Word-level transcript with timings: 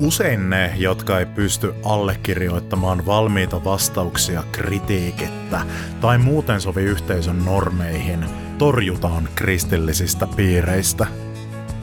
Usein 0.00 0.50
ne, 0.50 0.72
jotka 0.76 1.18
ei 1.18 1.26
pysty 1.26 1.74
allekirjoittamaan 1.84 3.06
valmiita 3.06 3.64
vastauksia 3.64 4.42
kritiikettä 4.52 5.60
tai 6.00 6.18
muuten 6.18 6.60
sovi 6.60 6.82
yhteisön 6.82 7.44
normeihin, 7.44 8.24
torjutaan 8.58 9.28
kristillisistä 9.34 10.26
piireistä. 10.36 11.06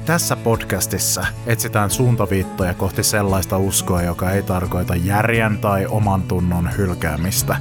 Tässä 0.05 0.35
podcastissa 0.35 1.25
etsitään 1.45 1.89
suuntaviittoja 1.89 2.73
kohti 2.73 3.03
sellaista 3.03 3.57
uskoa, 3.57 4.01
joka 4.01 4.31
ei 4.31 4.43
tarkoita 4.43 4.95
järjen 4.95 5.57
tai 5.57 5.85
oman 5.85 6.23
tunnon 6.23 6.77
hylkäämistä. 6.77 7.57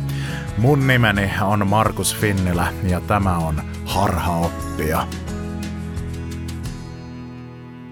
Mun 0.58 0.86
nimeni 0.86 1.30
on 1.42 1.66
Markus 1.66 2.16
Finnilä 2.16 2.72
ja 2.88 3.00
tämä 3.00 3.38
on 3.38 3.62
Harhaoppia. 3.84 5.06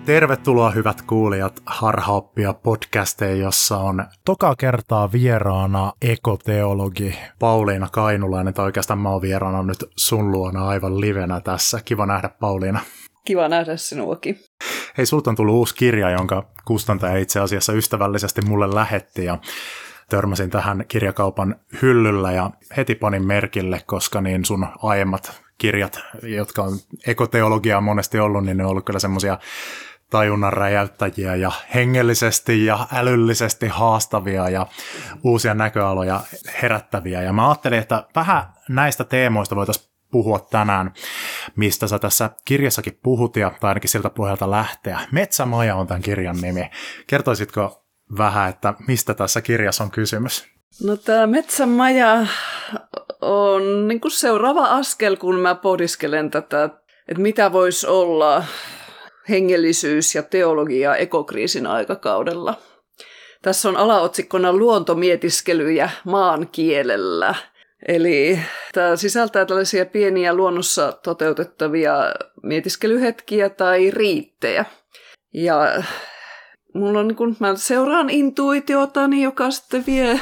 Tervetuloa 0.07 0.71
hyvät 0.71 1.03
kuulijat 1.03 1.63
Harhaoppia 1.67 2.53
podcasteen, 2.53 3.41
jossa 3.41 3.77
on 3.77 4.05
toka 4.25 4.55
kertaa 4.57 5.13
vieraana 5.13 5.93
ekoteologi 6.03 7.19
Pauliina 7.39 7.89
Kainulainen, 7.93 8.55
tai 8.55 8.65
oikeastaan 8.65 8.99
mä 8.99 9.09
oon 9.11 9.23
vieraana 9.23 9.63
nyt 9.63 9.85
sun 9.97 10.31
luona 10.31 10.69
aivan 10.69 11.01
livenä 11.01 11.41
tässä. 11.41 11.81
Kiva 11.85 12.07
nähdä 12.07 12.29
Pauliina. 12.29 12.81
Kiva 13.25 13.49
nähdä 13.49 13.77
sinuakin. 13.77 14.41
Hei, 14.99 15.07
sulta 15.07 15.31
on 15.31 15.37
tullut 15.37 15.55
uusi 15.55 15.75
kirja, 15.75 16.11
jonka 16.11 16.49
kustantaja 16.65 17.17
itse 17.17 17.41
asiassa 17.41 17.73
ystävällisesti 17.73 18.43
mulle 18.43 18.75
lähetti 18.75 19.25
ja 19.25 19.39
törmäsin 20.09 20.51
tähän 20.51 20.85
kirjakaupan 20.89 21.57
hyllyllä 21.83 22.33
ja 22.33 22.51
heti 22.77 22.95
panin 22.95 23.27
merkille, 23.27 23.81
koska 23.87 24.21
niin 24.21 24.45
sun 24.45 24.67
aiemmat 24.83 25.43
kirjat, 25.59 26.01
jotka 26.23 26.63
on 26.63 26.73
ekoteologiaa 27.07 27.81
monesti 27.81 28.19
ollut, 28.19 28.45
niin 28.45 28.57
ne 28.57 28.65
on 28.65 28.71
ollut 28.71 28.85
kyllä 28.85 28.99
semmoisia 28.99 29.39
tajunnan 30.13 30.53
räjäyttäjiä 30.53 31.35
ja 31.35 31.53
hengellisesti 31.75 32.67
ja 32.67 32.87
älyllisesti 32.95 33.69
haastavia 33.69 34.49
ja 34.49 34.67
uusia 35.25 35.55
näköaloja 35.55 36.21
herättäviä. 36.63 37.23
Ja 37.23 37.33
mä 37.33 37.49
ajattelin, 37.49 37.79
että 37.79 38.05
vähän 38.17 38.45
näistä 38.69 39.05
teemoista 39.05 39.57
voitaisiin 39.57 39.93
puhua 40.11 40.39
tänään, 40.39 40.93
mistä 41.57 41.87
sä 41.87 41.99
tässä 41.99 42.31
kirjassakin 42.45 42.99
puhut 43.03 43.37
ja 43.37 43.53
tai 43.61 43.69
ainakin 43.69 43.91
siltä 43.91 44.11
pohjalta 44.11 44.51
lähteä. 44.51 45.01
Metsämaja 45.13 45.77
on 45.77 45.87
tämän 45.87 46.03
kirjan 46.03 46.41
nimi. 46.41 46.71
Kertoisitko 47.07 47.85
vähän, 48.19 48.49
että 48.49 48.75
mistä 48.89 49.15
tässä 49.15 49.41
kirjassa 49.41 49.85
on 49.85 49.91
kysymys? 49.91 50.47
No 50.85 50.97
tämä 50.97 51.27
Metsämaja 51.27 52.27
on 53.21 53.89
niin 53.89 54.01
kuin 54.01 54.13
seuraava 54.13 54.65
askel, 54.65 55.17
kun 55.17 55.41
mä 55.41 55.55
pohdiskelen 55.55 56.31
tätä, 56.31 56.65
että 57.09 57.23
mitä 57.23 57.53
voisi 57.53 57.87
olla 57.87 58.45
hengellisyys 59.29 60.15
ja 60.15 60.23
teologia 60.23 60.97
ekokriisin 60.97 61.67
aikakaudella. 61.67 62.55
Tässä 63.43 63.69
on 63.69 63.77
alaotsikkona 63.77 64.53
luontomietiskelyjä 64.53 65.91
maan 66.05 66.49
kielellä. 66.53 67.35
Eli 67.89 68.39
tämä 68.73 68.97
sisältää 68.97 69.45
tällaisia 69.45 69.87
pieniä 69.87 70.35
luonnossa 70.35 70.93
toteutettavia 70.93 71.95
mietiskelyhetkiä 72.43 73.51
tai 73.51 73.91
riittejä. 73.91 74.65
Ja 75.35 75.83
mulla 76.75 77.01
on, 77.01 77.09
niin 77.09 77.17
kun 77.17 77.37
mä 77.41 77.57
seuraan 77.57 78.11
intuitiotani, 78.11 79.23
joka 79.23 79.51
sitten 79.51 79.87
vie, 79.87 80.21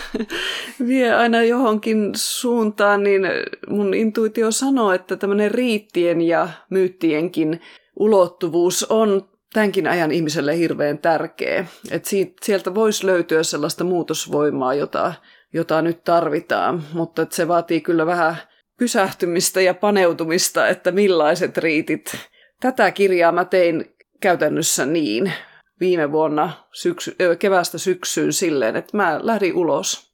vie 0.86 1.14
aina 1.14 1.42
johonkin 1.42 2.10
suuntaan, 2.14 3.02
niin 3.02 3.22
mun 3.68 3.94
intuitio 3.94 4.50
sanoo, 4.50 4.92
että 4.92 5.16
tämmöinen 5.16 5.50
riittien 5.50 6.20
ja 6.20 6.48
myyttienkin 6.70 7.60
ulottuvuus 8.00 8.86
on 8.88 9.28
tämänkin 9.52 9.86
ajan 9.86 10.12
ihmiselle 10.12 10.56
hirveän 10.58 10.98
tärkeä. 10.98 11.66
Että 11.90 12.10
sieltä 12.42 12.74
voisi 12.74 13.06
löytyä 13.06 13.42
sellaista 13.42 13.84
muutosvoimaa, 13.84 14.74
jota, 14.74 15.14
jota 15.52 15.82
nyt 15.82 16.04
tarvitaan, 16.04 16.82
mutta 16.92 17.26
se 17.30 17.48
vaatii 17.48 17.80
kyllä 17.80 18.06
vähän 18.06 18.36
pysähtymistä 18.78 19.60
ja 19.60 19.74
paneutumista, 19.74 20.68
että 20.68 20.92
millaiset 20.92 21.58
riitit. 21.58 22.16
Tätä 22.60 22.90
kirjaa 22.90 23.32
mä 23.32 23.44
tein 23.44 23.94
käytännössä 24.20 24.86
niin 24.86 25.32
viime 25.80 26.12
vuonna 26.12 26.50
syksy, 26.72 27.16
kevästä 27.38 27.78
syksyyn 27.78 28.32
silleen, 28.32 28.76
että 28.76 28.96
mä 28.96 29.20
lähdin 29.22 29.56
ulos. 29.56 30.12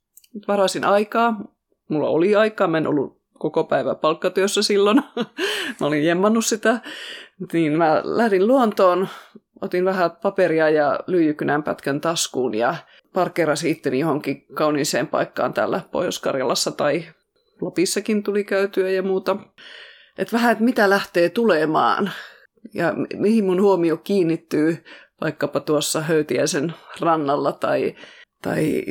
Varasin 0.49 0.85
aikaa, 0.85 1.41
mulla 1.89 2.09
oli 2.09 2.37
aikaa, 2.37 2.69
mä 2.69 2.79
en 2.79 2.87
ollut 2.87 3.17
koko 3.39 3.65
päivä 3.65 3.95
palkkatyössä 3.95 4.63
silloin. 4.63 4.97
mä 5.81 5.87
olin 5.87 6.05
jemmannut 6.05 6.47
sitä. 6.47 6.81
Niin 7.53 7.73
mä 7.73 8.01
lähdin 8.05 8.47
luontoon, 8.47 9.09
otin 9.61 9.85
vähän 9.85 10.11
paperia 10.23 10.71
ja 10.71 11.01
lyijykynän 11.07 11.63
pätkän 11.63 12.01
taskuun 12.01 12.55
ja 12.55 12.75
parkerasin 13.13 13.71
itteni 13.71 13.99
johonkin 13.99 14.47
kauniiseen 14.55 15.07
paikkaan 15.07 15.55
täällä 15.55 15.81
Pohjois-Karjalassa 15.91 16.71
tai 16.71 17.05
Lopissakin 17.61 18.23
tuli 18.23 18.45
käytyä 18.45 18.91
ja 18.91 19.03
muuta. 19.03 19.37
Että 20.19 20.37
vähän, 20.37 20.53
että 20.53 20.65
mitä 20.65 20.91
lähtee 20.91 21.29
tulemaan 21.29 22.11
ja 22.75 22.95
mihin 23.17 23.45
mun 23.45 23.63
huomio 23.63 23.97
kiinnittyy 23.97 24.85
vaikkapa 25.21 25.61
tuossa 25.61 26.01
Höytiäisen 26.01 26.75
rannalla 27.01 27.53
tai, 27.53 27.95
tai 28.43 28.83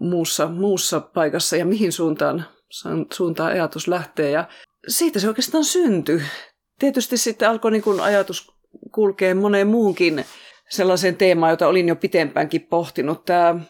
muussa, 0.00 0.46
muussa 0.46 1.00
paikassa 1.00 1.56
ja 1.56 1.64
mihin 1.64 1.92
suuntaan, 1.92 2.44
suuntaan 3.12 3.52
ajatus 3.52 3.88
lähtee. 3.88 4.30
Ja 4.30 4.48
siitä 4.88 5.18
se 5.18 5.28
oikeastaan 5.28 5.64
syntyi 5.64 6.22
tietysti 6.84 7.16
sitten 7.16 7.48
alkoi 7.48 7.70
niin 7.70 7.82
kuin 7.82 8.00
ajatus 8.00 8.52
kulkea 8.92 9.34
moneen 9.34 9.66
muunkin 9.66 10.24
sellaiseen 10.70 11.16
teemaan, 11.16 11.50
jota 11.50 11.68
olin 11.68 11.88
jo 11.88 11.96
pitempäänkin 11.96 12.60
pohtinut. 12.60 13.24
Tämä, 13.24 13.60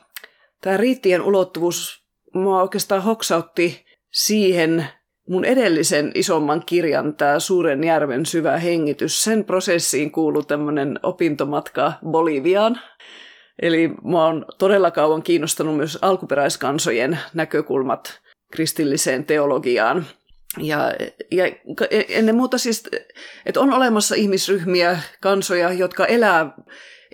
tämä 0.61 0.77
riittien 0.77 1.23
ulottuvuus 1.23 2.05
mua 2.35 2.63
oikeastaan 2.63 3.03
hoksautti 3.03 3.85
siihen 4.13 4.87
mun 5.29 5.45
edellisen 5.45 6.13
isomman 6.15 6.63
kirjan, 6.67 7.15
tämä 7.15 7.39
Suuren 7.39 7.85
järven 7.85 8.27
syvä 8.27 8.59
hengitys. 8.59 9.25
Sen 9.25 9.45
prosessiin 9.45 10.11
kuuluu 10.11 10.43
tämmöinen 10.43 11.01
opintomatka 11.03 11.93
Boliviaan. 12.11 12.81
Eli 13.63 13.91
mua 14.03 14.27
on 14.27 14.47
todella 14.59 14.91
kauan 14.91 15.23
kiinnostanut 15.23 15.77
myös 15.77 15.99
alkuperäiskansojen 16.03 17.19
näkökulmat 17.35 18.21
kristilliseen 18.53 19.25
teologiaan. 19.25 20.07
Ja, 20.59 20.93
ja 21.31 21.45
ennen 22.09 22.35
muuta 22.35 22.59
siis, 22.59 22.83
että 23.47 23.61
on 23.61 23.73
olemassa 23.73 24.15
ihmisryhmiä, 24.15 24.99
kansoja, 25.21 25.73
jotka 25.73 26.07
elää 26.07 26.55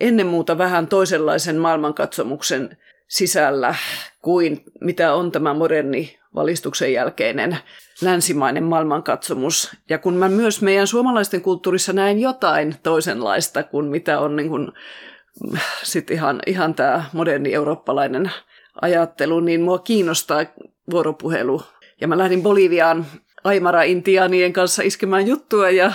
ennen 0.00 0.26
muuta 0.26 0.58
vähän 0.58 0.86
toisenlaisen 0.86 1.56
maailmankatsomuksen 1.56 2.76
sisällä 3.08 3.74
kuin 4.22 4.64
mitä 4.80 5.14
on 5.14 5.32
tämä 5.32 5.54
moderni 5.54 6.18
valistuksen 6.34 6.92
jälkeinen 6.92 7.58
länsimainen 8.02 8.64
maailmankatsomus. 8.64 9.76
Ja 9.88 9.98
kun 9.98 10.14
mä 10.14 10.28
myös 10.28 10.62
meidän 10.62 10.86
suomalaisten 10.86 11.42
kulttuurissa 11.42 11.92
näin 11.92 12.20
jotain 12.20 12.74
toisenlaista 12.82 13.62
kuin 13.62 13.86
mitä 13.86 14.20
on 14.20 14.36
niin 14.36 14.48
kuin, 14.48 14.72
sit 15.82 16.10
ihan, 16.10 16.40
ihan 16.46 16.74
tämä 16.74 17.04
moderni 17.12 17.54
eurooppalainen 17.54 18.30
ajattelu, 18.82 19.40
niin 19.40 19.60
mua 19.60 19.78
kiinnostaa 19.78 20.44
vuoropuhelu. 20.90 21.62
Ja 22.00 22.08
mä 22.08 22.18
lähdin 22.18 22.42
Boliviaan 22.42 23.06
Aimara-intiaanien 23.44 24.52
kanssa 24.52 24.82
iskemään 24.82 25.26
juttua 25.26 25.70
ja, 25.70 25.92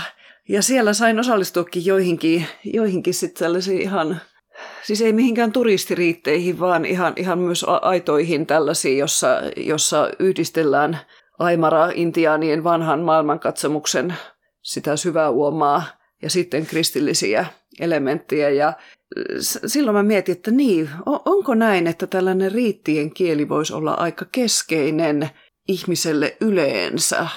ja 0.50 0.62
siellä 0.62 0.94
sain 0.94 1.20
osallistuakin 1.20 1.86
joihinkin, 1.86 2.46
joihinkin 2.64 3.14
sitten 3.14 3.40
sellaisiin 3.40 3.82
ihan, 3.82 4.22
siis 4.84 5.02
ei 5.02 5.14
mihinkään 5.14 5.52
turistiriitteihin, 5.52 6.60
vaan 6.60 6.86
ihan, 6.86 7.14
ihan 7.16 7.40
myös 7.40 7.66
aitoihin 7.82 8.46
tällaisiin, 8.46 8.98
jossa, 8.98 9.42
jossa 9.58 10.10
yhdistellään 10.20 11.00
Aimara-intiaanien 11.40 12.64
vanhan 12.64 13.00
maailmankatsomuksen 13.00 14.14
sitä 14.62 14.96
syvää 14.96 15.30
uomaa 15.30 15.84
ja 16.22 16.30
sitten 16.30 16.66
kristillisiä 16.66 17.46
elementtejä. 17.80 18.50
Ja 18.50 18.74
silloin 19.66 19.96
mä 19.96 20.04
mietin, 20.04 20.36
että 20.36 20.52
niin, 20.52 20.90
onko 21.06 21.56
näin, 21.56 21.88
että 21.88 22.08
tällainen 22.08 22.52
riittien 22.52 23.14
kieli 23.14 23.50
voisi 23.50 23.74
olla 23.74 23.94
aika 23.94 24.26
keskeinen– 24.32 25.30
ihmiselle 25.68 26.38
yleensä. 26.42 27.28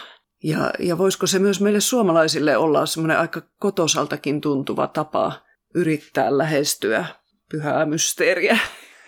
Ja, 0.43 0.71
ja 0.79 0.99
voisiko 0.99 1.27
se 1.27 1.39
myös 1.39 1.61
meille 1.61 1.81
suomalaisille 1.81 2.57
olla 2.57 2.87
semmoinen 2.87 3.19
aika 3.19 3.43
kotosaltakin 3.59 4.41
tuntuva 4.41 4.87
tapa 4.87 5.33
yrittää 5.75 6.39
lähestyä 6.39 7.05
pyhää 7.51 7.87
mysteeriä 7.87 8.59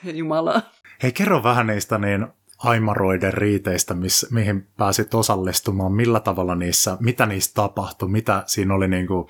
ja 0.05 0.12
Jumalaa. 0.12 0.62
Hei, 1.02 1.12
kerro 1.12 1.43
vähän 1.43 1.67
niistä 1.67 1.99
niin 1.99 2.26
aimaroiden 2.58 3.34
riiteistä, 3.34 3.94
miss, 3.94 4.31
mihin 4.31 4.69
pääsit 4.76 5.14
osallistumaan, 5.14 5.93
millä 5.93 6.20
tavalla 6.20 6.55
niissä, 6.55 6.96
mitä 7.00 7.26
niissä 7.26 7.55
tapahtui, 7.55 8.08
mitä 8.08 8.43
siinä 8.46 8.75
oli 8.75 8.88
niin 8.88 9.06
kuin 9.06 9.26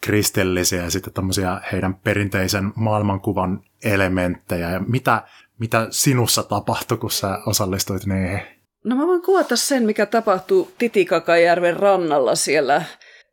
kristillisiä 0.00 0.82
ja 0.82 0.90
sitten 0.90 1.12
tämmöisiä 1.12 1.60
heidän 1.72 1.94
perinteisen 1.94 2.72
maailmankuvan 2.74 3.64
elementtejä 3.84 4.70
ja 4.70 4.80
mitä, 4.80 5.22
mitä 5.58 5.86
sinussa 5.90 6.42
tapahtui, 6.42 6.98
kun 6.98 7.10
sä 7.10 7.38
osallistuit 7.46 8.06
niihin? 8.06 8.61
No 8.84 8.96
mä 8.96 9.06
voin 9.06 9.22
kuvata 9.22 9.56
sen, 9.56 9.82
mikä 9.82 10.06
tapahtuu 10.06 10.72
Titikakajärven 10.78 11.76
rannalla 11.76 12.34
siellä, 12.34 12.82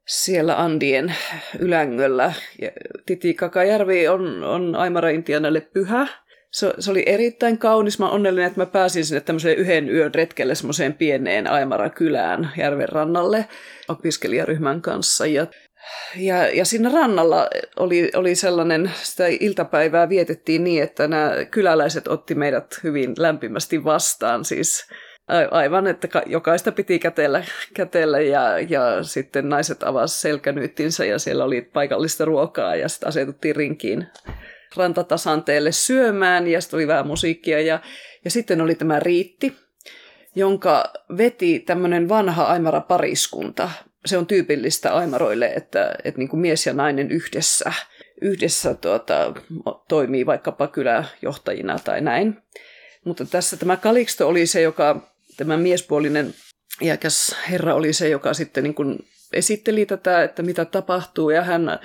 siellä 0.07 0.61
Andien 0.63 1.15
ylängöllä. 1.59 2.33
Titikakajärvi 3.05 4.07
on, 4.07 4.43
on 4.43 4.75
Aimara-Intianalle 4.75 5.61
pyhä. 5.61 6.07
se, 6.51 6.73
se 6.79 6.91
oli 6.91 7.03
erittäin 7.05 7.57
kaunis. 7.57 7.99
Mä 7.99 8.09
onnellinen, 8.09 8.47
että 8.47 8.59
mä 8.59 8.65
pääsin 8.65 9.05
sinne 9.05 9.21
tämmöiseen 9.21 9.57
yhden 9.57 9.89
yön 9.89 10.15
retkelle 10.15 10.55
semmoiseen 10.55 10.93
pieneen 10.93 11.47
Aimara-kylään 11.47 12.51
järven 12.57 12.89
rannalle 12.89 13.45
opiskelijaryhmän 13.87 14.81
kanssa. 14.81 15.25
Ja 15.25 15.47
ja, 16.15 16.47
ja 16.47 16.65
siinä 16.65 16.89
rannalla 16.89 17.47
oli, 17.79 18.11
oli 18.15 18.35
sellainen, 18.35 18.91
sitä 19.03 19.23
iltapäivää 19.27 20.09
vietettiin 20.09 20.63
niin, 20.63 20.83
että 20.83 21.07
nämä 21.07 21.31
kyläläiset 21.51 22.07
otti 22.07 22.35
meidät 22.35 22.79
hyvin 22.83 23.13
lämpimästi 23.17 23.83
vastaan. 23.83 24.45
Siis 24.45 24.87
aivan, 25.51 25.87
että 25.87 26.07
jokaista 26.25 26.71
piti 26.71 26.99
kätellä, 26.99 27.43
kätellä 27.73 28.19
ja, 28.19 28.59
ja 28.59 29.03
sitten 29.03 29.49
naiset 29.49 29.83
avasivat 29.83 30.21
selkänyyttinsä 30.21 31.05
ja 31.05 31.19
siellä 31.19 31.43
oli 31.43 31.61
paikallista 31.61 32.25
ruokaa 32.25 32.75
ja 32.75 32.89
sitten 32.89 33.09
asetuttiin 33.09 33.55
rinkiin 33.55 34.07
rantatasanteelle 34.75 35.71
syömään 35.71 36.47
ja 36.47 36.61
sitten 36.61 36.77
oli 36.77 36.87
vähän 36.87 37.07
musiikkia 37.07 37.61
ja, 37.61 37.79
ja 38.25 38.31
sitten 38.31 38.61
oli 38.61 38.75
tämä 38.75 38.99
riitti, 38.99 39.55
jonka 40.35 40.83
veti 41.17 41.59
tämmöinen 41.59 42.09
vanha 42.09 42.43
aimara 42.43 42.81
pariskunta. 42.81 43.69
Se 44.05 44.17
on 44.17 44.27
tyypillistä 44.27 44.93
aimaroille, 44.93 45.53
että, 45.55 45.95
että 46.03 46.19
niin 46.19 46.29
kuin 46.29 46.39
mies 46.39 46.65
ja 46.65 46.73
nainen 46.73 47.11
yhdessä, 47.11 47.73
yhdessä 48.21 48.73
tuota, 48.73 49.33
toimii 49.87 50.25
vaikkapa 50.25 50.67
kyläjohtajina 50.67 51.79
tai 51.79 52.01
näin. 52.01 52.37
Mutta 53.05 53.25
tässä 53.25 53.57
tämä 53.57 53.77
Kaliksto 53.77 54.27
oli 54.27 54.45
se, 54.45 54.61
joka, 54.61 55.11
tämä 55.39 55.57
miespuolinen 55.57 56.33
iäkäs 56.81 57.35
herra 57.49 57.75
oli 57.75 57.93
se, 57.93 58.09
joka 58.09 58.33
sitten 58.33 58.63
niin 58.63 58.73
kuin 58.73 58.99
esitteli 59.33 59.85
tätä, 59.85 60.23
että 60.23 60.43
mitä 60.43 60.65
tapahtuu, 60.65 61.29
ja 61.29 61.43
hän 61.43 61.79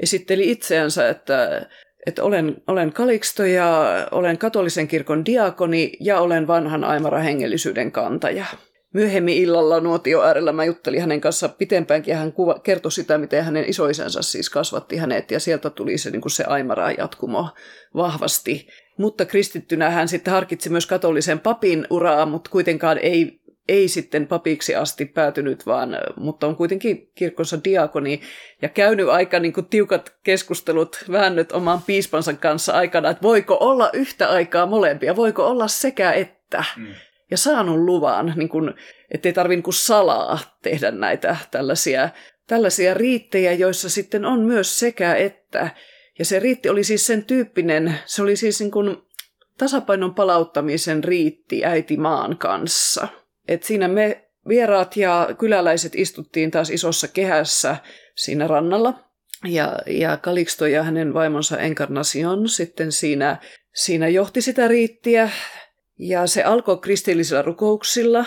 esitteli 0.00 0.50
itseänsä, 0.50 1.08
että 1.08 1.66
että 2.06 2.24
olen, 2.24 2.62
olen 2.66 2.92
Kaliksto 2.92 3.44
ja 3.44 3.84
olen 4.10 4.38
katolisen 4.38 4.88
kirkon 4.88 5.24
diakoni 5.24 5.92
ja 6.00 6.20
olen 6.20 6.46
vanhan 6.46 6.84
Aimara 6.84 7.18
hengellisyyden 7.18 7.92
kantaja. 7.92 8.46
Myöhemmin 8.94 9.36
illalla 9.36 9.80
nuotio 9.80 10.22
äärellä 10.22 10.52
mä 10.52 10.64
juttelin 10.64 11.00
hänen 11.00 11.20
kanssa 11.20 11.48
pitempäänkin 11.48 12.12
ja 12.12 12.18
hän 12.18 12.32
kuva, 12.32 12.58
kertoi 12.58 12.92
sitä, 12.92 13.18
miten 13.18 13.44
hänen 13.44 13.64
isoisensa 13.68 14.22
siis 14.22 14.50
kasvatti 14.50 14.96
hänet 14.96 15.30
ja 15.30 15.40
sieltä 15.40 15.70
tuli 15.70 15.98
se, 15.98 16.10
niin 16.10 16.20
kuin 16.20 16.32
se 16.32 16.44
Aimara 16.44 16.90
jatkumo 16.90 17.48
vahvasti. 17.94 18.68
Mutta 18.98 19.24
kristittynä 19.24 19.90
hän 19.90 20.08
sitten 20.08 20.32
harkitsi 20.32 20.70
myös 20.70 20.86
katolisen 20.86 21.40
papin 21.40 21.86
uraa, 21.90 22.26
mutta 22.26 22.50
kuitenkaan 22.50 22.98
ei 22.98 23.44
ei 23.68 23.88
sitten 23.88 24.26
papiksi 24.26 24.74
asti 24.74 25.04
päätynyt, 25.04 25.66
vaan, 25.66 25.96
mutta 26.16 26.46
on 26.46 26.56
kuitenkin 26.56 27.10
kirkkonsa 27.14 27.64
diakoni 27.64 28.20
ja 28.62 28.68
käynyt 28.68 29.08
aika 29.08 29.38
niin 29.38 29.52
kuin, 29.52 29.66
tiukat 29.66 30.14
keskustelut, 30.22 31.04
väännöt 31.12 31.52
oman 31.52 31.82
piispansa 31.82 32.32
kanssa 32.32 32.72
aikana, 32.72 33.10
että 33.10 33.22
voiko 33.22 33.56
olla 33.60 33.90
yhtä 33.92 34.28
aikaa 34.28 34.66
molempia, 34.66 35.16
voiko 35.16 35.46
olla 35.46 35.68
sekä 35.68 36.12
että. 36.12 36.64
Mm. 36.76 36.94
Ja 37.30 37.36
saanut 37.36 37.78
luvan, 37.78 38.32
niin 38.36 38.48
kuin, 38.48 38.74
ettei 39.10 39.32
tarvitse 39.32 39.62
niin 39.66 39.74
salaa 39.74 40.38
tehdä 40.62 40.90
näitä 40.90 41.36
tällaisia, 41.50 42.08
tällaisia 42.46 42.94
riittejä, 42.94 43.52
joissa 43.52 43.88
sitten 43.90 44.24
on 44.24 44.40
myös 44.40 44.78
sekä 44.78 45.14
että. 45.14 45.70
Ja 46.18 46.24
se 46.24 46.38
riitti 46.38 46.68
oli 46.68 46.84
siis 46.84 47.06
sen 47.06 47.24
tyyppinen, 47.24 47.98
se 48.06 48.22
oli 48.22 48.36
siis 48.36 48.60
niin 48.60 48.70
kuin 48.70 48.96
tasapainon 49.58 50.14
palauttamisen 50.14 51.04
riitti 51.04 51.64
äiti 51.64 51.96
maan 51.96 52.38
kanssa– 52.38 53.08
et 53.48 53.62
siinä 53.62 53.88
me 53.88 54.24
vieraat 54.48 54.96
ja 54.96 55.28
kyläläiset 55.38 55.94
istuttiin 55.94 56.50
taas 56.50 56.70
isossa 56.70 57.08
kehässä 57.08 57.76
siinä 58.14 58.46
rannalla. 58.46 59.04
Ja, 59.44 59.78
ja 59.86 60.16
Kaliksto 60.16 60.66
ja 60.66 60.82
hänen 60.82 61.14
vaimonsa 61.14 61.58
Encarnacion 61.58 62.48
sitten 62.48 62.92
siinä, 62.92 63.36
siinä 63.74 64.08
johti 64.08 64.40
sitä 64.40 64.68
riittiä. 64.68 65.30
Ja 65.98 66.26
se 66.26 66.42
alkoi 66.42 66.78
kristillisillä 66.78 67.42
rukouksilla, 67.42 68.24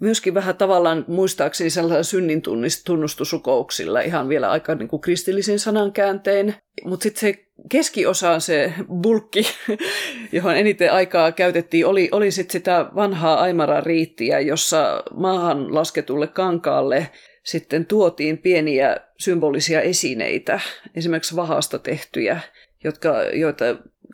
myöskin 0.00 0.34
vähän 0.34 0.56
tavallaan 0.56 1.04
muistaakseni 1.08 1.70
sellaisilla 1.70 2.02
synnin 2.02 2.42
tunnustusrukouksilla, 2.84 4.00
ihan 4.00 4.28
vielä 4.28 4.50
aika 4.50 4.74
niin 4.74 4.88
kuin 4.88 5.00
kristillisin 5.00 5.58
sanankääntein. 5.58 6.54
Mutta 6.84 7.02
sitten 7.02 7.20
se 7.20 7.46
keskiosa, 7.68 8.40
se 8.40 8.72
bulkki, 9.02 9.46
johon 10.32 10.56
eniten 10.56 10.92
aikaa 10.92 11.32
käytettiin, 11.32 11.86
oli, 11.86 12.08
oli 12.12 12.30
sitten 12.30 12.52
sitä 12.52 12.86
vanhaa 12.94 13.40
Aimara-riittiä, 13.40 14.40
jossa 14.40 15.02
maahan 15.14 15.74
lasketulle 15.74 16.26
kankaalle 16.26 17.10
sitten 17.42 17.86
tuotiin 17.86 18.38
pieniä 18.38 18.96
symbolisia 19.18 19.80
esineitä, 19.80 20.60
esimerkiksi 20.94 21.36
vahasta 21.36 21.78
tehtyjä, 21.78 22.40
jotka, 22.84 23.22
joita 23.22 23.64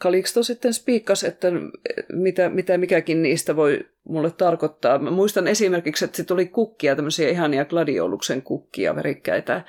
Kaliksto 0.01 0.43
sitten 0.43 0.75
spiikkasi, 0.75 1.27
että 1.27 1.49
mitä, 2.13 2.49
mitä 2.49 2.79
mikäkin 2.79 3.23
niistä 3.23 3.57
voi 3.57 3.81
mulle 4.09 4.31
tarkoittaa. 4.31 4.99
Mä 4.99 5.11
muistan 5.11 5.49
esimerkiksi, 5.49 6.05
että 6.05 6.17
se 6.17 6.25
tuli 6.25 6.47
kukkia, 6.47 6.97
tämmöisiä 6.97 7.29
ihania 7.29 7.65
gladioluksen 7.65 8.43
kukkia, 8.43 8.97
värikkäitä. 8.97 9.65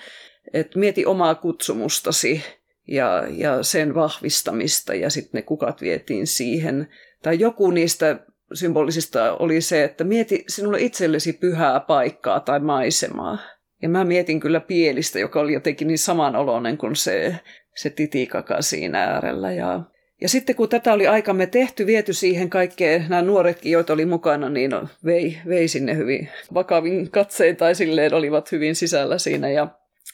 Että 0.53 0.79
mieti 0.79 1.05
omaa 1.05 1.35
kutsumustasi 1.35 2.43
ja, 2.87 3.23
ja 3.29 3.63
sen 3.63 3.95
vahvistamista 3.95 4.93
ja 4.93 5.09
sitten 5.09 5.39
ne 5.39 5.41
kukat 5.41 5.81
vietiin 5.81 6.27
siihen. 6.27 6.87
Tai 7.21 7.39
joku 7.39 7.71
niistä 7.71 8.19
symbolisista 8.53 9.33
oli 9.37 9.61
se, 9.61 9.83
että 9.83 10.03
mieti 10.03 10.43
sinulle 10.47 10.81
itsellesi 10.81 11.33
pyhää 11.33 11.79
paikkaa 11.79 12.39
tai 12.39 12.59
maisemaa. 12.59 13.37
Ja 13.81 13.89
mä 13.89 14.03
mietin 14.03 14.39
kyllä 14.39 14.59
pielistä, 14.59 15.19
joka 15.19 15.39
oli 15.39 15.53
jotenkin 15.53 15.87
niin 15.87 15.97
samanoloinen 15.97 16.77
kuin 16.77 16.95
se, 16.95 17.39
se 17.75 17.89
titikaka 17.89 18.61
siinä 18.61 19.03
äärellä. 19.03 19.51
Ja, 19.51 19.83
ja 20.23 20.29
sitten 20.29 20.55
kun 20.55 20.69
tätä 20.69 20.93
oli 20.93 21.07
aikamme 21.07 21.47
tehty, 21.47 21.85
viety 21.85 22.13
siihen 22.13 22.49
kaikkeen, 22.49 23.05
nämä 23.09 23.21
nuoretkin, 23.21 23.71
joita 23.71 23.93
oli 23.93 24.05
mukana, 24.05 24.49
niin 24.49 24.71
vei, 25.05 25.37
vei 25.47 25.67
sinne 25.67 25.97
hyvin 25.97 26.29
vakavin 26.53 27.11
katsein 27.11 27.55
tai 27.55 27.75
silleen 27.75 28.13
olivat 28.13 28.51
hyvin 28.51 28.75
sisällä 28.75 29.17
siinä 29.17 29.49
ja, 29.49 29.67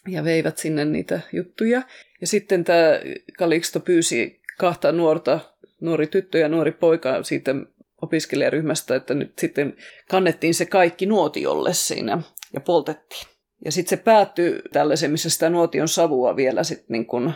ja 0.07 0.23
veivät 0.23 0.57
sinne 0.57 0.85
niitä 0.85 1.19
juttuja. 1.33 1.81
Ja 2.21 2.27
sitten 2.27 2.63
tämä 2.63 2.99
Kaliksto 3.37 3.79
pyysi 3.79 4.41
kahta 4.57 4.91
nuorta, 4.91 5.39
nuori 5.81 6.07
tyttö 6.07 6.37
ja 6.37 6.49
nuori 6.49 6.71
poika 6.71 7.23
siitä 7.23 7.55
opiskelijaryhmästä, 8.01 8.95
että 8.95 9.13
nyt 9.13 9.39
sitten 9.39 9.75
kannettiin 10.09 10.53
se 10.53 10.65
kaikki 10.65 11.05
nuotiolle 11.05 11.73
siinä 11.73 12.21
ja 12.53 12.59
poltettiin. 12.59 13.27
Ja 13.65 13.71
sitten 13.71 13.97
se 13.97 14.03
päättyi 14.03 14.61
tällaisen, 14.73 15.11
missä 15.11 15.29
sitä 15.29 15.49
nuotion 15.49 15.87
savua 15.87 16.35
vielä 16.35 16.63
sitten 16.63 16.87
niin 16.89 17.05
kuin 17.05 17.33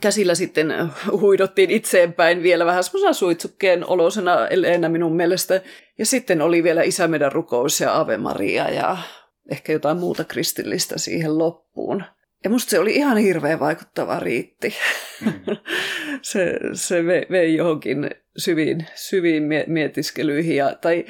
käsillä 0.00 0.34
sitten 0.34 0.74
huidottiin 1.12 1.70
itseenpäin 1.70 2.42
vielä 2.42 2.66
vähän 2.66 2.84
semmoisena 2.84 3.12
suitsukkeen 3.12 3.86
olosena 3.86 4.48
eleenä 4.48 4.88
minun 4.88 5.16
mielestä. 5.16 5.60
Ja 5.98 6.06
sitten 6.06 6.42
oli 6.42 6.62
vielä 6.62 6.82
Isä 6.82 7.08
meidän 7.08 7.32
rukous 7.32 7.80
ja 7.80 8.00
Ave 8.00 8.16
Maria 8.16 8.70
ja 8.70 8.96
ehkä 9.50 9.72
jotain 9.72 9.96
muuta 9.96 10.24
kristillistä 10.24 10.98
siihen 10.98 11.38
loppuun. 11.38 12.04
Ja 12.44 12.50
musta 12.50 12.70
se 12.70 12.78
oli 12.78 12.94
ihan 12.94 13.18
hirveän 13.18 13.60
vaikuttava 13.60 14.18
riitti. 14.18 14.74
Mm. 15.24 15.32
se, 16.22 16.58
se 16.72 17.04
vei 17.30 17.54
johonkin 17.54 18.10
syviin, 18.36 18.86
syviin 18.94 19.42
mietiskelyihin. 19.66 20.56
Ja, 20.56 20.74
tai 20.74 21.04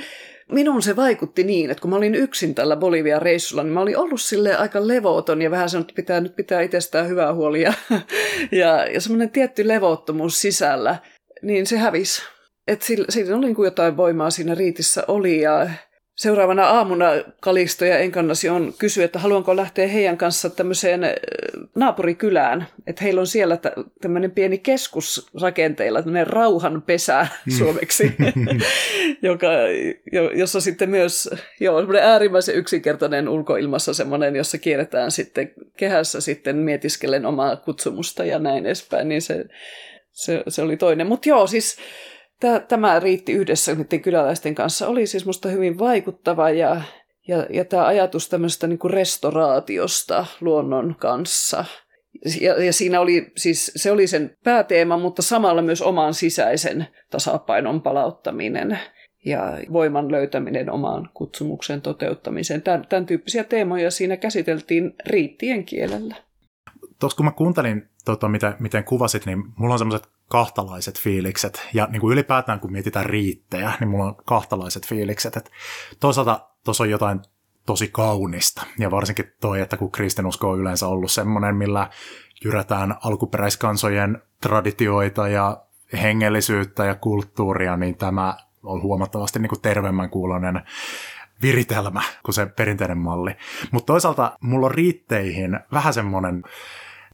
minun 0.52 0.82
se 0.82 0.96
vaikutti 0.96 1.44
niin, 1.44 1.70
että 1.70 1.80
kun 1.80 1.90
mä 1.90 1.96
olin 1.96 2.14
yksin 2.14 2.54
tällä 2.54 2.76
Bolivian 2.76 3.22
reissulla, 3.22 3.62
niin 3.62 3.72
mä 3.72 3.80
olin 3.80 3.98
ollut 3.98 4.20
sille 4.20 4.56
aika 4.56 4.88
levoton 4.88 5.42
ja 5.42 5.50
vähän 5.50 5.70
sanonut, 5.70 5.90
että 5.90 5.96
pitää, 5.96 6.20
nyt 6.20 6.36
pitää 6.36 6.60
itsestään 6.60 7.08
hyvää 7.08 7.34
huolia. 7.34 7.72
ja, 8.52 8.86
ja 8.86 9.00
semmoinen 9.00 9.30
tietty 9.30 9.68
levottomuus 9.68 10.40
sisällä, 10.40 10.96
niin 11.42 11.66
se 11.66 11.78
hävisi. 11.78 12.22
Että 12.68 12.86
siinä 13.08 13.36
oli 13.36 13.46
niin 13.46 13.54
kuin 13.54 13.66
jotain 13.66 13.96
voimaa 13.96 14.30
siinä 14.30 14.54
riitissä 14.54 15.04
oli 15.08 15.40
ja 15.40 15.70
Seuraavana 16.20 16.66
aamuna 16.66 17.06
Kalisto 17.40 17.84
ja 17.84 17.98
on 18.50 18.74
kysyi, 18.78 19.04
että 19.04 19.18
haluanko 19.18 19.56
lähteä 19.56 19.88
heidän 19.88 20.18
kanssa 20.18 20.50
tämmöiseen 20.50 21.00
naapurikylään. 21.74 22.66
Että 22.86 23.04
heillä 23.04 23.20
on 23.20 23.26
siellä 23.26 23.58
tämmöinen 24.00 24.30
pieni 24.30 24.58
keskus 24.58 25.30
rakenteilla, 25.40 26.02
tämmöinen 26.02 26.26
rauhanpesä 26.26 27.26
mm. 27.46 27.52
suomeksi, 27.52 28.12
joka, 29.22 29.46
jossa 30.34 30.60
sitten 30.60 30.90
myös, 30.90 31.30
joo, 31.60 31.78
semmoinen 31.78 32.02
äärimmäisen 32.02 32.54
yksinkertainen 32.54 33.28
ulkoilmassa 33.28 33.94
semmoinen, 33.94 34.36
jossa 34.36 34.58
kierretään 34.58 35.10
sitten 35.10 35.52
kehässä 35.76 36.20
sitten 36.20 36.56
mietiskellen 36.56 37.26
omaa 37.26 37.56
kutsumusta 37.56 38.24
ja 38.24 38.38
näin 38.38 38.66
edespäin, 38.66 39.08
niin 39.08 39.22
se, 39.22 39.44
se, 40.12 40.42
se 40.48 40.62
oli 40.62 40.76
toinen. 40.76 41.06
Mutta 41.06 41.28
joo, 41.28 41.46
siis 41.46 41.76
tämä 42.68 43.00
riitti 43.00 43.32
yhdessä 43.32 43.74
niiden 43.74 44.00
kyläläisten 44.00 44.54
kanssa. 44.54 44.88
Oli 44.88 45.06
siis 45.06 45.26
musta 45.26 45.48
hyvin 45.48 45.78
vaikuttava 45.78 46.50
ja, 46.50 46.80
ja, 47.28 47.46
ja 47.50 47.64
tämä 47.64 47.86
ajatus 47.86 48.28
tämmöistä 48.28 48.66
niin 48.66 48.78
kuin 48.78 48.92
restauraatiosta 48.92 50.26
luonnon 50.40 50.94
kanssa. 50.98 51.64
Ja, 52.40 52.64
ja 52.64 52.72
siinä 52.72 53.00
oli 53.00 53.32
siis, 53.36 53.72
se 53.76 53.92
oli 53.92 54.06
sen 54.06 54.36
pääteema, 54.44 54.98
mutta 54.98 55.22
samalla 55.22 55.62
myös 55.62 55.82
oman 55.82 56.14
sisäisen 56.14 56.86
tasapainon 57.10 57.82
palauttaminen 57.82 58.78
ja 59.24 59.58
voiman 59.72 60.12
löytäminen 60.12 60.70
omaan 60.70 61.10
kutsumuksen 61.14 61.82
toteuttamiseen. 61.82 62.62
Tämän, 62.62 62.86
tämän 62.88 63.06
tyyppisiä 63.06 63.44
teemoja 63.44 63.90
siinä 63.90 64.16
käsiteltiin 64.16 64.94
riittien 65.06 65.64
kielellä 65.64 66.16
Tuossa 67.00 67.16
kun 67.16 67.24
mä 67.24 67.32
kuuntelin, 67.32 67.90
tota, 68.04 68.28
miten, 68.28 68.56
miten 68.58 68.84
kuvasit, 68.84 69.26
niin 69.26 69.44
mulla 69.56 69.74
on 69.74 69.78
semmoiset 69.78 70.08
kahtalaiset 70.28 70.98
fiilikset. 70.98 71.68
Ja 71.74 71.88
niin 71.90 72.00
kuin 72.00 72.12
ylipäätään 72.12 72.60
kun 72.60 72.72
mietitään 72.72 73.06
riittejä, 73.06 73.72
niin 73.80 73.88
mulla 73.88 74.04
on 74.04 74.16
kahtalaiset 74.24 74.86
fiilikset. 74.86 75.36
Et 75.36 75.50
toisaalta 76.00 76.48
tuossa 76.64 76.84
on 76.84 76.90
jotain 76.90 77.20
tosi 77.66 77.88
kaunista. 77.92 78.66
Ja 78.78 78.90
varsinkin 78.90 79.32
toi, 79.40 79.60
että 79.60 79.76
kun 79.76 79.92
kristinusko 79.92 80.50
on 80.50 80.60
yleensä 80.60 80.88
ollut 80.88 81.10
semmoinen, 81.10 81.56
millä 81.56 81.90
jyrätään 82.44 82.96
alkuperäiskansojen 83.04 84.22
traditioita 84.40 85.28
ja 85.28 85.62
hengellisyyttä 85.92 86.84
ja 86.84 86.94
kulttuuria, 86.94 87.76
niin 87.76 87.96
tämä 87.96 88.36
on 88.62 88.82
huomattavasti 88.82 89.38
niin 89.38 89.48
kuin 89.48 89.62
terveemmän 89.62 90.10
kuulonen 90.10 90.62
viritelmä 91.42 92.02
kuin 92.22 92.34
se 92.34 92.46
perinteinen 92.46 92.98
malli. 92.98 93.36
Mutta 93.70 93.86
toisaalta 93.92 94.36
mulla 94.40 94.66
on 94.66 94.74
riitteihin 94.74 95.60
vähän 95.72 95.94
semmoinen 95.94 96.42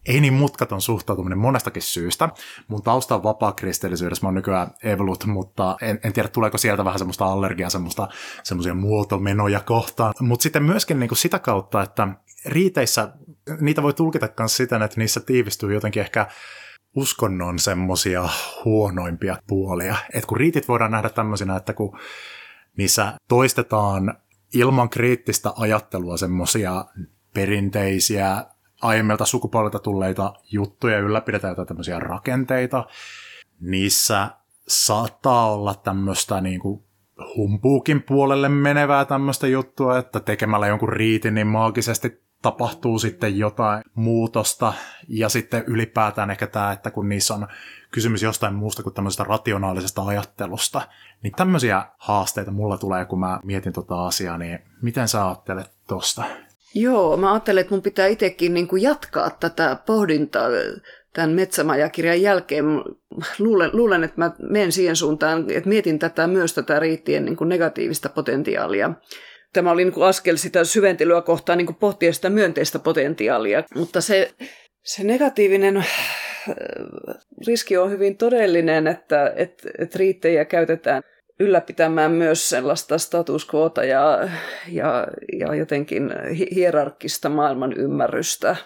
ei 0.09 0.21
niin 0.21 0.35
mutkaton 0.35 0.81
suhtautuminen 0.81 1.39
monestakin 1.39 1.83
syystä. 1.83 2.29
Mun 2.69 2.83
tausta 2.83 3.15
on 3.15 3.23
vapaa-kristillisyydessä, 3.23 4.25
mä 4.25 4.29
oon 4.29 4.35
nykyään 4.35 4.71
evolut, 4.83 5.27
mutta 5.27 5.77
en, 5.83 6.01
en 6.05 6.13
tiedä 6.13 6.29
tuleeko 6.29 6.59
sieltä 6.59 6.85
vähän 6.85 6.99
semmoista 6.99 7.25
allergiaa, 7.27 7.71
semmoista, 7.71 8.09
semmoisia 8.43 8.75
muotomenoja 8.75 9.61
kohtaan. 9.61 10.15
Mutta 10.21 10.43
sitten 10.43 10.63
myöskin 10.63 11.01
niin 11.01 11.09
kuin 11.09 11.19
sitä 11.19 11.39
kautta, 11.39 11.83
että 11.83 12.09
riiteissä 12.47 13.13
niitä 13.61 13.83
voi 13.83 13.95
tulkita 13.95 14.29
myös 14.39 14.57
siten, 14.57 14.83
että 14.83 15.01
niissä 15.01 15.21
tiivistyy 15.21 15.75
jotenkin 15.75 16.03
ehkä 16.03 16.27
uskonnon 16.97 17.59
semmoisia 17.59 18.29
huonoimpia 18.65 19.37
puolia. 19.47 19.97
Et 20.13 20.27
kun 20.27 20.37
riitit 20.37 20.69
voidaan 20.69 20.91
nähdä 20.91 21.09
tämmöisinä, 21.09 21.57
että 21.57 21.73
kun 21.73 21.99
niissä 22.77 23.13
toistetaan 23.29 24.15
ilman 24.55 24.89
kriittistä 24.89 25.53
ajattelua 25.57 26.17
semmoisia 26.17 26.85
perinteisiä 27.35 28.45
aiemmilta 28.83 29.25
sukupolvilta 29.25 29.79
tulleita 29.79 30.33
juttuja, 30.53 30.99
ylläpidetään 30.99 31.51
jotain 31.51 31.69
tämmöisiä 31.69 32.01
rakenteita. 32.01 32.87
Niissä 33.61 34.29
saattaa 34.69 35.53
olla 35.53 35.75
tämmöistä 35.75 36.41
niin 36.41 36.61
kuin 36.61 36.85
humpuukin 37.37 38.03
puolelle 38.03 38.49
menevää 38.49 39.05
tämmöistä 39.05 39.47
juttua, 39.47 39.99
että 39.99 40.21
tekemällä 40.21 40.67
jonkun 40.67 40.89
riitin 40.89 41.35
niin 41.35 41.47
maagisesti 41.47 42.27
tapahtuu 42.43 42.99
sitten 42.99 43.39
jotain 43.39 43.83
muutosta 43.95 44.73
ja 45.09 45.29
sitten 45.29 45.65
ylipäätään 45.67 46.31
ehkä 46.31 46.47
tämä, 46.47 46.73
että 46.73 46.91
kun 46.91 47.09
niissä 47.09 47.35
on 47.35 47.49
kysymys 47.91 48.23
jostain 48.23 48.55
muusta 48.55 48.83
kuin 48.83 48.95
tämmöisestä 48.95 49.25
rationaalisesta 49.25 50.03
ajattelusta, 50.03 50.83
niin 51.23 51.33
tämmöisiä 51.33 51.87
haasteita 51.99 52.51
mulla 52.51 52.79
tulee, 52.79 53.05
kun 53.05 53.21
mä 53.21 53.41
mietin 53.45 53.73
tota 53.73 54.07
asiaa, 54.07 54.39
niin 54.39 54.59
miten 54.83 55.09
sä 55.09 55.27
ajattelet 55.27 55.71
tosta? 55.89 56.25
Joo, 56.75 57.17
mä 57.17 57.33
ajattelen, 57.33 57.61
että 57.61 57.75
mun 57.75 57.83
pitää 57.83 58.07
itsekin 58.07 58.55
niin 58.55 58.69
kuin 58.69 58.83
jatkaa 58.83 59.31
tätä 59.31 59.77
pohdintaa 59.87 60.49
tämän 61.13 61.31
Metsämajakirjan 61.31 62.23
jälkeen. 62.23 62.65
Luulen, 63.39 63.71
luulen, 63.73 64.05
että 64.05 64.19
mä 64.19 64.31
menen 64.39 64.73
siihen 64.73 64.97
suuntaan, 64.97 65.51
että 65.51 65.69
mietin 65.69 65.99
tätä 65.99 66.27
myös 66.27 66.55
tätä 66.55 66.81
riittien 66.81 67.25
niin 67.25 67.37
kuin 67.37 67.49
negatiivista 67.49 68.09
potentiaalia. 68.09 68.91
Tämä 69.53 69.71
oli 69.71 69.85
niin 69.85 69.95
kuin 69.95 70.07
askel 70.07 70.37
sitä 70.37 70.65
syventelyä 70.65 71.23
kohtaan 71.23 71.59
niin 71.59 71.67
kuin 71.67 71.77
pohtia 71.77 72.13
sitä 72.13 72.31
myönteistä 72.31 72.79
potentiaalia, 72.79 73.63
mutta 73.75 74.01
se, 74.01 74.31
se 74.85 75.05
negatiivinen 75.05 75.77
äh, 75.77 75.87
riski 77.47 77.77
on 77.77 77.91
hyvin 77.91 78.17
todellinen, 78.17 78.87
että, 78.87 79.33
että, 79.37 79.71
että 79.79 79.99
riittejä 79.99 80.45
käytetään– 80.45 81.03
ylläpitämään 81.41 82.13
myös 82.13 82.49
sellaista 82.49 82.99
status 82.99 83.55
quota 83.55 83.85
ja, 83.85 84.29
ja, 84.69 85.07
ja 85.39 85.55
jotenkin 85.55 86.11
hierarkkista 86.55 87.29
maailman 87.29 87.73
ymmärrystä. 87.73 88.57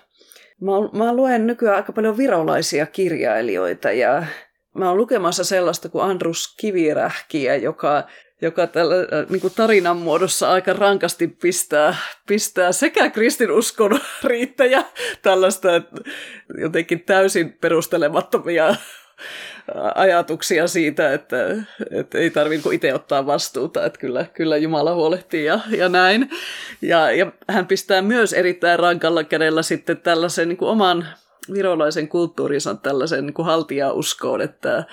Mä, 0.60 0.72
mä 0.92 1.16
luen 1.16 1.46
nykyään 1.46 1.76
aika 1.76 1.92
paljon 1.92 2.16
virolaisia 2.16 2.86
kirjailijoita 2.86 3.92
ja 3.92 4.24
mä 4.74 4.88
oon 4.88 4.98
lukemassa 4.98 5.44
sellaista 5.44 5.88
kuin 5.88 6.04
Andrus 6.04 6.54
Kivirähkiä, 6.56 7.56
joka, 7.56 8.02
joka 8.42 8.66
tällä, 8.66 8.96
niin 9.28 9.40
kuin 9.40 9.52
tarinan 9.56 9.96
muodossa 9.96 10.52
aika 10.52 10.72
rankasti 10.72 11.26
pistää, 11.28 11.96
pistää 12.26 12.72
sekä 12.72 13.10
kristinuskon 13.10 14.00
riittäjä 14.24 14.84
tällaista 15.22 15.68
jotenkin 16.58 17.00
täysin 17.00 17.52
perustelemattomia 17.60 18.74
ajatuksia 19.94 20.66
siitä, 20.66 21.12
että, 21.12 21.36
että 21.90 22.18
ei 22.18 22.30
tarvitse 22.30 22.74
itse 22.74 22.94
ottaa 22.94 23.26
vastuuta, 23.26 23.86
että 23.86 23.98
kyllä, 23.98 24.26
kyllä 24.34 24.56
Jumala 24.56 24.94
huolehtii 24.94 25.44
ja, 25.44 25.60
ja 25.76 25.88
näin. 25.88 26.30
Ja, 26.82 27.10
ja 27.10 27.32
hän 27.48 27.66
pistää 27.66 28.02
myös 28.02 28.32
erittäin 28.32 28.78
rankalla 28.78 29.24
kädellä 29.24 29.62
sitten 29.62 29.96
tällaisen 29.96 30.48
niin 30.48 30.56
kuin 30.56 30.68
oman 30.68 31.06
virolaisen 31.52 32.08
kulttuurinsa 32.08 32.74
tällaisen 32.74 33.26
niin 33.26 33.34
kuin 33.34 33.46
haltijauskoon, 33.46 34.40
että, 34.40 34.84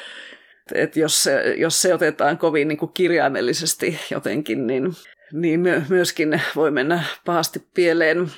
että 0.74 1.00
jos, 1.00 1.24
se, 1.24 1.54
jos 1.58 1.82
se 1.82 1.94
otetaan 1.94 2.38
kovin 2.38 2.68
niin 2.68 2.78
kuin 2.78 2.92
kirjaimellisesti 2.94 4.00
jotenkin, 4.12 4.68
niin, 4.68 4.94
niin 5.34 5.86
myöskin 5.90 6.42
voi 6.56 6.72
mennä 6.72 7.04
pahasti 7.26 7.64
pieleen. 7.74 8.32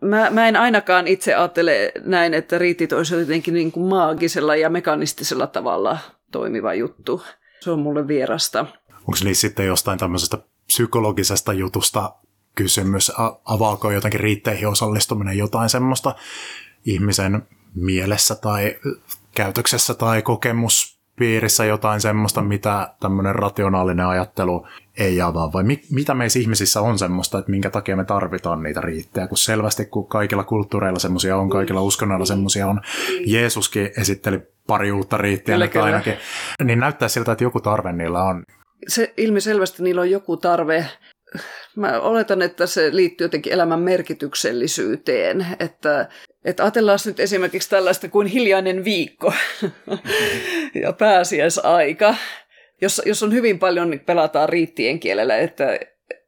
Mä, 0.00 0.30
mä 0.30 0.48
en 0.48 0.56
ainakaan 0.56 1.06
itse 1.08 1.34
ajattele 1.34 1.92
näin, 2.04 2.34
että 2.34 2.58
riitit 2.58 2.92
olisi 2.92 3.14
jotenkin 3.14 3.54
niin 3.54 3.72
kuin 3.72 3.88
maagisella 3.88 4.56
ja 4.56 4.70
mekanistisella 4.70 5.46
tavalla 5.46 5.98
toimiva 6.32 6.74
juttu. 6.74 7.22
Se 7.60 7.70
on 7.70 7.78
mulle 7.78 8.08
vierasta. 8.08 8.66
Onko 8.98 9.18
niissä 9.24 9.40
sitten 9.40 9.66
jostain 9.66 9.98
tämmöisestä 9.98 10.38
psykologisesta 10.66 11.52
jutusta 11.52 12.14
kysymys? 12.54 13.12
Avaako 13.44 13.90
jotenkin 13.90 14.20
riitteihin 14.20 14.68
osallistuminen 14.68 15.38
jotain 15.38 15.68
semmoista 15.68 16.14
ihmisen 16.84 17.42
mielessä 17.74 18.34
tai 18.34 18.76
käytöksessä 19.34 19.94
tai 19.94 20.22
kokemuspiirissä 20.22 21.64
jotain 21.64 22.00
semmoista, 22.00 22.42
mitä 22.42 22.94
tämmöinen 23.00 23.34
rationaalinen 23.34 24.06
ajattelu 24.06 24.66
ei 24.98 25.20
avaa, 25.20 25.52
vai 25.52 25.62
mi- 25.64 25.82
mitä 25.90 26.14
meissä 26.14 26.38
ihmisissä 26.38 26.80
on 26.80 26.98
semmoista, 26.98 27.38
että 27.38 27.50
minkä 27.50 27.70
takia 27.70 27.96
me 27.96 28.04
tarvitaan 28.04 28.62
niitä 28.62 28.80
riittejä, 28.80 29.26
kun 29.26 29.38
selvästi 29.38 29.84
kun 29.84 30.08
kaikilla 30.08 30.44
kulttuureilla 30.44 30.98
semmoisia 30.98 31.36
on, 31.36 31.50
kaikilla 31.50 31.82
uskonnoilla 31.82 32.26
semmoisia 32.26 32.66
on, 32.66 32.80
Jeesuskin 33.26 33.90
esitteli 34.00 34.40
pari 34.66 34.92
uutta 34.92 35.16
riittiä 35.16 35.58
nyt 35.58 35.76
ainakin, 35.76 36.14
niin 36.64 36.78
näyttää 36.78 37.08
siltä, 37.08 37.32
että 37.32 37.44
joku 37.44 37.60
tarve 37.60 37.92
niillä 37.92 38.22
on. 38.22 38.42
Se 38.88 39.14
ilmiselvästi 39.16 39.82
niillä 39.82 40.00
on 40.00 40.10
joku 40.10 40.36
tarve. 40.36 40.86
Mä 41.76 42.00
oletan, 42.00 42.42
että 42.42 42.66
se 42.66 42.96
liittyy 42.96 43.24
jotenkin 43.24 43.52
elämän 43.52 43.80
merkityksellisyyteen, 43.80 45.46
että 45.60 46.08
että 46.44 46.62
ajatellaan 46.62 46.98
nyt 47.06 47.20
esimerkiksi 47.20 47.70
tällaista 47.70 48.08
kuin 48.08 48.26
hiljainen 48.26 48.84
viikko 48.84 49.32
ja 50.82 50.92
pääsiäisaika 50.92 52.14
jos, 52.80 53.02
jos 53.06 53.22
on 53.22 53.32
hyvin 53.32 53.58
paljon, 53.58 53.90
niin 53.90 54.00
pelataan 54.00 54.48
riittien 54.48 55.00
kielellä, 55.00 55.36
että, 55.36 55.80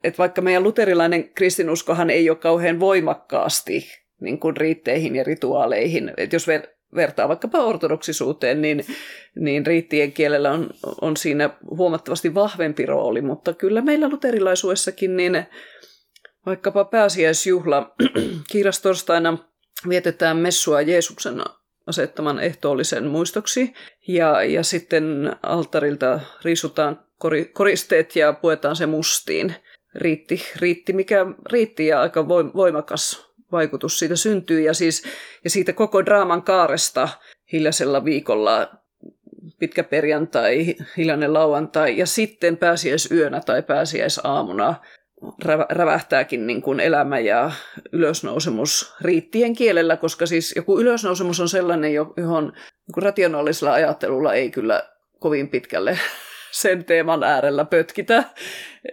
että 0.05 0.19
vaikka 0.19 0.41
meidän 0.41 0.63
luterilainen 0.63 1.29
kristinuskohan 1.29 2.11
ei 2.11 2.31
ole 2.31 2.39
kauhean 2.39 2.81
voimakkaasti 2.81 3.89
niin 4.21 4.39
kuin 4.41 4.57
riitteihin 4.57 5.17
ja 5.17 5.25
rituaaleihin, 5.25 6.13
että 6.17 6.37
jos 6.37 6.47
ver, 6.47 6.63
vertaa 6.95 7.29
vaikkapa 7.29 7.59
ortodoksisuuteen, 7.59 8.63
niin, 8.63 8.85
niin 9.37 9.67
riittien 9.67 10.13
kielellä 10.13 10.51
on, 10.51 10.71
on 11.01 11.17
siinä 11.17 11.51
huomattavasti 11.71 12.35
vahvempi 12.35 12.87
rooli, 12.87 13.23
mutta 13.23 13.55
kyllä 13.55 13.81
meillä 13.81 14.09
luterilaisuudessakin 14.09 15.17
niin 15.17 15.47
vaikkapa 16.47 16.85
pääsiäisjuhla 16.85 17.95
kiirastorstaina 18.53 19.39
vietetään 19.89 20.37
messua 20.37 20.81
Jeesuksen 20.81 21.41
asettaman 21.91 22.41
ehtoollisen 22.41 23.07
muistoksi. 23.07 23.73
Ja, 24.09 24.43
ja 24.43 24.63
sitten 24.63 25.37
altarilta 25.43 26.21
riisutaan 26.45 27.01
koristeet 27.53 28.17
ja 28.17 28.33
puetaan 28.33 28.77
se 28.77 28.87
mustiin. 28.87 29.55
Riitti, 29.95 30.43
riitti 30.57 30.93
mikä 30.93 31.27
riitti 31.53 31.87
ja 31.87 32.01
aika 32.01 32.29
voimakas 32.29 33.31
vaikutus 33.53 33.99
siitä 33.99 34.17
syntyy. 34.17 34.61
Ja, 34.61 34.75
siis, 34.75 35.03
ja 35.45 35.51
siitä 35.51 35.73
koko 35.73 36.05
draaman 36.05 36.43
kaaresta 36.43 37.09
hiljaisella 37.53 38.05
viikolla 38.05 38.71
pitkä 39.59 39.85
perjantai, 39.85 40.75
hiljainen 40.97 41.33
lauantai 41.33 41.99
ja 41.99 42.07
sitten 42.07 42.57
pääsiäisyönä 42.57 43.41
tai 43.47 43.63
pääsiäisaamuna 43.63 44.75
rävähtääkin 45.71 46.47
niin 46.47 46.63
kuin 46.63 46.81
elämä 46.81 47.19
ja 47.19 47.51
ylösnousemus 47.93 48.95
riittien 49.01 49.57
kielellä, 49.57 49.97
koska 49.97 50.27
siis 50.27 50.53
joku 50.57 50.81
ylösnousemus 50.81 51.41
on 51.41 51.49
sellainen, 51.49 51.95
johon 51.95 52.45
niin 52.45 53.03
rationaalisella 53.03 53.73
ajattelulla 53.73 54.35
ei 54.35 54.51
kyllä 54.51 54.83
kovin 55.19 55.49
pitkälle 55.49 55.99
sen 56.51 56.85
teeman 56.85 57.25
äärellä 57.25 57.65
pötkitä, 57.65 58.25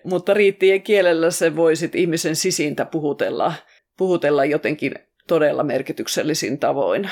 mutta 0.03 0.33
riittien 0.33 0.81
kielellä 0.81 1.31
se 1.31 1.55
voi 1.55 1.75
sit 1.75 1.95
ihmisen 1.95 2.35
sisintä 2.35 2.85
puhutella, 2.85 3.53
puhutella 3.97 4.45
jotenkin 4.45 4.93
todella 5.27 5.63
merkityksellisin 5.63 6.59
tavoin. 6.59 7.09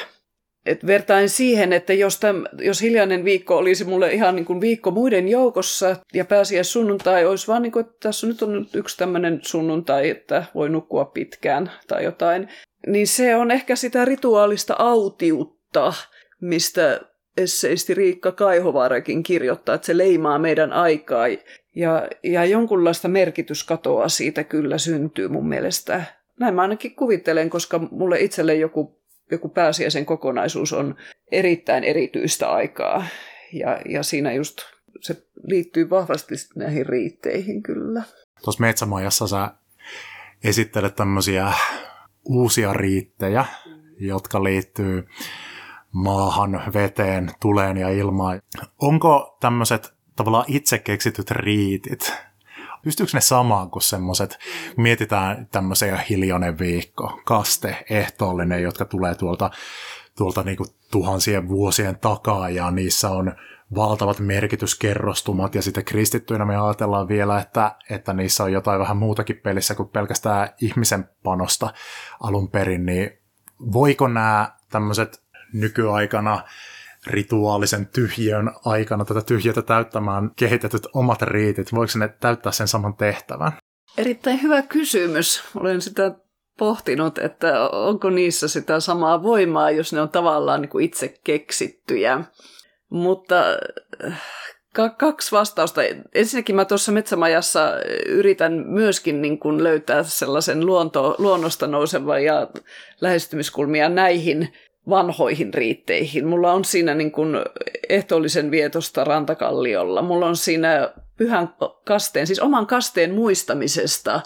Et 0.66 0.88
vertain 0.88 1.30
siihen, 1.30 1.74
että 1.74 1.94
jos, 1.94 2.20
täm, 2.20 2.44
jos 2.60 2.82
hiljainen 2.82 3.26
viikko 3.26 3.58
olisi 3.58 3.84
mulle 3.84 4.14
ihan 4.14 4.36
niin 4.36 4.46
kuin 4.46 4.62
viikko 4.62 4.92
muiden 4.92 5.28
joukossa 5.28 5.96
ja 6.14 6.26
pääsiäis 6.26 6.74
sunnuntai 6.74 7.26
olisi 7.26 7.48
vaan 7.48 7.62
niin 7.62 7.72
kuin, 7.72 7.86
että 7.86 7.98
tässä 8.00 8.28
nyt 8.28 8.42
on 8.42 8.68
yksi 8.74 8.98
tämmöinen 8.98 9.40
sunnuntai, 9.42 10.10
että 10.10 10.46
voi 10.56 10.70
nukkua 10.70 11.06
pitkään 11.06 11.72
tai 11.88 12.04
jotain. 12.04 12.50
niin 12.88 13.08
se 13.08 13.36
on 13.36 13.52
ehkä 13.52 13.76
sitä 13.76 14.06
rituaalista 14.06 14.76
autiutta, 14.80 15.94
mistä 16.42 17.02
esseisti 17.38 17.94
Riikka 17.94 18.32
Kaihovaarakin 18.32 19.24
kirjoittaa, 19.24 19.76
että 19.76 19.86
se 19.86 19.98
leimaa 19.98 20.40
meidän 20.40 20.74
aikaa 20.74 21.28
ja, 21.76 22.08
ja 22.24 22.46
jonkunlaista 22.46 23.08
merkityskatoa 23.08 24.10
siitä 24.10 24.44
kyllä 24.44 24.78
syntyy 24.78 25.28
mun 25.28 25.50
mielestä. 25.50 26.04
Näin 26.40 26.56
mä 26.56 26.62
ainakin 26.62 26.96
kuvittelen, 26.96 27.50
koska 27.50 27.80
mulle 27.92 28.20
itselle 28.20 28.56
joku, 28.56 29.02
joku 29.32 29.50
pääsiäisen 29.50 30.06
kokonaisuus 30.06 30.74
on 30.74 30.96
erittäin 31.32 31.84
erityistä 31.84 32.52
aikaa. 32.52 33.06
Ja, 33.54 33.82
ja 33.90 34.04
siinä 34.04 34.34
just 34.34 34.58
se 35.02 35.24
liittyy 35.44 35.90
vahvasti 35.90 36.36
näihin 36.56 36.86
riitteihin 36.86 37.64
kyllä. 37.64 38.04
Tuossa 38.44 38.62
Metsämajassa 38.62 39.28
sä 39.28 39.52
esittelet 40.44 40.96
tämmöisiä 40.96 41.54
uusia 42.26 42.74
riittejä, 42.74 43.46
jotka 44.00 44.44
liittyy 44.44 45.08
maahan, 45.92 46.64
veteen, 46.74 47.32
tuleen 47.40 47.78
ja 47.78 47.90
ilmaan. 47.90 48.42
Onko 48.82 49.38
tämmöiset 49.42 49.94
tavallaan 50.16 50.46
itse 50.48 50.78
keksityt 50.80 51.32
riitit, 51.32 52.14
pystyykö 52.86 53.12
ne 53.14 53.22
samaan 53.22 53.70
kuin 53.70 53.84
semmoiset, 53.84 54.40
mietitään 54.78 55.48
tämmöisiä 55.52 56.00
hiljonen 56.10 56.60
viikko, 56.60 57.22
kaste, 57.26 57.86
ehtoollinen, 57.90 58.64
jotka 58.64 58.86
tulee 58.86 59.16
tuolta, 59.16 59.52
tuolta 60.18 60.44
niin 60.44 60.58
kuin 60.58 60.70
tuhansien 60.92 61.48
vuosien 61.48 62.00
takaa 62.00 62.50
ja 62.50 62.72
niissä 62.72 63.10
on 63.10 63.36
valtavat 63.76 64.20
merkityskerrostumat 64.20 65.56
ja 65.56 65.62
sitten 65.62 65.86
kristittyinä 65.86 66.46
me 66.46 66.58
ajatellaan 66.58 67.08
vielä, 67.08 67.40
että, 67.40 67.76
että 67.90 68.14
niissä 68.14 68.44
on 68.44 68.52
jotain 68.52 68.80
vähän 68.80 68.98
muutakin 68.98 69.38
pelissä 69.44 69.76
kuin 69.76 69.90
pelkästään 69.90 70.50
ihmisen 70.62 71.10
panosta 71.24 71.74
alun 72.20 72.50
perin, 72.50 72.86
niin 72.86 73.12
voiko 73.74 74.08
nämä 74.08 74.52
tämmöiset 74.70 75.24
nykyaikana 75.54 76.44
rituaalisen 77.08 77.88
tyhjön 77.88 78.52
aikana 78.66 79.06
tätä 79.06 79.22
tyhjötä 79.22 79.62
täyttämään 79.62 80.32
kehitetyt 80.36 80.88
omat 80.94 81.22
riitit, 81.22 81.74
voiko 81.74 82.00
ne 82.00 82.08
täyttää 82.08 82.52
sen 82.52 82.68
saman 82.68 82.96
tehtävän? 82.96 83.52
Erittäin 83.98 84.42
hyvä 84.42 84.62
kysymys. 84.62 85.44
Olen 85.56 85.82
sitä 85.82 86.16
pohtinut, 86.60 87.18
että 87.18 87.70
onko 87.70 88.10
niissä 88.10 88.48
sitä 88.48 88.80
samaa 88.80 89.24
voimaa, 89.24 89.72
jos 89.72 89.94
ne 89.94 90.02
on 90.02 90.10
tavallaan 90.10 90.62
niin 90.62 90.70
kuin 90.70 90.86
itse 90.86 91.14
keksittyjä. 91.24 92.22
Mutta 92.90 93.44
äh, 94.06 94.22
kaksi 94.98 95.32
vastausta. 95.32 95.82
Ensinnäkin 96.14 96.56
mä 96.56 96.66
tuossa 96.66 96.92
metsämajassa 96.92 97.72
yritän 98.08 98.54
myöskin 98.68 99.22
niin 99.22 99.40
kuin 99.40 99.64
löytää 99.64 100.04
sellaisen 100.04 100.66
luonto, 100.66 101.16
luonnosta 101.18 101.68
nousevan 101.68 102.24
ja 102.24 102.48
lähestymiskulmia 103.02 103.90
näihin 103.90 104.54
vanhoihin 104.90 105.54
riitteihin. 105.54 106.28
Mulla 106.28 106.54
on 106.54 106.66
siinä 106.66 106.96
niin 106.96 107.12
kuin 107.12 107.36
ehtoollisen 107.90 108.52
vietosta 108.52 109.04
rantakalliolla. 109.04 110.02
Mulla 110.02 110.28
on 110.28 110.38
siinä 110.38 110.94
pyhän 111.18 111.54
kasteen, 111.86 112.28
siis 112.28 112.40
oman 112.40 112.68
kasteen 112.68 113.14
muistamisesta 113.14 114.22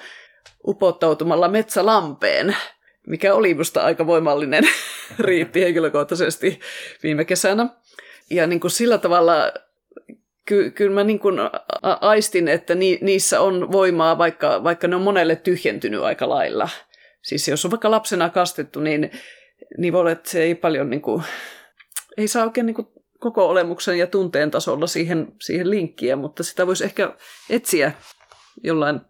upottautumalla 0.67 1.47
metsälampeen, 1.47 2.57
mikä 3.07 3.35
oli 3.35 3.53
musta 3.53 3.81
aika 3.81 4.07
voimallinen 4.07 4.63
riitti 5.19 5.61
henkilökohtaisesti 5.61 6.59
viime 7.03 7.25
kesänä. 7.25 7.69
Ja 8.29 8.47
niin 8.47 8.59
kuin 8.59 8.71
sillä 8.71 8.97
tavalla 8.97 9.51
ky- 10.45 10.71
kyllä 10.71 10.93
mä 10.93 11.03
niin 11.03 11.19
kuin 11.19 11.35
aistin, 12.01 12.47
että 12.47 12.75
ni- 12.75 12.99
niissä 13.01 13.41
on 13.41 13.71
voimaa, 13.71 14.17
vaikka, 14.17 14.63
vaikka 14.63 14.87
ne 14.87 14.95
on 14.95 15.01
monelle 15.01 15.35
tyhjentynyt 15.35 16.01
aika 16.01 16.29
lailla. 16.29 16.69
Siis 17.21 17.47
jos 17.47 17.65
on 17.65 17.71
vaikka 17.71 17.91
lapsena 17.91 18.29
kastettu, 18.29 18.79
niin 18.79 19.11
niin 19.77 19.93
voi 19.93 19.99
olla, 19.99 20.11
että 20.11 20.29
se 20.29 20.43
ei 20.43 20.55
paljon 20.55 20.89
niin 20.89 21.01
kuin, 21.01 21.23
ei 22.17 22.27
saa 22.27 22.43
oikein 22.43 22.65
niin 22.65 22.75
kuin 22.75 22.87
koko 23.19 23.47
olemuksen 23.49 23.97
ja 23.97 24.07
tunteen 24.07 24.51
tasolla 24.51 24.87
siihen, 24.87 25.27
siihen 25.41 25.69
linkkiä, 25.69 26.15
mutta 26.15 26.43
sitä 26.43 26.67
voisi 26.67 26.83
ehkä 26.83 27.15
etsiä 27.49 27.91
jollain 28.63 29.01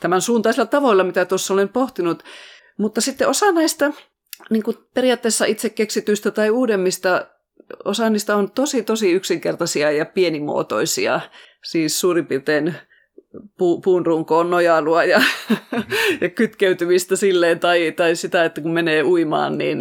tämän 0.00 0.22
suuntaisilla 0.22 0.66
tavoilla, 0.66 1.04
mitä 1.04 1.24
tuossa 1.24 1.54
olen 1.54 1.68
pohtinut. 1.68 2.22
Mutta 2.78 3.00
sitten 3.00 3.28
osa 3.28 3.52
näistä 3.52 3.92
niin 4.50 4.62
kuin 4.62 4.76
periaatteessa 4.94 5.44
itse 5.44 5.70
keksityistä 5.70 6.30
tai 6.30 6.50
uudemmista, 6.50 7.26
osa 7.84 8.10
niistä 8.10 8.36
on 8.36 8.50
tosi 8.50 8.82
tosi 8.82 9.12
yksinkertaisia 9.12 9.90
ja 9.90 10.06
pienimuotoisia. 10.06 11.20
Siis 11.64 12.00
suurin 12.00 12.26
piirtein 12.26 12.74
pu, 13.58 13.80
puun 13.80 14.06
runkoon 14.06 14.50
nojailua 14.50 15.04
ja, 15.04 15.22
ja 16.20 16.28
kytkeytymistä 16.28 17.16
silleen, 17.16 17.60
tai, 17.60 17.92
tai 17.92 18.16
sitä, 18.16 18.44
että 18.44 18.60
kun 18.60 18.72
menee 18.72 19.02
uimaan 19.02 19.58
niin 19.58 19.78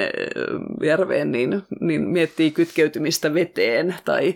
järveen, 0.83 1.31
niin, 1.31 1.61
niin 1.81 2.01
miettii 2.01 2.51
kytkeytymistä 2.51 3.33
veteen, 3.33 3.95
tai 4.05 4.35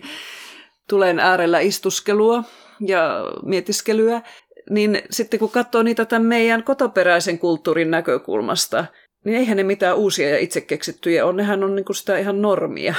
tulen 0.88 1.18
äärellä 1.18 1.60
istuskelua 1.60 2.44
ja 2.80 3.20
mietiskelyä, 3.44 4.22
niin 4.70 5.02
sitten 5.10 5.40
kun 5.40 5.50
katsoo 5.50 5.82
niitä 5.82 6.04
tämän 6.04 6.26
meidän 6.26 6.62
kotoperäisen 6.62 7.38
kulttuurin 7.38 7.90
näkökulmasta, 7.90 8.84
niin 9.24 9.36
eihän 9.36 9.56
ne 9.56 9.62
mitään 9.62 9.96
uusia 9.96 10.30
ja 10.30 10.38
itse 10.38 10.60
keksittyjä 10.60 11.26
ole. 11.26 11.32
Nehän 11.32 11.64
on 11.64 11.74
niin 11.74 11.84
kuin 11.84 11.96
sitä 11.96 12.18
ihan 12.18 12.42
normia, 12.42 12.94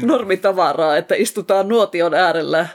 mm. 0.00 0.06
normitavaraa, 0.08 0.96
että 0.96 1.14
istutaan 1.14 1.68
nuotion 1.68 2.14
äärellä 2.14 2.66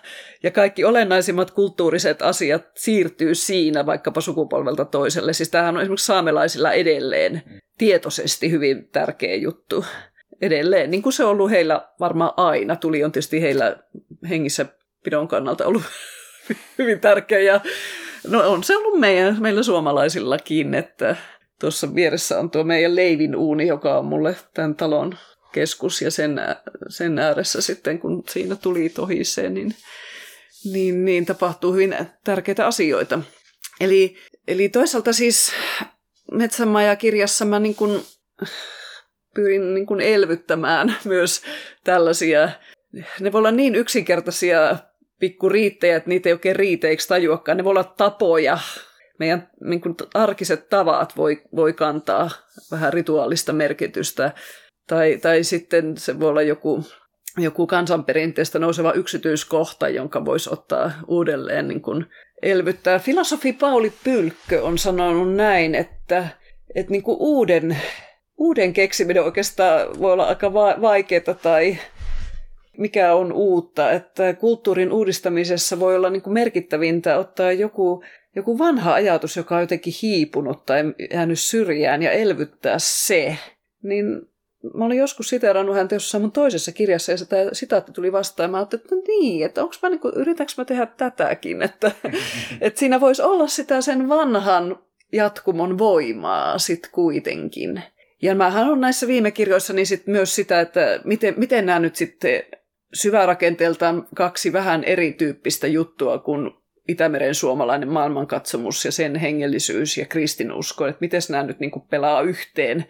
ja 0.44 0.52
kaikki 0.52 0.86
olennaisimmat 0.86 1.52
kulttuuriset 1.52 2.22
asiat 2.22 2.64
siirtyy 2.76 3.36
siinä 3.36 3.86
vaikkapa 3.86 4.22
sukupolvelta 4.22 4.86
toiselle. 4.86 5.34
Siis 5.34 5.50
tämähän 5.50 5.76
on 5.76 5.82
esimerkiksi 5.82 6.06
saamelaisilla 6.06 6.72
edelleen 6.72 7.42
tietoisesti 7.78 8.52
hyvin 8.52 8.90
tärkeä 8.92 9.36
juttu. 9.36 9.86
Edelleen, 10.42 10.92
niin 10.92 11.04
kuin 11.04 11.14
se 11.14 11.24
on 11.24 11.32
ollut 11.32 11.52
heillä 11.52 11.88
varmaan 12.00 12.34
aina. 12.38 12.76
Tuli 12.76 13.04
on 13.04 13.12
tietysti 13.12 13.42
heillä 13.42 13.78
hengissä 14.30 14.66
pidon 15.04 15.28
kannalta 15.28 15.66
ollut 15.66 15.84
hyvin 16.78 17.00
tärkeä. 17.00 17.40
Ja 17.40 17.62
no 18.28 18.50
on 18.52 18.64
se 18.64 18.78
ollut 18.78 19.00
meidän, 19.00 19.38
meillä 19.42 19.64
suomalaisillakin, 19.64 20.74
että 20.74 21.16
tuossa 21.62 21.96
vieressä 21.96 22.40
on 22.40 22.52
tuo 22.52 22.64
meidän 22.64 22.96
leivin 22.96 23.36
uuni, 23.36 23.68
joka 23.68 23.98
on 23.98 24.06
mulle 24.06 24.36
tämän 24.54 24.76
talon 24.76 25.18
keskus 25.52 26.02
ja 26.02 26.12
sen, 26.12 26.40
sen 26.90 27.20
ääressä 27.20 27.62
sitten, 27.62 28.00
kun 28.00 28.24
siinä 28.30 28.56
tuli 28.56 28.90
tohiseen, 28.90 29.54
niin 29.54 29.76
niin, 30.64 31.06
niin 31.06 31.26
tapahtuu 31.26 31.74
hyvin 31.74 31.96
tärkeitä 32.24 32.68
asioita. 32.68 33.20
Eli, 33.80 34.16
eli 34.48 34.70
toisaalta 34.70 35.14
siis 35.14 35.52
Metsämaja-kirjassa 36.32 37.46
mä 37.46 37.60
niin 37.60 37.76
kuin 37.76 38.02
pyrin 39.36 39.74
niin 39.74 39.86
kuin 39.86 40.02
elvyttämään 40.02 40.96
myös 41.04 41.42
tällaisia, 41.84 42.50
ne 43.20 43.32
voi 43.32 43.40
olla 43.40 43.52
niin 43.52 43.76
yksinkertaisia 43.76 44.78
pikkuriittejä, 45.20 45.96
että 45.96 46.10
niitä 46.10 46.30
ei 46.30 46.34
oikein 46.34 46.56
riiteiksi 46.56 47.08
tajuakaan. 47.08 47.58
Ne 47.58 47.64
voi 47.64 47.72
olla 47.72 47.84
tapoja. 47.84 48.58
Meidän 49.22 49.50
niin 49.64 49.82
kuin 49.82 49.96
arkiset 50.14 50.70
tavat 50.70 51.18
voi, 51.18 51.42
voi 51.56 51.74
kantaa 51.74 52.30
vähän 52.72 52.94
rituaalista 52.94 53.54
merkitystä. 53.54 54.32
Tai, 54.88 55.18
tai 55.22 55.44
sitten 55.44 55.98
se 55.98 56.20
voi 56.20 56.30
olla 56.30 56.42
joku 56.42 56.84
joku 57.38 57.68
kansanperinteestä 57.68 58.60
nouseva 58.60 58.94
yksityiskohta, 58.94 59.90
jonka 59.90 60.26
voisi 60.26 60.50
ottaa 60.54 60.92
uudelleen 61.08 61.68
niin 61.68 61.82
kuin 61.82 62.06
elvyttää. 62.42 63.00
Filosofi 63.00 63.54
Pauli 63.54 63.94
Pylkkö 64.04 64.64
on 64.64 64.78
sanonut 64.78 65.36
näin, 65.36 65.76
että, 65.76 66.28
että 66.76 66.92
niin 66.92 67.04
kuin 67.04 67.18
uuden, 67.20 67.78
uuden 68.38 68.74
keksiminen 68.74 69.24
oikeastaan 69.24 70.00
voi 70.00 70.14
olla 70.14 70.26
aika 70.26 70.54
vaikeaa 70.54 71.34
tai 71.42 71.78
mikä 72.78 73.14
on 73.14 73.34
uutta, 73.34 73.92
että 73.92 74.34
kulttuurin 74.34 74.92
uudistamisessa 74.92 75.80
voi 75.80 75.96
olla 75.96 76.10
niin 76.10 76.22
kuin 76.22 76.34
merkittävintä 76.34 77.18
ottaa 77.18 77.52
joku, 77.52 78.04
joku 78.36 78.60
vanha 78.60 78.94
ajatus, 78.94 79.38
joka 79.38 79.56
on 79.56 79.62
jotenkin 79.62 79.94
hiipunut 80.02 80.66
tai 80.66 80.84
jäänyt 81.14 81.40
syrjään 81.40 82.04
ja 82.04 82.12
elvyttää 82.12 82.76
se. 82.80 83.38
Niin 83.84 84.06
mä 84.74 84.86
olin 84.86 84.98
joskus 84.98 85.30
siteerannut 85.30 85.76
häntä 85.76 85.96
jossain 85.96 86.22
mun 86.22 86.32
toisessa 86.32 86.72
kirjassa 86.72 87.12
ja 87.12 87.18
sitä 87.18 87.36
sitaatti 87.54 87.92
tuli 87.92 88.12
vastaan. 88.12 88.48
Ja 88.48 88.52
mä 88.52 88.58
ajattelin, 88.58 88.84
että 88.84 88.96
no 88.96 89.02
niin, 89.08 89.46
että 89.46 89.64
onks 89.64 89.80
mä 89.82 89.90
niinku, 89.90 90.12
yritäks 90.16 90.58
mä 90.58 90.66
tehdä 90.66 90.86
tätäkin, 90.86 91.62
että, 91.62 91.92
että 92.62 92.80
siinä 92.80 93.00
voisi 93.00 93.22
olla 93.22 93.48
sitä 93.48 93.82
sen 93.82 94.10
vanhan 94.10 94.80
jatkumon 95.12 95.78
voimaa 95.78 96.58
sit 96.58 96.90
kuitenkin. 96.92 97.84
Ja 98.22 98.36
mähän 98.36 98.70
on 98.70 98.82
näissä 98.82 99.08
viime 99.08 99.32
kirjoissani 99.32 99.86
sit 99.86 100.08
myös 100.08 100.36
sitä, 100.36 100.62
että 100.62 101.00
miten, 101.04 101.34
miten 101.38 101.66
nämä 101.66 101.80
nyt 101.80 101.96
sitten 101.96 102.44
syvärakenteeltaan 102.94 104.08
kaksi 104.16 104.54
vähän 104.54 104.84
erityyppistä 104.84 105.68
juttua 105.68 106.20
kuin 106.20 106.52
Itämeren 106.88 107.36
suomalainen 107.36 107.90
maailmankatsomus 107.90 108.86
ja 108.86 108.92
sen 108.92 109.16
hengellisyys 109.16 109.98
ja 109.98 110.06
kristinusko, 110.06 110.88
että 110.88 110.98
miten 111.02 111.22
nämä 111.30 111.44
nyt 111.44 111.60
niin 111.60 111.72
pelaa 111.90 112.22
yhteen. 112.22 112.86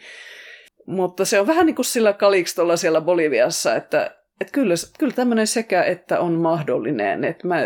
Mutta 0.85 1.25
se 1.25 1.39
on 1.39 1.47
vähän 1.47 1.65
niin 1.65 1.75
kuin 1.75 1.85
sillä 1.85 2.13
kalikstolla 2.13 2.77
siellä 2.77 3.01
Boliviassa, 3.01 3.75
että, 3.75 4.15
että 4.41 4.51
kyllä, 4.51 4.75
kyllä 4.99 5.13
tämmöinen 5.13 5.47
sekä 5.47 5.83
että 5.83 6.19
on 6.19 6.33
mahdollinen. 6.33 7.23
Että 7.23 7.47
mä, 7.47 7.61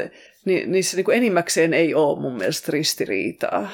ni, 0.45 0.65
niissä 0.65 0.97
niin 0.97 1.05
kuin 1.05 1.17
enimmäkseen 1.17 1.73
ei 1.73 1.93
ole 1.93 2.21
mun 2.21 2.37
mielestä 2.37 2.71
ristiriitaa. 2.71 3.69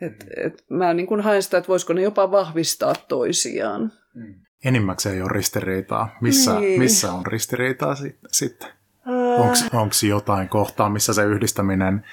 Et, 0.00 0.26
et 0.36 0.64
mä 0.70 0.94
niin 0.94 1.06
kuin 1.06 1.20
haen 1.20 1.42
sitä, 1.42 1.58
että 1.58 1.68
voisiko 1.68 1.92
ne 1.92 2.02
jopa 2.02 2.30
vahvistaa 2.30 2.94
toisiaan. 3.08 3.92
Mm. 4.14 4.34
Enimmäkseen 4.64 5.14
ei 5.14 5.22
ole 5.22 5.30
ristiriitaa. 5.32 6.16
Missä, 6.20 6.60
niin. 6.60 6.80
missä 6.80 7.12
on 7.12 7.26
ristiriitaa 7.26 7.94
sit, 7.94 8.16
sitten? 8.32 8.68
Onko 9.72 9.94
jotain 10.08 10.48
kohtaa, 10.48 10.90
missä 10.90 11.14
se 11.14 11.22
yhdistäminen 11.22 12.04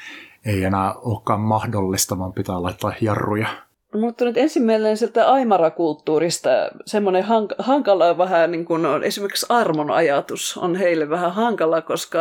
ei 0.45 0.63
enää 0.63 0.93
olekaan 0.93 1.39
mahdollista, 1.39 2.19
vaan 2.19 2.34
pitää 2.34 2.63
laittaa 2.63 2.93
jarruja? 3.01 3.47
Mutta 3.93 4.25
nyt 4.25 4.38
ensimmäinen 4.38 4.97
sieltä 4.97 5.32
Aimara-kulttuurista. 5.32 6.49
Semmoinen 6.86 7.23
hank- 7.23 7.56
hankala 7.60 8.17
vähän 8.17 8.51
niin 8.51 8.65
kuin 8.65 8.86
on 8.86 9.03
esimerkiksi 9.03 9.45
armon 9.49 9.91
ajatus 9.91 10.58
on 10.58 10.75
heille 10.75 11.10
vähän 11.10 11.34
hankala, 11.34 11.82
koska 11.82 12.19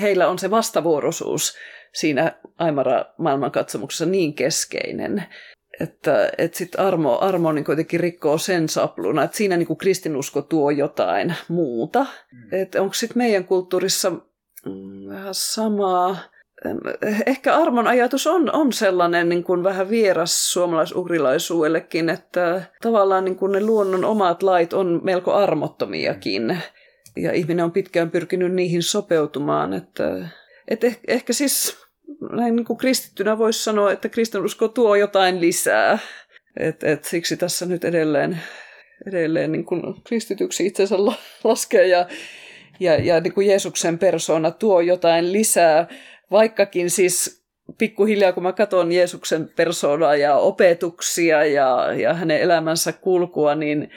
heillä 0.00 0.28
on 0.28 0.38
se 0.38 0.50
vastavuoroisuus 0.50 1.56
siinä 1.92 2.32
Aimara 2.58 3.04
maailmankatsomuksessa 3.18 4.06
niin 4.06 4.34
keskeinen, 4.34 5.26
että, 5.80 6.32
että 6.38 6.58
sitten 6.58 6.80
armo, 6.80 7.18
armo 7.20 7.52
niin 7.52 7.64
kuitenkin 7.64 8.00
rikkoo 8.00 8.38
sen 8.38 8.68
sapluna, 8.68 9.22
että 9.22 9.36
siinä 9.36 9.56
niin 9.56 9.66
kuin 9.66 9.76
kristinusko 9.76 10.42
tuo 10.42 10.70
jotain 10.70 11.34
muuta. 11.48 12.06
Mm. 12.32 12.48
Että 12.52 12.82
onko 12.82 12.94
sitten 12.94 13.18
meidän 13.18 13.44
kulttuurissa 13.44 14.10
mm, 14.10 15.08
vähän 15.08 15.34
samaa, 15.34 16.16
ehkä 17.26 17.56
armon 17.56 17.86
ajatus 17.86 18.26
on, 18.26 18.54
on 18.54 18.72
sellainen 18.72 19.28
niin 19.28 19.44
kuin 19.44 19.62
vähän 19.62 19.90
vieras 19.90 20.52
suomalaisugrilaisuudellekin, 20.52 22.08
että 22.08 22.62
tavallaan 22.82 23.24
niin 23.24 23.36
kuin 23.36 23.52
ne 23.52 23.60
luonnon 23.60 24.04
omat 24.04 24.42
lait 24.42 24.72
on 24.72 25.00
melko 25.04 25.32
armottomiakin. 25.32 26.58
Ja 27.16 27.32
ihminen 27.32 27.64
on 27.64 27.72
pitkään 27.72 28.10
pyrkinyt 28.10 28.52
niihin 28.52 28.82
sopeutumaan. 28.82 29.72
Että, 29.72 30.28
että 30.68 30.86
ehkä, 30.86 31.00
ehkä 31.08 31.32
siis 31.32 31.76
näin 32.32 32.56
niin 32.56 32.66
kuin 32.66 32.76
kristittynä 32.76 33.38
voisi 33.38 33.64
sanoa, 33.64 33.92
että 33.92 34.08
kristinusko 34.08 34.68
tuo 34.68 34.94
jotain 34.94 35.40
lisää. 35.40 35.98
Et, 36.56 36.84
et 36.84 37.04
siksi 37.04 37.36
tässä 37.36 37.66
nyt 37.66 37.84
edelleen, 37.84 38.38
edelleen 39.06 39.52
niin 39.52 39.64
kuin 39.64 39.82
kristityksi 40.04 40.66
itsensä 40.66 40.96
laskee 41.44 41.86
ja, 41.86 42.08
ja, 42.80 42.94
ja 42.94 43.20
niin 43.20 43.32
kuin 43.32 43.46
Jeesuksen 43.46 43.98
persoona 43.98 44.50
tuo 44.50 44.80
jotain 44.80 45.32
lisää 45.32 45.88
vaikkakin 46.30 46.90
siis 46.90 47.44
pikkuhiljaa, 47.78 48.32
kun 48.32 48.42
mä 48.42 48.52
katson 48.52 48.92
Jeesuksen 48.92 49.48
persoonaa 49.56 50.16
ja 50.16 50.36
opetuksia 50.36 51.44
ja, 51.44 51.92
ja 51.92 52.14
hänen 52.14 52.40
elämänsä 52.40 52.92
kulkua, 52.92 53.54
niin, 53.54 53.90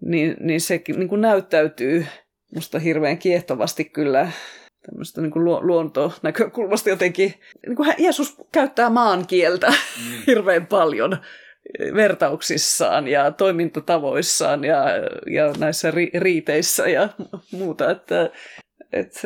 niin, 0.00 0.36
niin 0.40 0.60
se 0.60 0.82
niin 0.96 1.08
kuin 1.08 1.20
näyttäytyy 1.20 2.06
musta 2.54 2.78
hirveän 2.78 3.18
kiehtovasti 3.18 3.84
kyllä 3.84 4.32
tämmöistä 4.86 5.20
niin 5.20 5.44
lu- 5.44 5.66
luontonäkökulmasta 5.66 6.88
jotenkin. 6.88 7.34
Niin 7.66 7.76
kuin 7.76 7.94
Jeesus 7.98 8.36
käyttää 8.52 8.90
maan 8.90 9.26
kieltä 9.26 9.68
mm. 9.68 10.22
hirveän 10.26 10.66
paljon 10.66 11.18
vertauksissaan 11.94 13.08
ja 13.08 13.30
toimintatavoissaan 13.30 14.64
ja, 14.64 14.84
ja 15.30 15.52
näissä 15.58 15.90
ri- 15.90 16.20
riiteissä 16.20 16.88
ja 16.88 17.08
muuta. 17.52 17.90
Että, 17.90 18.30
että 18.92 19.20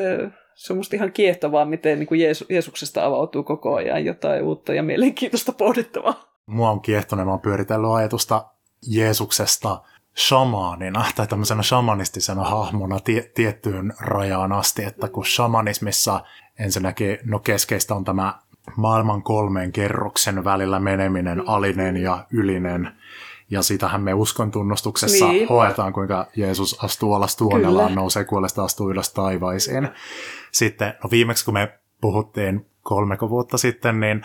se 0.54 0.72
on 0.72 0.76
musta 0.76 0.96
ihan 0.96 1.12
kiehtovaa, 1.12 1.64
miten 1.64 1.98
niin 1.98 2.06
kuin 2.06 2.20
Jeesu, 2.20 2.44
Jeesuksesta 2.48 3.04
avautuu 3.04 3.42
koko 3.42 3.74
ajan 3.74 4.04
jotain 4.04 4.42
uutta 4.42 4.74
ja 4.74 4.82
mielenkiintoista 4.82 5.52
pohdittavaa. 5.52 6.32
Mua 6.46 6.70
on 6.70 6.80
kiehtonut, 6.80 7.24
mä 7.24 7.30
oon 7.30 7.40
pyöritellyt 7.40 7.90
ajatusta 7.90 8.44
Jeesuksesta 8.86 9.82
shamaanina 10.16 11.04
tai 11.16 11.26
tämmöisenä 11.26 11.62
shamanistisena 11.62 12.44
hahmona 12.44 13.00
tie, 13.00 13.30
tiettyyn 13.34 13.92
rajaan 14.00 14.52
asti, 14.52 14.84
että 14.84 15.08
kun 15.08 15.26
shamanismissa 15.26 16.20
ensinnäkin 16.58 17.18
no 17.24 17.38
keskeistä 17.38 17.94
on 17.94 18.04
tämä 18.04 18.38
maailman 18.76 19.22
kolmeen 19.22 19.72
kerroksen 19.72 20.44
välillä 20.44 20.80
meneminen, 20.80 21.38
mm. 21.38 21.44
alinen 21.46 21.96
ja 21.96 22.26
ylinen, 22.30 22.92
ja 23.50 23.62
sitähän 23.62 24.02
me 24.02 24.14
uskon 24.14 24.50
tunnustuksessa 24.50 25.28
niin. 25.28 25.48
hoetaan, 25.48 25.92
kuinka 25.92 26.26
Jeesus 26.36 26.84
astuu 26.84 27.14
alas 27.14 27.36
tuonelaan, 27.36 27.94
nousee 27.94 28.24
kuolesta, 28.24 28.64
astuu 28.64 28.90
ylös 28.90 29.12
taivaisiin. 29.12 29.88
Sitten, 30.52 30.94
no 31.04 31.10
viimeksi 31.10 31.44
kun 31.44 31.54
me 31.54 31.78
puhuttiin 32.00 32.66
kolmeko 32.82 33.28
vuotta 33.28 33.58
sitten, 33.58 34.00
niin 34.00 34.22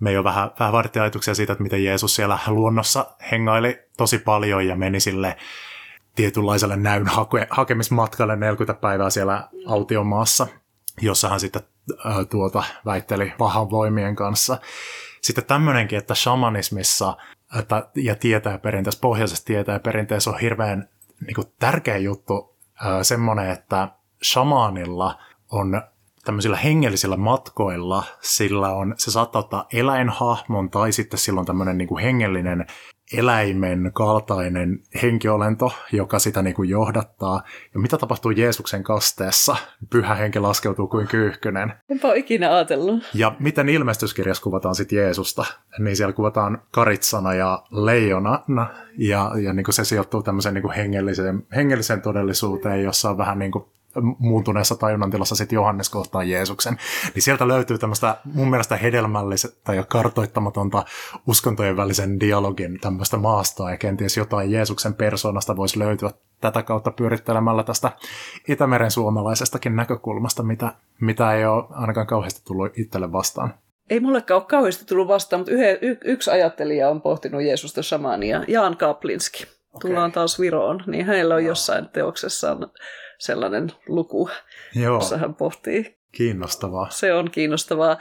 me 0.00 0.12
jo 0.12 0.24
vähän, 0.24 0.50
vähän 0.60 0.72
vaadittiin 0.72 1.02
ajatuksia 1.02 1.34
siitä, 1.34 1.52
että 1.52 1.62
miten 1.62 1.84
Jeesus 1.84 2.16
siellä 2.16 2.38
luonnossa 2.46 3.06
hengaili 3.32 3.78
tosi 3.96 4.18
paljon 4.18 4.66
ja 4.66 4.76
meni 4.76 5.00
sille 5.00 5.36
tietynlaiselle 6.14 6.76
näyn 6.76 7.06
hake- 7.06 7.46
hakemismatkalle 7.50 8.36
40 8.36 8.80
päivää 8.80 9.10
siellä 9.10 9.48
autiomaassa, 9.66 10.46
jossa 11.00 11.28
hän 11.28 11.40
sitten 11.40 11.62
äh, 12.06 12.26
tuota, 12.30 12.64
väitteli 12.84 13.32
pahan 13.38 13.70
voimien 13.70 14.16
kanssa. 14.16 14.58
Sitten 15.20 15.44
tämmöinenkin, 15.44 15.98
että 15.98 16.14
shamanismissa 16.14 17.16
että, 17.58 17.88
ja 17.94 18.14
tietää 18.14 18.58
perinteessä, 18.58 19.00
pohjaisessa 19.00 19.44
tietää 19.44 19.78
perinteessä 19.78 20.30
on 20.30 20.40
hirveän 20.40 20.88
niin 21.26 21.34
kuin, 21.34 21.46
tärkeä 21.58 21.96
juttu 21.96 22.56
äh, 22.86 22.92
semmoinen, 23.02 23.50
että 23.50 23.88
shamaanilla 24.24 25.18
on 25.50 25.82
tämmöisillä 26.26 26.56
hengellisillä 26.56 27.16
matkoilla, 27.16 28.04
sillä 28.20 28.72
on, 28.72 28.94
se 28.98 29.10
saattaa 29.10 29.40
ottaa 29.40 29.66
eläinhahmon 29.72 30.70
tai 30.70 30.92
sitten 30.92 31.18
silloin 31.18 31.46
tämmöinen 31.46 31.78
niin 31.78 31.88
kuin 31.88 32.02
hengellinen 32.02 32.66
eläimen 33.12 33.90
kaltainen 33.94 34.78
henkiolento, 35.02 35.72
joka 35.92 36.18
sitä 36.18 36.42
niin 36.42 36.54
kuin 36.54 36.68
johdattaa. 36.68 37.42
Ja 37.74 37.80
mitä 37.80 37.98
tapahtuu 37.98 38.30
Jeesuksen 38.30 38.82
kasteessa? 38.82 39.56
Pyhä 39.90 40.14
henki 40.14 40.38
laskeutuu 40.38 40.86
kuin 40.86 41.08
kyyhkynen. 41.08 41.72
Enpä 41.88 42.08
ole 42.08 42.16
ikinä 42.16 42.54
ajatellut. 42.54 43.02
Ja 43.14 43.36
miten 43.38 43.68
ilmestyskirjassa 43.68 44.42
kuvataan 44.42 44.74
sitten 44.74 44.98
Jeesusta? 44.98 45.44
Niin 45.78 45.96
siellä 45.96 46.12
kuvataan 46.12 46.62
karitsana 46.70 47.34
ja 47.34 47.62
leijonana, 47.70 48.68
ja, 48.98 49.32
ja 49.42 49.52
niin 49.52 49.64
kuin 49.64 49.74
se 49.74 49.84
sijoittuu 49.84 50.22
tämmöiseen 50.22 50.54
niin 50.54 50.62
kuin 50.62 50.74
hengelliseen, 50.74 51.46
hengelliseen 51.56 52.02
todellisuuteen, 52.02 52.82
jossa 52.82 53.10
on 53.10 53.18
vähän 53.18 53.38
niin 53.38 53.52
kuin 53.52 53.64
muuntuneessa 54.18 54.76
tajunnantilassa 54.76 55.34
sitten 55.34 55.56
Johannes 55.56 55.90
kohtaa 55.90 56.24
Jeesuksen, 56.24 56.78
niin 57.14 57.22
sieltä 57.22 57.48
löytyy 57.48 57.78
tämmöistä 57.78 58.16
mun 58.24 58.50
mielestä 58.50 58.76
hedelmällistä 58.76 59.74
ja 59.74 59.84
kartoittamatonta 59.84 60.84
uskontojen 61.26 61.76
välisen 61.76 62.20
dialogin 62.20 62.80
tämmöistä 62.80 63.16
maastoa 63.16 63.70
ja 63.70 63.76
kenties 63.76 64.16
jotain 64.16 64.50
Jeesuksen 64.50 64.94
persoonasta 64.94 65.56
voisi 65.56 65.78
löytyä 65.78 66.10
tätä 66.40 66.62
kautta 66.62 66.90
pyörittelemällä 66.90 67.62
tästä 67.62 67.92
Itämeren 68.48 68.90
suomalaisestakin 68.90 69.76
näkökulmasta, 69.76 70.42
mitä, 70.42 70.72
mitä 71.00 71.32
ei 71.32 71.44
ole 71.44 71.64
ainakaan 71.70 72.06
kauheasti 72.06 72.40
tullut 72.44 72.78
itselle 72.78 73.12
vastaan. 73.12 73.54
Ei 73.90 74.00
mullekaan 74.00 74.40
ole 74.40 74.46
kauheasti 74.48 74.84
tullut 74.84 75.08
vastaan, 75.08 75.40
mutta 75.40 75.52
yhden, 75.52 75.78
y, 75.82 75.96
yksi 76.04 76.30
ajattelija 76.30 76.90
on 76.90 77.02
pohtinut 77.02 77.42
Jeesusta 77.42 77.82
samania, 77.82 78.44
Jaan 78.48 78.76
Kaplinski. 78.76 79.42
Okay. 79.44 79.90
Tullaan 79.90 80.12
taas 80.12 80.40
Viroon, 80.40 80.84
niin 80.86 81.06
hänellä 81.06 81.34
on 81.34 81.44
jossain 81.44 81.88
teoksessaan 81.88 82.70
sellainen 83.18 83.72
luku, 83.88 84.30
Joo. 84.74 84.94
jossa 84.94 85.16
hän 85.16 85.34
pohtii. 85.34 85.96
Kiinnostavaa. 86.12 86.90
Se 86.90 87.14
on 87.14 87.30
kiinnostavaa. 87.30 87.98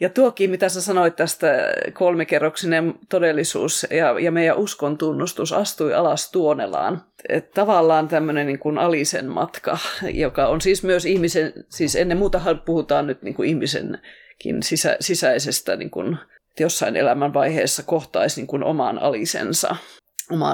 Ja 0.00 0.08
tuokin, 0.08 0.50
mitä 0.50 0.68
sä 0.68 0.80
sanoit 0.80 1.16
tästä 1.16 1.46
kolmikerroksinen 1.92 2.94
todellisuus 3.08 3.86
ja, 3.90 4.20
ja 4.20 4.32
meidän 4.32 4.56
uskon 4.56 4.98
tunnustus 4.98 5.52
astui 5.52 5.94
alas 5.94 6.30
tuonelaan. 6.30 7.04
Et 7.28 7.50
tavallaan 7.50 8.08
tämmöinen 8.08 8.46
niin 8.46 8.58
kuin 8.58 8.78
alisen 8.78 9.26
matka, 9.26 9.78
joka 10.12 10.46
on 10.46 10.60
siis 10.60 10.82
myös 10.82 11.06
ihmisen, 11.06 11.52
siis 11.68 11.96
ennen 11.96 12.18
muuta 12.18 12.40
puhutaan 12.64 13.06
nyt 13.06 13.22
niin 13.22 13.34
kuin 13.34 13.48
ihmisenkin 13.48 14.62
sisä, 14.62 14.96
sisäisestä, 15.00 15.76
niin 15.76 15.90
kuin, 15.90 16.18
että 16.50 16.62
jossain 16.62 16.96
elämän 16.96 17.34
vaiheessa 17.34 17.82
kohtaisi 17.82 18.40
niin 18.40 18.46
kuin 18.46 18.64
oman 18.64 18.98
alisensa 18.98 19.76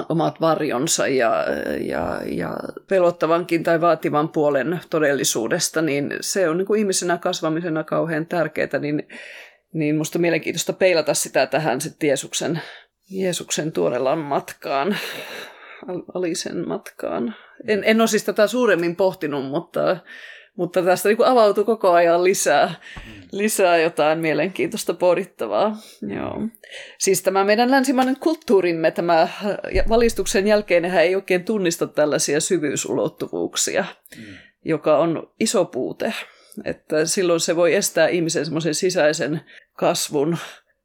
omat, 0.09 0.41
varjonsa 0.41 1.07
ja, 1.07 1.45
ja, 1.79 2.21
ja 2.25 2.53
pelottavankin 2.87 3.63
tai 3.63 3.81
vaativan 3.81 4.29
puolen 4.29 4.79
todellisuudesta, 4.89 5.81
niin 5.81 6.13
se 6.21 6.49
on 6.49 6.57
niin 6.57 6.65
kuin 6.65 6.79
ihmisenä 6.79 7.17
kasvamisena 7.17 7.83
kauhean 7.83 8.25
tärkeää, 8.25 8.79
niin, 8.79 9.07
niin 9.73 9.97
musta 9.97 10.19
mielenkiintoista 10.19 10.73
peilata 10.73 11.13
sitä 11.13 11.45
tähän 11.45 11.81
sitten 11.81 12.07
Jeesuksen, 12.07 12.61
Jeesuksen 13.09 13.71
tuorelan 13.71 14.19
matkaan, 14.19 14.97
alisen 16.13 16.67
matkaan. 16.67 17.35
En, 17.67 17.83
en 17.83 18.01
ole 18.01 18.07
siis 18.07 18.23
tätä 18.23 18.47
suuremmin 18.47 18.95
pohtinut, 18.95 19.45
mutta 19.45 19.97
mutta 20.57 20.83
tästä 20.83 21.09
niin 21.09 21.25
avautuu 21.25 21.63
koko 21.63 21.91
ajan 21.91 22.23
lisää, 22.23 22.73
lisää 23.31 23.77
jotain 23.77 24.19
mielenkiintoista 24.19 24.93
pohdittavaa. 24.93 25.77
Joo. 26.15 26.41
Siis 26.97 27.21
tämä 27.21 27.43
meidän 27.43 27.71
länsimainen 27.71 28.17
kulttuurimme, 28.19 28.91
tämä 28.91 29.27
valistuksen 29.89 30.47
jälkeen 30.47 30.85
ei 30.85 31.15
oikein 31.15 31.43
tunnista 31.43 31.87
tällaisia 31.87 32.39
syvyysulottuvuuksia, 32.39 33.85
mm. 34.17 34.23
joka 34.65 34.97
on 34.97 35.33
iso 35.39 35.65
puute. 35.65 36.13
Että 36.65 37.05
silloin 37.05 37.39
se 37.39 37.55
voi 37.55 37.75
estää 37.75 38.07
ihmisen 38.07 38.45
semmoisen 38.45 38.75
sisäisen 38.75 39.41
kasvun 39.73 40.37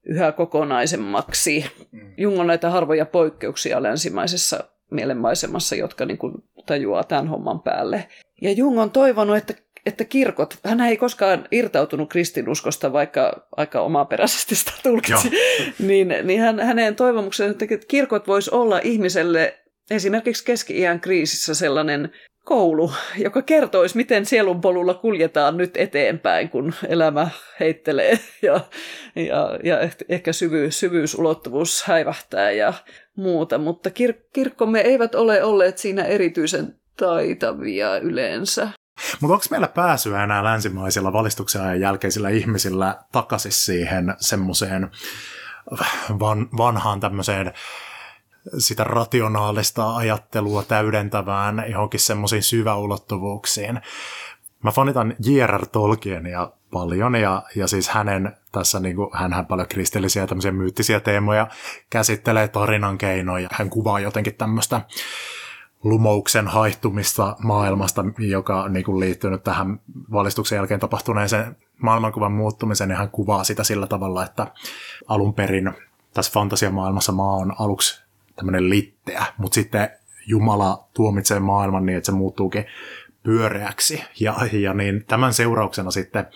yhä 0.05 0.33
kokonaisemmaksi. 0.33 1.65
Mm. 1.93 2.15
Jung 2.17 2.41
on 2.41 2.47
näitä 2.47 2.71
harvoja 2.71 3.07
poikkeuksia 3.07 3.83
länsimaisessa 3.83 4.65
mielenmaisemassa, 4.95 5.77
jotka 5.77 6.05
niin 6.05 6.19
kuin 6.19 6.35
tajuaa 6.67 7.05
tämän 7.05 7.29
homman 7.29 7.61
päälle. 7.61 8.09
Ja 8.43 8.53
Jung 8.53 8.81
on 8.81 8.91
toivonut, 8.91 9.37
että 9.37 9.55
että 9.87 10.05
kirkot, 10.05 10.59
hän 10.65 10.81
ei 10.81 10.97
koskaan 10.97 11.49
irtautunut 11.51 12.11
kristinuskosta, 12.11 12.93
vaikka 12.93 13.47
aika 13.57 13.81
omaperäisesti 13.81 14.55
sitä 14.55 14.73
tulkitsi, 14.83 15.31
niin, 15.79 16.15
niin 16.23 16.41
hän, 16.41 16.61
hänen 16.61 16.97
toivomuksensa, 16.97 17.57
että 17.61 17.87
kirkot 17.89 18.27
vois 18.27 18.49
olla 18.49 18.81
ihmiselle 18.83 19.59
esimerkiksi 19.91 20.45
keski-iän 20.45 21.01
kriisissä 21.01 21.55
sellainen 21.55 22.13
koulu, 22.45 22.93
joka 23.17 23.43
kertoisi, 23.43 23.97
miten 23.97 24.27
sielun 24.27 24.61
polulla 24.61 24.95
kuljetaan 24.95 25.57
nyt 25.57 25.77
eteenpäin, 25.77 26.49
kun 26.49 26.75
elämä 26.89 27.29
heittelee 27.61 28.19
ja, 28.43 28.61
ja, 29.15 29.59
ja 29.65 29.79
ehkä 30.09 30.33
syvyys, 30.33 30.81
syvyysulottuvuus 30.81 31.83
häivähtää 31.83 32.51
ja 32.51 32.73
muuta. 33.17 33.59
Mutta 33.59 33.89
kir- 33.91 34.23
kirkkomme 34.33 34.81
eivät 34.81 35.15
ole 35.15 35.45
olleet 35.45 35.79
siinä 35.79 36.05
erityisen 36.05 36.75
taitavia 36.97 37.99
yleensä. 37.99 38.69
Mutta 39.21 39.35
onko 39.35 39.45
meillä 39.51 39.69
pääsyä 39.69 40.25
enää 40.25 40.45
länsimaisilla 40.45 41.13
valistuksen 41.13 41.63
ajan 41.63 41.81
jälkeisillä 41.81 42.29
ihmisillä 42.29 42.97
takaisin 43.13 43.53
siihen 43.53 44.15
semmoiseen 44.21 44.91
van, 46.21 46.49
vanhaan 46.57 47.01
tämmöiseen 47.01 47.53
sitä 48.59 48.85
rationaalista 48.85 49.97
ajattelua 49.97 50.63
täydentävään 50.63 51.65
johonkin 51.69 52.01
semmoisiin 52.01 52.43
syväulottuvuuksiin. 52.43 53.81
Mä 54.63 54.71
fanitan 54.71 55.15
J.R.R. 55.25 55.67
Tolkienia 55.67 56.51
paljon 56.73 57.15
ja, 57.15 57.43
ja 57.57 57.67
siis 57.67 57.89
hänen 57.89 58.37
tässä, 58.53 58.81
niin 58.81 58.97
kuin, 58.97 59.09
hänhän 59.13 59.47
paljon 59.47 59.69
kristillisiä 59.69 60.27
tämmöisiä 60.27 60.53
myyttisiä 60.53 61.01
teemoja 61.01 61.47
käsittelee 61.91 62.49
tarinan 62.49 62.99
keinoja. 62.99 63.49
Hän 63.53 63.71
kuvaa 63.71 64.01
jotenkin 64.01 64.35
tämmöistä 64.35 64.81
lumouksen 65.85 66.49
haihtumista 66.49 67.37
maailmasta, 67.39 68.05
joka 68.19 68.69
niin 68.69 68.85
kuin 68.85 69.01
liittynyt 69.01 69.43
tähän 69.43 69.81
valistuksen 70.13 70.57
jälkeen 70.57 70.81
tapahtuneeseen 70.81 71.57
maailmankuvan 71.83 72.33
muuttumiseen, 72.33 72.89
niin 72.89 72.99
hän 72.99 73.11
kuvaa 73.11 73.45
sitä 73.45 73.65
sillä 73.65 73.87
tavalla, 73.87 74.25
että 74.25 74.47
alun 75.09 75.35
perin 75.35 75.73
tässä 76.15 76.33
fantasiamaailmassa 76.33 77.13
maa 77.13 77.37
on 77.37 77.55
aluksi 77.59 78.03
tämmöinen 78.37 78.71
litteä, 78.71 79.25
mutta 79.37 79.55
sitten 79.55 79.91
Jumala 80.27 80.89
tuomitsee 80.95 81.41
maailman 81.41 81.87
niin, 81.87 81.99
että 81.99 82.07
se 82.07 82.13
muuttuukin 82.13 82.65
pyöreäksi. 83.23 84.05
Ja, 84.21 84.37
ja 84.53 84.75
niin 84.75 85.05
tämän 85.09 85.35
seurauksena 85.35 85.91
sitten 85.91 86.27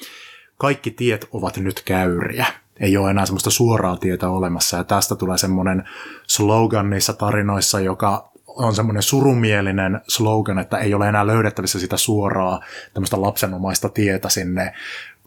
kaikki 0.59 0.91
tiet 0.91 1.29
ovat 1.33 1.57
nyt 1.57 1.83
käyriä. 1.85 2.47
Ei 2.81 2.97
ole 2.97 3.11
enää 3.11 3.27
semmoista 3.27 3.51
suoraa 3.51 3.97
tietä 3.97 4.29
olemassa. 4.29 4.77
Ja 4.77 4.85
tästä 4.85 5.17
tulee 5.17 5.39
semmoinen 5.39 5.85
slogan 6.27 6.91
niissä 6.91 7.13
tarinoissa, 7.13 7.81
joka 7.81 8.31
on 8.47 8.75
semmoinen 8.75 9.03
surumielinen 9.03 10.01
slogan, 10.09 10.59
että 10.59 10.79
ei 10.79 10.95
ole 10.95 11.09
enää 11.09 11.27
löydettävissä 11.27 11.79
sitä 11.79 11.97
suoraa 11.97 12.61
tämmöistä 12.95 13.21
lapsenomaista 13.21 13.89
tietä 13.89 14.29
sinne 14.29 14.73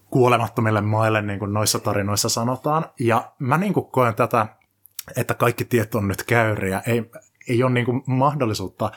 kuolemattomille 0.10 0.82
maille, 0.82 1.22
niin 1.22 1.40
kuin 1.40 1.54
noissa 1.54 1.80
tarinoissa 1.80 2.30
sanotaan. 2.30 2.86
Ja 3.00 3.32
mä 3.40 3.58
niin 3.58 3.74
kuin 3.74 3.86
koen 3.86 4.16
tätä 4.16 4.48
että 5.18 5.34
kaikki 5.34 5.66
tiet 5.66 5.96
on 5.96 6.08
nyt 6.08 6.24
käyriä. 6.24 6.82
Ei, 6.88 7.04
ei 7.50 7.64
ole 7.64 7.72
niin 7.72 7.86
kuin 7.86 8.04
mahdollisuutta 8.06 8.92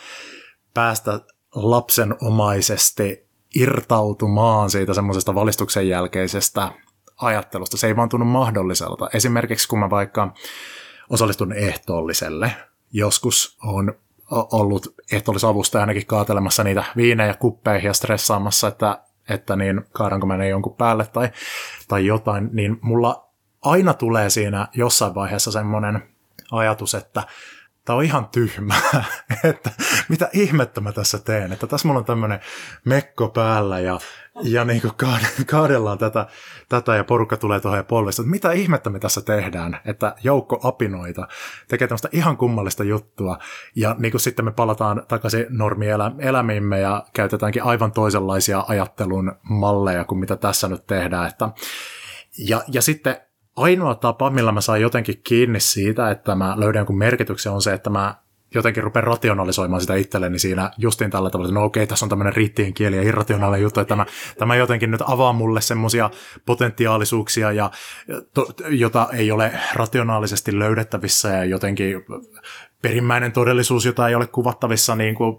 päästä 0.75 1.21
lapsenomaisesti 1.55 3.27
irtautumaan 3.55 4.71
siitä 4.71 4.95
semmoisesta 4.95 5.35
valistuksen 5.35 5.89
jälkeisestä 5.89 6.73
ajattelusta. 7.17 7.77
Se 7.77 7.87
ei 7.87 7.97
vaan 7.97 8.09
tunnu 8.09 8.27
mahdolliselta. 8.27 9.09
Esimerkiksi 9.15 9.69
kun 9.69 9.79
mä 9.79 9.91
vaikka 9.91 10.35
osallistun 11.11 11.53
ehtoolliselle, 11.53 12.53
joskus 12.93 13.59
on 13.65 13.95
ollut 14.31 14.95
ehtoollisavusta 15.13 15.81
ainakin 15.81 16.07
kaatelemassa 16.07 16.65
niitä 16.65 16.85
viinejä 16.97 17.35
kuppeihin 17.35 17.87
ja 17.87 17.93
stressaamassa, 17.93 18.69
että, 18.69 18.99
että 19.29 19.57
niin 19.57 19.85
kaadanko 19.93 20.27
mä 20.27 20.37
ne 20.37 20.49
jonkun 20.49 20.77
päälle 20.77 21.07
tai, 21.13 21.29
tai 21.89 22.07
jotain, 22.07 22.49
niin 22.53 22.79
mulla 22.81 23.32
aina 23.63 23.95
tulee 23.95 24.31
siinä 24.31 24.69
jossain 24.75 25.15
vaiheessa 25.15 25.53
semmoinen 25.53 26.03
ajatus, 26.53 26.95
että 26.95 27.23
tämä 27.85 27.97
on 27.97 28.05
ihan 28.05 28.29
tyhmää, 28.29 29.05
että 29.45 29.71
mitä 30.09 30.31
ihmettä 30.33 30.81
mä 30.81 30.93
tässä 30.93 31.19
teen, 31.19 31.53
että 31.53 31.67
tässä 31.67 31.89
mulla 31.89 31.99
on 31.99 32.05
tämmöinen 32.05 32.41
mekko 32.85 33.29
päällä 33.29 33.81
ja, 33.81 34.01
ja 34.43 34.65
niin 34.65 34.83
kaadellaan 35.47 35.99
tätä, 35.99 36.27
tätä 36.69 36.97
ja 36.97 37.05
porukka 37.05 37.37
tulee 37.37 37.61
tuohon 37.61 37.79
ja 37.79 37.85
polvista, 37.85 38.23
että 38.23 38.31
mitä 38.31 38.53
ihmettä 38.53 38.91
me 38.91 38.99
tässä 38.99 39.21
tehdään, 39.21 39.81
että 39.85 40.15
joukko 40.23 40.61
apinoita 40.63 41.29
tekee 41.69 41.89
tämmöistä 41.89 42.09
ihan 42.13 42.37
kummallista 42.37 42.85
juttua 42.85 43.39
ja 43.77 43.97
niin 43.99 44.13
kuin 44.13 44.21
sitten 44.21 44.45
me 44.45 44.53
palataan 44.53 45.03
takaisin 45.09 45.47
normielämiimme 45.49 46.81
ja 46.81 47.05
käytetäänkin 47.13 47.63
aivan 47.63 47.93
toisenlaisia 47.93 48.65
ajattelun 48.69 49.33
malleja 49.43 50.05
kuin 50.05 50.19
mitä 50.19 50.37
tässä 50.37 50.69
nyt 50.69 50.87
tehdään, 50.87 51.29
että 51.29 51.49
ja, 52.39 52.63
ja 52.69 52.83
sitten 52.83 53.17
ainoa 53.57 53.95
tapa, 53.95 54.31
millä 54.31 54.53
mä 54.53 54.61
saan 54.61 54.81
jotenkin 54.81 55.21
kiinni 55.25 55.61
siitä, 55.61 56.11
että 56.11 56.35
mä 56.35 56.55
löydän 56.57 56.81
jonkun 56.81 56.99
merkityksen, 56.99 57.53
on 57.53 57.63
se, 57.63 57.73
että 57.73 57.91
mä 57.91 58.15
jotenkin 58.55 58.83
rupean 58.83 59.05
rationalisoimaan 59.05 59.81
sitä 59.81 59.95
itselleni 59.95 60.39
siinä 60.39 60.71
justiin 60.79 61.11
tällä 61.11 61.31
tavalla, 61.31 61.49
että 61.49 61.61
no 61.61 61.65
okei, 61.65 61.87
tässä 61.87 62.05
on 62.05 62.11
tämmöinen 62.11 62.37
riittien 62.37 62.75
kieli 62.75 62.97
ja 62.97 63.03
irrationaalinen 63.03 63.63
juttu, 63.63 63.81
että 63.81 63.89
tämä, 63.89 64.07
tämä 64.39 64.57
jotenkin 64.57 64.91
nyt 64.91 65.03
avaa 65.07 65.33
mulle 65.33 65.61
semmoisia 65.61 66.11
potentiaalisuuksia, 66.47 67.53
ja, 67.53 67.71
to, 68.35 68.47
jota 68.69 69.09
ei 69.13 69.33
ole 69.33 69.53
rationaalisesti 69.75 70.59
löydettävissä 70.59 71.29
ja 71.29 71.45
jotenkin 71.45 72.05
perimmäinen 72.83 73.33
todellisuus, 73.33 73.87
jota 73.87 74.09
ei 74.09 74.15
ole 74.15 74.27
kuvattavissa 74.27 74.97
niin 74.97 75.15
kuin, 75.15 75.37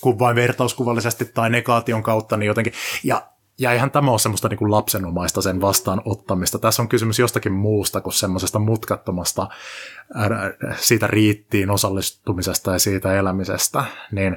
kuin 0.00 0.18
vain 0.18 0.36
vertauskuvallisesti 0.36 1.24
tai 1.24 1.50
negaation 1.50 2.02
kautta, 2.02 2.36
niin 2.36 2.46
jotenkin, 2.46 2.72
ja 3.04 3.22
ja 3.60 3.72
eihän 3.72 3.90
tämä 3.90 4.10
ole 4.10 4.18
semmoista 4.18 4.48
niin 4.48 4.58
kuin 4.58 4.70
lapsenomaista 4.70 5.42
sen 5.42 5.60
vastaanottamista. 5.60 6.58
Tässä 6.58 6.82
on 6.82 6.88
kysymys 6.88 7.18
jostakin 7.18 7.52
muusta 7.52 8.00
kuin 8.00 8.12
semmoisesta 8.12 8.58
mutkattomasta 8.58 9.48
siitä 10.76 11.06
riittiin 11.06 11.70
osallistumisesta 11.70 12.72
ja 12.72 12.78
siitä 12.78 13.14
elämisestä. 13.14 13.84
Niin 14.12 14.36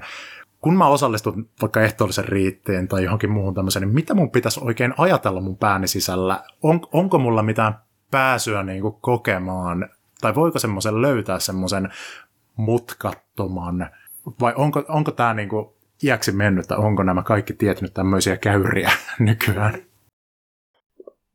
kun 0.62 0.78
mä 0.78 0.88
osallistun 0.88 1.50
vaikka 1.62 1.82
ehtoollisen 1.82 2.26
riittiin 2.26 2.88
tai 2.88 3.04
johonkin 3.04 3.32
muuhun 3.32 3.54
tämmöiseen, 3.54 3.88
niin 3.88 3.96
mitä 3.96 4.14
mun 4.14 4.32
pitäisi 4.32 4.60
oikein 4.64 4.94
ajatella 4.98 5.42
mun 5.42 5.58
pääni 5.58 5.88
sisällä? 5.88 6.44
On, 6.64 6.82
onko 6.92 7.20
mulla 7.20 7.44
mitään 7.44 7.76
pääsyä 8.12 8.64
niin 8.64 8.82
kuin 8.82 8.96
kokemaan, 9.02 9.90
tai 10.22 10.36
voiko 10.36 10.60
semmoisen 10.60 11.02
löytää 11.02 11.40
semmoisen 11.40 11.90
mutkattoman, 12.56 13.90
vai 14.40 14.54
onko, 14.56 14.84
onko 14.88 15.12
tämä 15.12 15.34
niin 15.34 15.50
kuin 15.50 15.73
iäksi 16.04 16.32
mennyt, 16.32 16.64
että 16.64 16.78
onko 16.78 17.04
nämä 17.04 17.24
kaikki 17.24 17.54
tiet 17.54 17.82
nyt 17.82 17.94
tämmöisiä 17.94 18.38
käyriä 18.38 18.92
nykyään? 19.20 19.86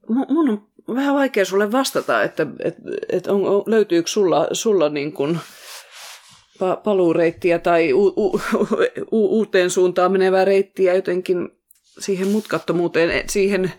Mun 0.09 0.49
on 0.49 0.69
vähän 0.95 1.15
vaikea 1.15 1.45
sulle 1.45 1.73
vastata, 1.73 2.23
että, 2.23 2.47
että, 2.65 2.83
että 3.09 3.33
on, 3.33 3.63
löytyykö 3.67 4.09
sulla, 4.09 4.49
sulla 4.53 4.89
niin 4.89 5.13
kuin 5.13 5.39
pa, 6.59 6.77
paluureittiä 6.77 7.59
tai 7.59 7.93
u, 7.93 8.07
u, 8.07 8.41
u, 9.13 9.39
uuteen 9.39 9.71
suuntaan 9.71 10.13
menevää 10.13 10.45
reittiä 10.45 10.95
jotenkin 10.95 11.49
siihen 11.99 12.29
mutkattomuuteen, 12.29 13.29
siihen 13.29 13.73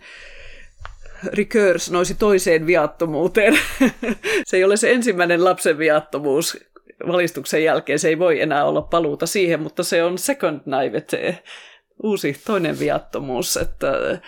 recurs 1.32 1.90
noisi 1.90 2.14
toiseen 2.14 2.66
viattomuuteen. 2.66 3.58
se 4.46 4.56
ei 4.56 4.64
ole 4.64 4.76
se 4.76 4.92
ensimmäinen 4.92 5.44
lapsen 5.44 5.78
viattomuus, 5.78 6.69
valistuksen 7.08 7.64
jälkeen 7.64 7.98
se 7.98 8.08
ei 8.08 8.18
voi 8.18 8.40
enää 8.40 8.64
olla 8.64 8.82
paluuta 8.82 9.26
siihen, 9.26 9.60
mutta 9.60 9.82
se 9.82 10.04
on 10.04 10.18
second 10.18 10.60
naivete, 10.66 11.38
uusi 12.02 12.40
toinen 12.46 12.78
viattomuus. 12.78 13.56
Että 13.56 14.20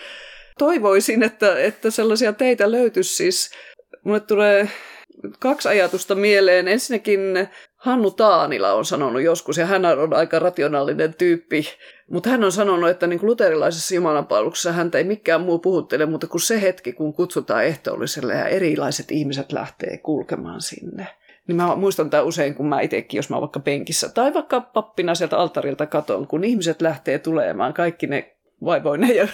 toivoisin, 0.59 1.23
että, 1.23 1.59
että 1.59 1.91
sellaisia 1.91 2.33
teitä 2.33 2.71
löytyisi 2.71 3.17
siis. 3.17 3.51
Mulle 4.05 4.21
tulee 4.21 4.69
kaksi 5.39 5.69
ajatusta 5.69 6.15
mieleen. 6.15 6.69
Ensinnäkin 6.69 7.21
Hannu 7.77 8.11
Taanila 8.11 8.73
on 8.73 8.85
sanonut 8.85 9.23
joskus, 9.23 9.59
ja 9.59 9.67
hän 9.67 9.85
on 9.85 10.15
aika 10.15 10.39
rationaalinen 10.39 11.15
tyyppi, 11.15 11.65
mutta 12.11 12.31
hän 12.31 12.45
on 12.45 12.53
sanonut, 12.53 12.91
että 12.91 13.07
niin 13.07 13.21
kuin 13.21 13.31
luterilaisessa 13.31 13.95
jumalanpalveluksessa 13.95 14.73
häntä 14.73 14.99
ei 14.99 15.05
mikään 15.05 15.41
muu 15.41 15.59
puhuttele 15.59 16.07
mutta 16.07 16.27
kuin 16.27 16.41
se 16.41 16.63
hetki, 16.63 16.93
kun 16.93 17.15
kutsutaan 17.15 17.65
ehtoolliselle 17.65 18.35
ja 18.35 18.47
erilaiset 18.47 19.11
ihmiset 19.11 19.53
lähtee 19.53 19.99
kulkemaan 19.99 20.61
sinne. 20.61 21.07
Niin 21.49 21.57
mä 21.57 21.77
muistan 21.77 22.11
tämän 22.11 22.27
usein, 22.27 22.55
kun 22.55 22.69
mä 22.69 22.81
itsekin, 22.81 23.19
jos 23.19 23.31
mä 23.31 23.37
oon 23.37 23.41
vaikka 23.41 23.61
penkissä 23.61 24.09
tai 24.09 24.35
vaikka 24.35 24.61
pappina 24.61 25.15
sieltä 25.15 25.39
altarilta 25.39 25.87
katon, 25.87 26.27
kun 26.27 26.45
ihmiset 26.45 26.83
lähtee 26.83 27.19
tulemaan, 27.19 27.75
kaikki 27.75 28.07
ne 28.07 28.37
vaivoineen 28.65 29.17
ja, 29.17 29.29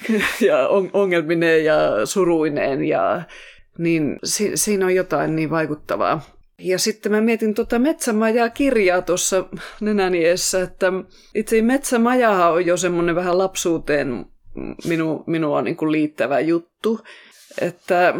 ja 0.48 0.68
ongelmineen 0.92 1.64
ja 1.64 2.06
suruineen, 2.06 2.84
ja, 2.84 3.22
niin 3.78 4.18
si, 4.24 4.50
siinä 4.54 4.86
on 4.86 4.94
jotain 4.94 5.36
niin 5.36 5.50
vaikuttavaa. 5.50 6.20
Ja 6.58 6.78
sitten 6.78 7.12
mä 7.12 7.20
mietin 7.20 7.54
tuota 7.54 7.78
Metsämajaa 7.78 8.50
kirjaa 8.50 9.02
tuossa 9.02 9.44
nenäniessä, 9.80 10.62
että 10.62 10.92
itse 11.34 11.62
Metsämajahan 11.62 12.52
on 12.52 12.66
jo 12.66 12.76
semmoinen 12.76 13.14
vähän 13.14 13.38
lapsuuteen 13.38 14.26
minu, 14.88 15.24
minua 15.26 15.62
niin 15.62 15.76
kuin 15.76 15.92
liittävä 15.92 16.40
juttu, 16.40 17.00
että 17.60 18.14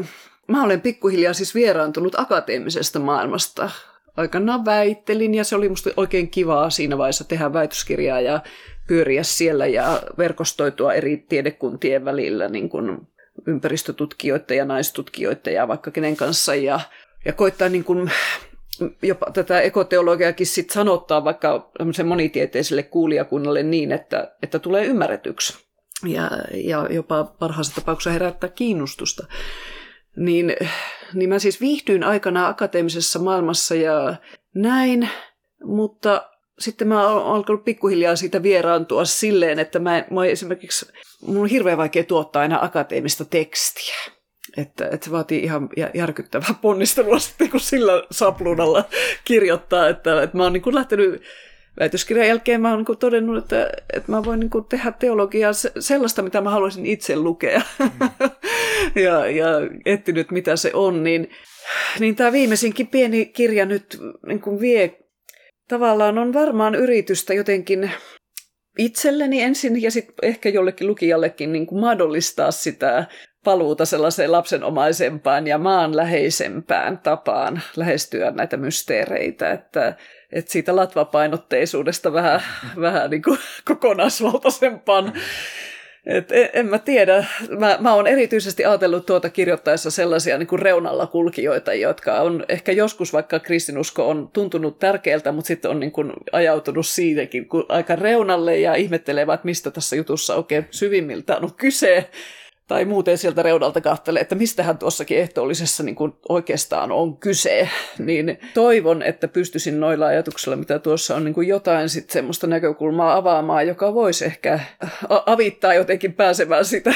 Mä 0.48 0.64
olen 0.64 0.80
pikkuhiljaa 0.80 1.32
siis 1.32 1.54
vieraantunut 1.54 2.18
akateemisesta 2.18 2.98
maailmasta 2.98 3.70
aikanaan 4.16 4.64
väittelin 4.64 5.34
ja 5.34 5.44
se 5.44 5.56
oli 5.56 5.68
musta 5.68 5.90
oikein 5.96 6.30
kivaa 6.30 6.70
siinä 6.70 6.98
vaiheessa 6.98 7.24
tehdä 7.24 7.52
väitöskirjaa 7.52 8.20
ja 8.20 8.40
pyöriä 8.86 9.22
siellä 9.22 9.66
ja 9.66 10.02
verkostoitua 10.18 10.94
eri 10.94 11.16
tiedekuntien 11.16 12.04
välillä 12.04 12.48
niin 12.48 12.68
kuin 12.68 12.98
ympäristötutkijoiden 13.46 14.56
ja 14.56 14.64
naistutkijoiden 14.64 15.54
ja 15.54 15.68
vaikka 15.68 15.90
kenen 15.90 16.16
kanssa 16.16 16.54
ja, 16.54 16.80
ja 17.24 17.32
koittaa 17.32 17.68
niin 17.68 17.84
kuin 17.84 18.10
jopa 19.02 19.26
tätä 19.30 19.60
ekoteologiakin 19.60 20.46
sit 20.46 20.70
sanottaa 20.70 21.24
vaikka 21.24 21.70
monitieteiselle 22.04 22.82
kuulijakunnalle 22.82 23.62
niin, 23.62 23.92
että, 23.92 24.36
että 24.42 24.58
tulee 24.58 24.84
ymmärretyksi 24.84 25.64
ja, 26.06 26.30
ja 26.54 26.88
jopa 26.90 27.24
parhaassa 27.24 27.74
tapauksessa 27.74 28.10
herättää 28.10 28.50
kiinnostusta. 28.50 29.26
Niin, 30.16 30.56
niin 31.14 31.28
mä 31.28 31.38
siis 31.38 31.60
viihdyin 31.60 32.04
aikana 32.04 32.48
akateemisessa 32.48 33.18
maailmassa 33.18 33.74
ja 33.74 34.14
näin, 34.54 35.08
mutta 35.64 36.30
sitten 36.58 36.88
mä 36.88 37.08
oon 37.08 37.36
alkanut 37.36 37.64
pikkuhiljaa 37.64 38.16
siitä 38.16 38.42
vieraantua 38.42 39.04
silleen, 39.04 39.58
että 39.58 39.78
mä, 39.78 40.04
mä 40.10 40.26
esimerkiksi, 40.26 40.86
mun 41.26 41.42
on 41.42 41.46
hirveän 41.46 41.78
vaikea 41.78 42.04
tuottaa 42.04 42.42
aina 42.42 42.58
akateemista 42.62 43.24
tekstiä. 43.24 43.94
Että, 44.56 44.88
että 44.92 45.04
se 45.04 45.10
vaatii 45.10 45.42
ihan 45.42 45.68
järkyttävää 45.94 46.54
ponnistelua 46.62 47.18
sitten, 47.28 47.50
kun 47.50 47.60
sillä 47.60 47.92
sapluunalla 48.10 48.84
kirjoittaa. 49.24 49.88
Että, 49.88 50.22
että 50.22 50.36
mä 50.36 50.42
oon 50.42 50.52
niin 50.52 50.74
lähtenyt 50.74 51.22
väitöskirjan 51.80 52.28
jälkeen 52.28 52.60
mä 52.60 52.70
oon 52.70 52.84
niin 52.88 52.98
todennut, 52.98 53.38
että, 53.38 53.70
että 53.92 54.12
mä 54.12 54.24
voin 54.24 54.40
niin 54.40 54.50
tehdä 54.68 54.92
teologiaa 54.92 55.52
sellaista, 55.78 56.22
mitä 56.22 56.40
mä 56.40 56.50
haluaisin 56.50 56.86
itse 56.86 57.16
lukea. 57.16 57.62
Mm. 57.78 57.90
ja, 59.04 59.26
ja 59.30 59.48
etsinyt, 59.86 60.30
mitä 60.30 60.56
se 60.56 60.70
on. 60.74 61.04
Niin, 61.04 61.30
niin 61.98 62.16
tämä 62.16 62.32
viimeisinkin 62.32 62.86
pieni 62.86 63.26
kirja 63.26 63.66
nyt 63.66 63.98
niin 64.26 64.40
kuin 64.40 64.60
vie 64.60 64.98
tavallaan 65.68 66.18
on 66.18 66.32
varmaan 66.32 66.74
yritystä 66.74 67.34
jotenkin 67.34 67.90
itselleni 68.78 69.42
ensin 69.42 69.82
ja 69.82 69.90
sitten 69.90 70.28
ehkä 70.28 70.48
jollekin 70.48 70.86
lukijallekin 70.86 71.52
niin 71.52 71.66
kuin 71.66 71.80
mahdollistaa 71.80 72.50
sitä 72.50 73.06
paluuta 73.44 73.84
sellaiseen 73.84 74.32
lapsenomaisempaan 74.32 75.46
ja 75.46 75.58
maanläheisempään 75.58 76.98
tapaan 76.98 77.62
lähestyä 77.76 78.30
näitä 78.30 78.56
mysteereitä, 78.56 79.50
että, 79.50 79.96
että 80.34 80.52
siitä 80.52 80.76
latvapainotteisuudesta 80.76 82.12
vähän, 82.12 82.42
vähän 82.80 83.10
niin 83.10 83.22
kuin 83.22 83.38
kokonaisvaltaisempaan 83.64 85.12
et 86.06 86.32
en, 86.32 86.50
en 86.52 86.66
mä 86.66 86.78
tiedä. 86.78 87.24
Mä, 87.58 87.76
mä 87.80 87.94
oon 87.94 88.06
erityisesti 88.06 88.64
ajatellut 88.64 89.06
tuota 89.06 89.30
kirjoittaessa 89.30 89.90
sellaisia 89.90 90.38
niin 90.38 90.46
kuin 90.46 90.62
reunalla 90.62 91.06
kulkijoita, 91.06 91.74
jotka 91.74 92.20
on 92.20 92.44
ehkä 92.48 92.72
joskus, 92.72 93.12
vaikka 93.12 93.40
kristinusko 93.40 94.08
on 94.08 94.28
tuntunut 94.32 94.78
tärkeältä, 94.78 95.32
mutta 95.32 95.48
sitten 95.48 95.70
on 95.70 95.80
niin 95.80 95.92
kuin 95.92 96.12
ajautunut 96.32 96.86
siitäkin 96.86 97.46
aika 97.68 97.96
reunalle 97.96 98.58
ja 98.58 98.74
ihmettelevät, 98.74 99.44
mistä 99.44 99.70
tässä 99.70 99.96
jutussa 99.96 100.34
oikein 100.34 100.66
syvimmiltään 100.70 101.44
on 101.44 101.54
kyse 101.54 102.10
tai 102.68 102.84
muuten 102.84 103.18
sieltä 103.18 103.42
reunalta 103.42 103.80
katselee, 103.80 104.22
että 104.22 104.34
mistähän 104.34 104.78
tuossakin 104.78 105.18
ehtoollisessa 105.18 105.82
niin 105.82 105.94
kuin 105.94 106.12
oikeastaan 106.28 106.92
on 106.92 107.16
kyse, 107.16 107.68
niin 107.98 108.38
toivon, 108.54 109.02
että 109.02 109.28
pystyisin 109.28 109.80
noilla 109.80 110.06
ajatuksilla, 110.06 110.56
mitä 110.56 110.78
tuossa 110.78 111.16
on, 111.16 111.24
niin 111.24 111.34
kuin 111.34 111.48
jotain 111.48 111.88
sitten 111.88 112.12
semmoista 112.12 112.46
näkökulmaa 112.46 113.16
avaamaan, 113.16 113.66
joka 113.66 113.94
voisi 113.94 114.24
ehkä 114.24 114.60
avittaa 115.26 115.74
jotenkin 115.74 116.12
pääsemään 116.12 116.64
sitä, 116.64 116.94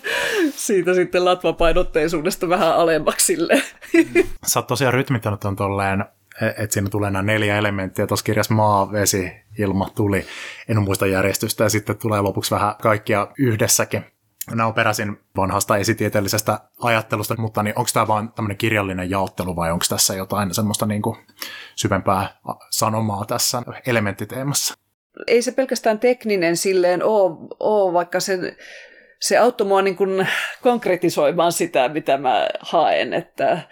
siitä 0.66 0.94
sitten 0.94 1.24
latvapainotteisuudesta 1.24 2.48
vähän 2.48 2.74
alemmaksille. 2.74 3.62
Sä 4.46 4.58
oot 4.60 4.66
tosiaan 4.66 4.94
rytmittänyt 4.94 5.44
on 5.44 5.56
tolleen 5.56 6.04
e, 6.40 6.46
että 6.46 6.68
siinä 6.70 6.88
tulee 6.90 7.10
nämä 7.10 7.22
neljä 7.22 7.58
elementtiä. 7.58 8.06
Tuossa 8.06 8.24
kirjassa 8.24 8.54
maa, 8.54 8.92
vesi, 8.92 9.32
ilma, 9.58 9.90
tuli. 9.94 10.24
En 10.68 10.82
muista 10.82 11.06
järjestystä 11.06 11.64
ja 11.64 11.70
sitten 11.70 11.98
tulee 11.98 12.20
lopuksi 12.20 12.50
vähän 12.50 12.74
kaikkia 12.82 13.28
yhdessäkin. 13.38 14.04
Nämä 14.50 14.66
on 14.66 14.74
peräisin 14.74 15.20
vanhasta 15.36 15.76
esitieteellisestä 15.76 16.60
ajattelusta, 16.80 17.34
mutta 17.38 17.62
niin 17.62 17.78
onko 17.78 17.90
tämä 17.94 18.08
vain 18.08 18.32
tämmöinen 18.32 18.56
kirjallinen 18.56 19.10
jaottelu 19.10 19.56
vai 19.56 19.72
onko 19.72 19.84
tässä 19.88 20.14
jotain 20.14 20.54
semmoista 20.54 20.86
niin 20.86 21.02
kuin 21.02 21.16
syvempää 21.76 22.36
sanomaa 22.70 23.24
tässä 23.24 23.62
elementtiteemassa? 23.86 24.74
Ei 25.26 25.42
se 25.42 25.52
pelkästään 25.52 25.98
tekninen 25.98 26.56
silleen 26.56 27.04
ole, 27.04 27.36
ole 27.60 27.92
vaikka 27.92 28.20
se, 28.20 28.56
se 29.20 29.38
auttoi 29.38 29.66
mua 29.66 29.82
niin 29.82 29.96
kuin 29.96 30.28
konkretisoimaan 30.62 31.52
sitä, 31.52 31.88
mitä 31.88 32.16
mä 32.16 32.48
haen, 32.60 33.12
että 33.12 33.62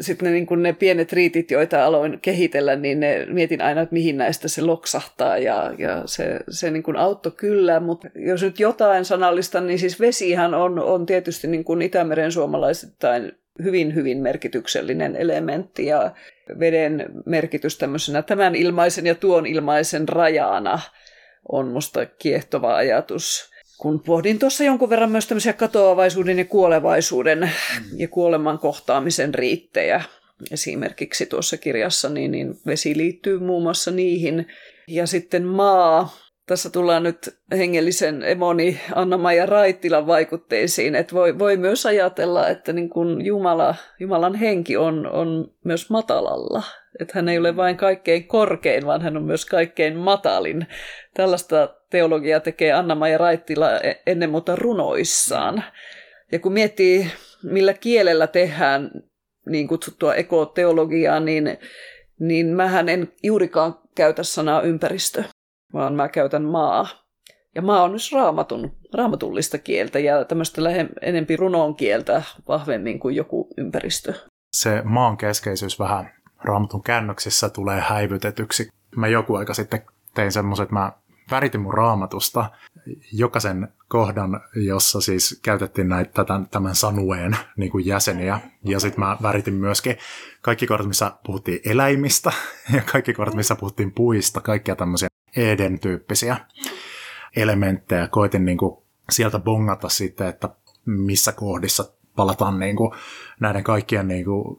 sitten 0.00 0.26
ne, 0.26 0.32
niin 0.32 0.62
ne 0.62 0.72
pienet 0.72 1.12
riitit, 1.12 1.50
joita 1.50 1.84
aloin 1.84 2.18
kehitellä, 2.22 2.76
niin 2.76 3.00
ne 3.00 3.26
mietin 3.28 3.62
aina, 3.62 3.80
että 3.80 3.92
mihin 3.92 4.16
näistä 4.16 4.48
se 4.48 4.62
loksahtaa 4.62 5.38
ja, 5.38 5.74
ja 5.78 6.02
se, 6.06 6.40
se 6.48 6.70
niin 6.70 6.82
kuin 6.82 6.96
auttoi 6.96 7.32
kyllä, 7.36 7.80
mutta 7.80 8.08
jos 8.14 8.42
nyt 8.42 8.60
jotain 8.60 9.04
sanallista, 9.04 9.60
niin 9.60 9.78
siis 9.78 10.00
vesihan 10.00 10.54
on, 10.54 10.78
on 10.78 11.06
tietysti 11.06 11.46
niin 11.48 11.64
kuin 11.64 11.82
Itämeren 11.82 12.32
suomalaisittain 12.32 13.32
hyvin, 13.64 13.94
hyvin 13.94 14.18
merkityksellinen 14.18 15.16
elementti 15.16 15.86
ja 15.86 16.10
veden 16.58 17.06
merkitys 17.26 17.78
tämmöisenä 17.78 18.22
tämän 18.22 18.54
ilmaisen 18.54 19.06
ja 19.06 19.14
tuon 19.14 19.46
ilmaisen 19.46 20.08
rajana 20.08 20.80
on 21.48 21.68
musta 21.68 22.06
kiehtova 22.06 22.76
ajatus 22.76 23.55
kun 23.78 24.00
pohdin 24.00 24.38
tuossa 24.38 24.64
jonkun 24.64 24.90
verran 24.90 25.10
myös 25.10 25.26
tämmöisiä 25.26 25.52
katoavaisuuden 25.52 26.38
ja 26.38 26.44
kuolevaisuuden 26.44 27.38
mm. 27.38 27.98
ja 27.98 28.08
kuoleman 28.08 28.58
kohtaamisen 28.58 29.34
riittejä, 29.34 30.02
esimerkiksi 30.50 31.26
tuossa 31.26 31.56
kirjassa, 31.56 32.08
niin, 32.08 32.30
niin 32.30 32.54
vesi 32.66 32.96
liittyy 32.96 33.38
muun 33.38 33.62
muassa 33.62 33.90
niihin. 33.90 34.46
Ja 34.88 35.06
sitten 35.06 35.44
maa, 35.44 36.16
tässä 36.46 36.70
tullaan 36.70 37.02
nyt 37.02 37.38
hengellisen 37.56 38.22
emoni 38.22 38.80
Anna-Maija 38.94 39.46
Raittilan 39.46 40.06
vaikutteisiin, 40.06 40.94
että 40.94 41.14
voi, 41.14 41.38
voi 41.38 41.56
myös 41.56 41.86
ajatella, 41.86 42.48
että 42.48 42.72
niin 42.72 42.90
kuin 42.90 43.24
Jumala, 43.24 43.74
Jumalan 44.00 44.34
henki 44.34 44.76
on, 44.76 45.06
on 45.06 45.50
myös 45.64 45.90
matalalla. 45.90 46.62
Että 47.00 47.12
hän 47.14 47.28
ei 47.28 47.38
ole 47.38 47.56
vain 47.56 47.76
kaikkein 47.76 48.28
korkein, 48.28 48.86
vaan 48.86 49.02
hän 49.02 49.16
on 49.16 49.22
myös 49.22 49.46
kaikkein 49.46 49.96
matalin. 49.96 50.66
Tällaista 51.14 51.74
teologiaa 51.90 52.40
tekee 52.40 52.72
Anna-Maija 52.72 53.18
Raittila 53.18 53.80
e- 53.80 54.02
ennen 54.06 54.30
muuta 54.30 54.56
runoissaan. 54.56 55.64
Ja 56.32 56.38
kun 56.38 56.52
miettii, 56.52 57.10
millä 57.42 57.74
kielellä 57.74 58.26
tehdään 58.26 58.90
niin 59.46 59.68
kutsuttua 59.68 60.14
ekoteologiaa, 60.14 61.20
niin, 61.20 61.58
niin 62.20 62.46
mähän 62.46 62.88
en 62.88 63.12
juurikaan 63.22 63.78
käytä 63.94 64.22
sanaa 64.22 64.62
ympäristö, 64.62 65.24
vaan 65.72 65.94
mä 65.94 66.08
käytän 66.08 66.44
maa. 66.44 66.86
Ja 67.54 67.62
maa 67.62 67.82
on 67.82 67.90
myös 67.90 68.12
raamatun, 68.12 68.72
raamatullista 68.94 69.58
kieltä 69.58 69.98
ja 69.98 70.24
tämmöistä 70.24 70.64
lähe, 70.64 70.86
enempi 71.02 71.36
runon 71.36 71.74
kieltä 71.74 72.22
vahvemmin 72.48 72.98
kuin 73.00 73.16
joku 73.16 73.48
ympäristö. 73.56 74.14
Se 74.52 74.82
maan 74.84 75.16
keskeisyys 75.16 75.78
vähän 75.78 76.10
raamatun 76.44 76.82
käännöksissä 76.82 77.48
tulee 77.48 77.80
häivytetyksi. 77.80 78.68
Mä 78.96 79.08
joku 79.08 79.34
aika 79.34 79.54
sitten 79.54 79.82
tein 80.14 80.32
semmoiset, 80.32 80.62
että 80.62 80.74
mä 80.74 80.92
väritin 81.30 81.60
mun 81.60 81.74
raamatusta 81.74 82.50
jokaisen 83.12 83.68
kohdan, 83.88 84.40
jossa 84.54 85.00
siis 85.00 85.40
käytettiin 85.42 85.88
näitä 85.88 86.24
tämän, 86.24 86.48
tämän 86.48 86.74
sanueen 86.74 87.36
niin 87.56 87.70
kuin 87.70 87.86
jäseniä. 87.86 88.40
Ja 88.64 88.80
sitten 88.80 89.04
mä 89.04 89.16
väritin 89.22 89.54
myöskin 89.54 89.96
kaikki 90.42 90.66
kohdat, 90.66 90.86
missä 90.86 91.12
puhuttiin 91.26 91.60
eläimistä 91.64 92.32
ja 92.74 92.82
kaikki 92.92 93.12
kohdat, 93.12 93.34
missä 93.34 93.54
puhuttiin 93.54 93.92
puista, 93.92 94.40
kaikkia 94.40 94.76
tämmöisiä 94.76 95.08
Eden-tyyppisiä 95.36 96.36
elementtejä. 97.36 98.08
Koitin 98.08 98.44
niin 98.44 98.58
kuin 98.58 98.76
sieltä 99.10 99.38
bongata 99.38 99.88
sitten, 99.88 100.26
että 100.26 100.48
missä 100.86 101.32
kohdissa 101.32 101.84
palataan 102.16 102.58
niin 102.58 102.76
kuin 102.76 102.92
näiden 103.40 103.64
kaikkien 103.64 104.08
niin 104.08 104.24
kuin 104.24 104.58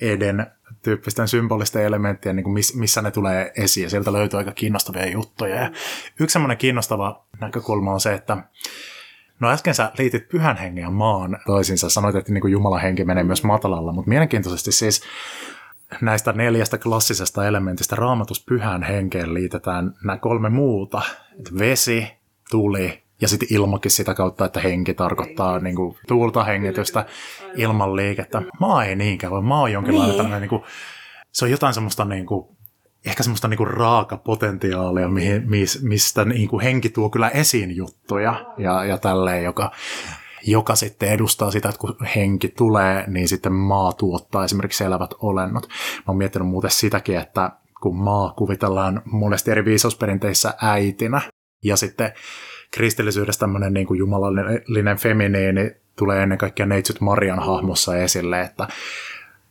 Eden 0.00 0.46
tyyppisten 0.82 1.28
symbolisten 1.28 1.84
elementtien, 1.84 2.36
niin 2.36 2.44
kuin 2.44 2.64
missä 2.74 3.02
ne 3.02 3.10
tulee 3.10 3.52
esiin. 3.56 3.84
Ja 3.84 3.90
sieltä 3.90 4.12
löytyy 4.12 4.38
aika 4.38 4.52
kiinnostavia 4.52 5.10
juttuja. 5.10 5.54
Ja 5.54 5.70
yksi 6.20 6.32
semmoinen 6.32 6.58
kiinnostava 6.58 7.24
näkökulma 7.40 7.92
on 7.92 8.00
se, 8.00 8.14
että 8.14 8.36
No 9.40 9.50
äsken 9.50 9.74
sä 9.74 9.92
liitit 9.98 10.28
pyhän 10.28 10.56
hengen 10.56 10.82
ja 10.82 10.90
maan 10.90 11.38
toisinsa. 11.46 11.90
Sanoit, 11.90 12.16
että 12.16 12.32
niin 12.32 12.40
kuin 12.40 12.52
Jumalan 12.52 12.80
henki 12.80 13.04
menee 13.04 13.24
myös 13.24 13.44
matalalla, 13.44 13.92
mutta 13.92 14.08
mielenkiintoisesti 14.08 14.72
siis 14.72 15.02
näistä 16.00 16.32
neljästä 16.32 16.78
klassisesta 16.78 17.46
elementistä 17.46 17.96
raamatus 17.96 18.44
pyhän 18.44 18.82
henkeen 18.82 19.34
liitetään 19.34 19.94
nämä 20.04 20.18
kolme 20.18 20.48
muuta. 20.48 21.02
Vesi, 21.58 22.06
tuli 22.50 23.02
ja 23.20 23.28
sitten 23.28 23.48
ilmakin 23.50 23.90
sitä 23.90 24.14
kautta, 24.14 24.44
että 24.44 24.60
henki 24.60 24.94
tarkoittaa 24.94 25.58
niin 25.58 25.76
kuin, 25.76 25.96
tuulta 26.08 26.44
hengitystä, 26.44 27.06
ilman 27.56 27.96
liikettä. 27.96 28.42
Maa 28.60 28.84
ei 28.84 28.96
niinkään, 28.96 29.30
vaan 29.30 29.44
maa 29.44 29.62
on 29.62 29.72
jonkinlainen 29.72 30.08
niin. 30.08 30.16
tämmöinen, 30.16 30.40
niin 30.40 30.48
kuin, 30.48 30.62
se 31.32 31.44
on 31.44 31.50
jotain 31.50 31.74
semmoista 31.74 32.04
niin 32.04 32.26
kuin, 32.26 32.48
ehkä 33.06 33.22
semmoista 33.22 33.48
niin 33.48 33.58
kuin 33.58 33.70
raaka 33.70 34.16
potentiaalia, 34.16 35.08
mihin, 35.08 35.44
mistä 35.82 36.24
niin 36.24 36.48
kuin 36.48 36.62
henki 36.62 36.88
tuo 36.88 37.10
kyllä 37.10 37.28
esiin 37.28 37.76
juttuja 37.76 38.54
ja, 38.58 38.84
ja 38.84 38.98
tälleen, 38.98 39.44
joka 39.44 39.70
joka 40.46 40.74
sitten 40.74 41.08
edustaa 41.08 41.50
sitä, 41.50 41.68
että 41.68 41.78
kun 41.78 41.96
henki 42.16 42.48
tulee, 42.48 43.04
niin 43.06 43.28
sitten 43.28 43.52
maa 43.52 43.92
tuottaa 43.92 44.44
esimerkiksi 44.44 44.84
elävät 44.84 45.10
olennot. 45.18 45.68
Mä 45.68 46.04
oon 46.08 46.16
miettinyt 46.16 46.48
muuten 46.48 46.70
sitäkin, 46.70 47.16
että 47.16 47.50
kun 47.80 47.96
maa 47.96 48.34
kuvitellaan 48.36 49.02
monesti 49.04 49.50
eri 49.50 49.64
viisausperinteissä 49.64 50.54
äitinä, 50.62 51.20
ja 51.64 51.76
sitten 51.76 52.12
kristillisyydessä 52.70 53.40
tämmöinen 53.40 53.74
niin 53.74 53.86
kuin 53.86 53.98
jumalallinen 53.98 54.96
feminiini 54.98 55.76
tulee 55.96 56.22
ennen 56.22 56.38
kaikkea 56.38 56.66
Neitsyt 56.66 57.00
Marian 57.00 57.38
hahmossa 57.38 57.96
esille, 57.96 58.40
että 58.40 58.68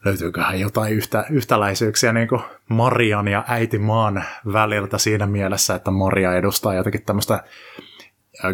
löytyyköhän 0.05 0.59
jotain 0.59 0.93
yhtä, 0.93 1.25
yhtäläisyyksiä 1.29 2.13
niin 2.13 2.27
kuin 2.27 2.41
Marian 2.69 3.27
ja 3.27 3.43
äiti 3.47 3.77
maan 3.77 4.23
väliltä 4.53 4.97
siinä 4.97 5.25
mielessä, 5.25 5.75
että 5.75 5.91
Maria 5.91 6.33
edustaa 6.33 6.73
jotenkin 6.73 7.03
tämmöistä 7.05 7.43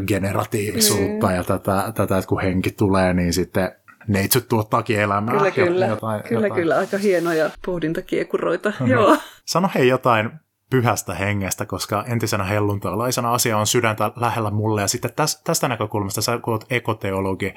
generatiivisuutta 0.07 1.28
mm. 1.28 1.36
ja 1.36 1.43
tätä, 1.43 1.91
tätä, 1.95 2.18
että 2.18 2.28
kun 2.28 2.41
henki 2.41 2.72
tulee, 2.72 3.13
niin 3.13 3.34
sitten 3.34 3.72
neitsyt 4.07 4.47
tuottaakin 4.47 4.99
elämää. 4.99 5.36
Kyllä, 5.36 5.51
kyllä. 5.51 5.86
Jotain, 5.86 6.24
kyllä, 6.24 6.47
jotain. 6.47 6.61
kyllä. 6.61 6.78
Aika 6.78 6.97
hienoja 6.97 7.49
pohdintakiekuroita. 7.66 8.74
No. 8.80 8.88
Joo. 8.88 9.18
Sano 9.45 9.70
hei 9.76 9.88
jotain 9.88 10.32
pyhästä 10.70 11.13
hengestä, 11.13 11.66
koska 11.66 12.03
entisenä 12.07 12.43
helluntalaisena 12.43 13.34
asia 13.34 13.57
on 13.57 13.68
sydäntä 13.68 14.11
lähellä 14.16 14.51
mulle. 14.51 14.82
Ja 14.82 14.88
sitten 14.88 15.11
tästä 15.43 15.68
näkökulmasta 15.68 16.22
sä 16.22 16.38
kun 16.38 16.59
ekoteologi 16.70 17.53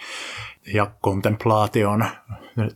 ja 0.75 0.91
kontemplaation 1.01 2.05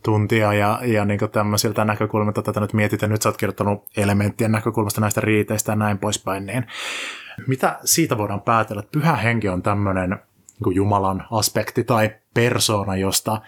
tuntia 0.03 0.53
ja, 0.53 0.79
ja 0.83 1.05
niin 1.05 1.19
tämmöisiltä 1.31 1.85
näkökulmilta 1.85 2.41
tätä 2.41 2.59
nyt 2.59 2.73
mietitään. 2.73 3.11
Nyt 3.11 3.21
sä 3.21 3.29
oot 3.29 3.37
kirjoittanut 3.37 3.83
elementtien 3.97 4.51
näkökulmasta 4.51 5.01
näistä 5.01 5.21
riiteistä 5.21 5.71
ja 5.71 5.75
näin 5.75 5.97
poispäin. 5.97 6.45
Niin 6.45 6.65
mitä 7.47 7.79
siitä 7.85 8.17
voidaan 8.17 8.41
päätellä, 8.41 8.79
että 8.79 8.99
pyhä 8.99 9.15
henki 9.15 9.49
on 9.49 9.61
tämmöinen 9.61 10.09
niin 10.65 10.75
Jumalan 10.75 11.27
aspekti 11.31 11.83
tai 11.83 12.15
persona, 12.33 12.95
josta 12.95 13.41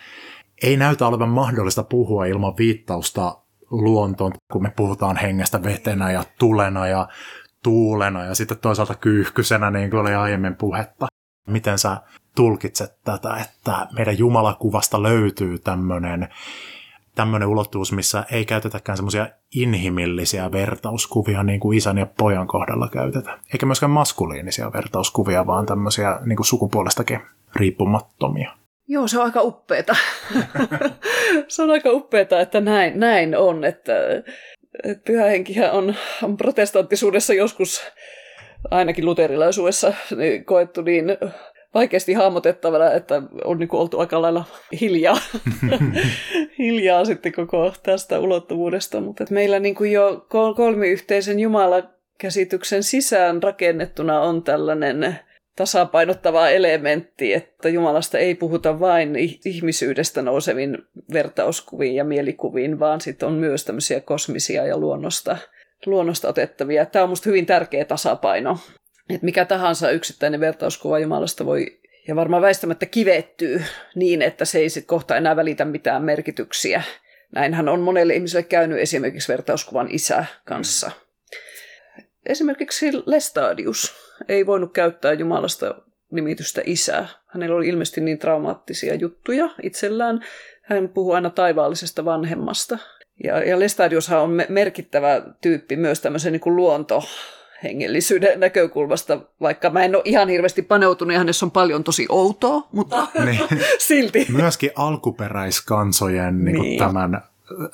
ei 0.64 0.78
näytä 0.78 1.08
olevan 1.08 1.30
mahdollista 1.30 1.84
puhua 1.84 2.26
ilman 2.26 2.58
viittausta 2.58 3.45
luontoon, 3.84 4.32
kun 4.52 4.64
me 4.64 4.72
puhutaan 4.76 5.18
hengestä 5.18 5.64
vetenä 5.64 6.12
ja 6.12 6.24
tulena 6.40 6.88
ja 6.88 7.08
tuulena 7.64 8.24
ja 8.24 8.36
sitten 8.36 8.58
toisaalta 8.58 8.96
kyyhkysenä, 8.96 9.72
niin 9.72 9.90
kuin 9.90 10.00
oli 10.00 10.14
aiemmin 10.14 10.56
puhetta. 10.56 11.06
Miten 11.48 11.78
sä 11.78 11.98
tulkitset 12.36 13.00
tätä, 13.04 13.36
että 13.36 13.88
meidän 13.96 14.18
Jumalakuvasta 14.18 15.04
löytyy 15.04 15.60
tämmöinen 15.60 16.28
tämmöinen 17.16 17.48
ulottuvuus, 17.48 17.92
missä 17.92 18.26
ei 18.32 18.46
käytetäkään 18.46 18.98
semmoisia 18.98 19.28
inhimillisiä 19.56 20.52
vertauskuvia 20.52 21.44
niin 21.44 21.60
kuin 21.60 21.78
isän 21.78 21.98
ja 21.98 22.06
pojan 22.06 22.48
kohdalla 22.48 22.90
käytetään. 22.90 23.40
Eikä 23.54 23.66
myöskään 23.66 23.90
maskuliinisia 23.90 24.74
vertauskuvia, 24.74 25.48
vaan 25.48 25.66
tämmöisiä 25.66 26.20
niin 26.26 26.36
kuin 26.38 26.46
sukupuolestakin 26.46 27.20
riippumattomia. 27.56 28.52
Joo, 28.88 29.08
se 29.08 29.20
on 29.20 29.26
aika 29.26 29.42
uppeeta. 29.42 29.96
se 31.48 31.62
on 31.62 31.72
aika 31.72 31.92
uppeeta, 31.92 32.42
että 32.42 32.62
näin, 32.62 33.00
näin 33.00 33.38
on, 33.38 33.64
että, 33.64 33.94
että 34.84 35.04
pyhähenkihän 35.06 35.72
on, 35.72 35.96
on 36.24 36.38
protestanttisuudessa 36.38 37.34
joskus, 37.34 37.84
ainakin 38.72 39.06
luterilaisuudessa, 39.06 39.94
niin 40.16 40.46
koettu 40.46 40.82
niin 40.82 41.06
vaikeasti 41.74 42.14
hahmotettavana, 42.14 42.92
että 42.92 43.22
on 43.44 43.60
niin 43.60 43.70
kuin 43.70 43.82
oltu 43.82 44.00
aika 44.00 44.22
lailla 44.22 44.46
hiljaa, 44.82 45.18
hiljaa 46.60 47.06
sitten 47.06 47.32
koko 47.32 47.74
tästä 47.84 48.20
ulottuvuudesta. 48.20 49.02
Mutta 49.02 49.24
että 49.24 49.34
meillä 49.34 49.60
niin 49.60 49.76
kuin 49.76 49.92
jo 49.92 50.26
kolmiyhteisen 50.56 51.40
Jumala-käsityksen 51.40 52.84
sisään 52.84 53.44
rakennettuna 53.44 54.22
on 54.22 54.44
tällainen 54.44 55.20
tasapainottava 55.56 56.50
elementti, 56.50 57.34
että 57.34 57.70
Jumalasta 57.70 58.18
ei 58.18 58.36
puhuta 58.36 58.80
vain 58.80 59.16
ihmisyydestä 59.46 60.22
nousevin 60.22 60.78
vertauskuviin 61.14 61.96
ja 61.96 62.04
mielikuviin, 62.04 62.80
vaan 62.80 63.02
sitten 63.02 63.28
on 63.28 63.34
myös 63.34 63.66
tämmöisiä 63.66 64.02
kosmisia 64.02 64.66
ja 64.66 64.78
luonnosta, 64.78 65.38
luonnosta 65.86 66.30
otettavia. 66.30 66.86
Tämä 66.86 67.04
on 67.04 67.10
minusta 67.10 67.30
hyvin 67.30 67.46
tärkeä 67.46 67.86
tasapaino 67.86 68.58
että 69.10 69.26
mikä 69.26 69.46
tahansa 69.46 69.92
yksittäinen 69.92 70.40
vertauskuva 70.40 71.00
Jumalasta 71.00 71.46
voi 71.46 71.80
ja 72.08 72.16
varmaan 72.16 72.42
väistämättä 72.42 72.86
kivettyy 72.86 73.64
niin, 73.96 74.22
että 74.22 74.46
se 74.46 74.60
ei 74.60 74.70
sitten 74.70 74.88
kohta 74.88 75.18
enää 75.18 75.36
välitä 75.36 75.66
mitään 75.66 76.04
merkityksiä. 76.04 76.84
Näinhän 77.32 77.70
on 77.70 77.80
monelle 77.80 78.16
ihmiselle 78.16 78.44
käynyt 78.44 78.80
esimerkiksi 78.80 79.32
vertauskuvan 79.32 79.88
isä 79.92 80.26
kanssa. 80.46 80.92
Esimerkiksi 82.26 82.92
Lestadius 83.06 84.05
ei 84.28 84.46
voinut 84.46 84.74
käyttää 84.74 85.14
Jumalasta 85.14 85.76
nimitystä 86.12 86.62
isä. 86.66 87.08
Hänellä 87.28 87.56
oli 87.56 87.68
ilmeisesti 87.68 88.02
niin 88.02 88.20
traumaattisia 88.20 88.96
juttuja 88.96 89.50
itsellään. 89.64 90.26
Hän 90.62 90.90
puhuu 90.90 91.12
aina 91.12 91.30
taivaallisesta 91.30 92.06
vanhemmasta. 92.06 92.78
Ja, 93.24 93.44
ja 93.44 93.60
Lestadiushan 93.60 94.22
on 94.22 94.38
merkittävä 94.50 95.22
tyyppi 95.42 95.76
myös 95.76 96.02
tämmöisen 96.02 96.32
niin 96.32 96.40
kuin 96.40 96.56
luonto, 96.56 97.04
hengellisyyden 97.64 98.40
näkökulmasta, 98.40 99.20
vaikka 99.42 99.70
mä 99.70 99.84
en 99.84 99.96
ole 99.96 100.04
ihan 100.06 100.30
hirveästi 100.30 100.62
paneutunut 100.62 101.14
ja 101.14 101.20
hänessä 101.20 101.46
on 101.46 101.52
paljon 101.52 101.84
tosi 101.84 102.06
outoa, 102.10 102.68
mutta 102.72 103.08
niin. 103.26 103.40
silti. 103.88 104.28
Myöskin 104.32 104.72
alkuperäiskansojen 104.76 106.46
niin 106.46 106.62
niin. 106.62 106.80
tämän 106.80 107.22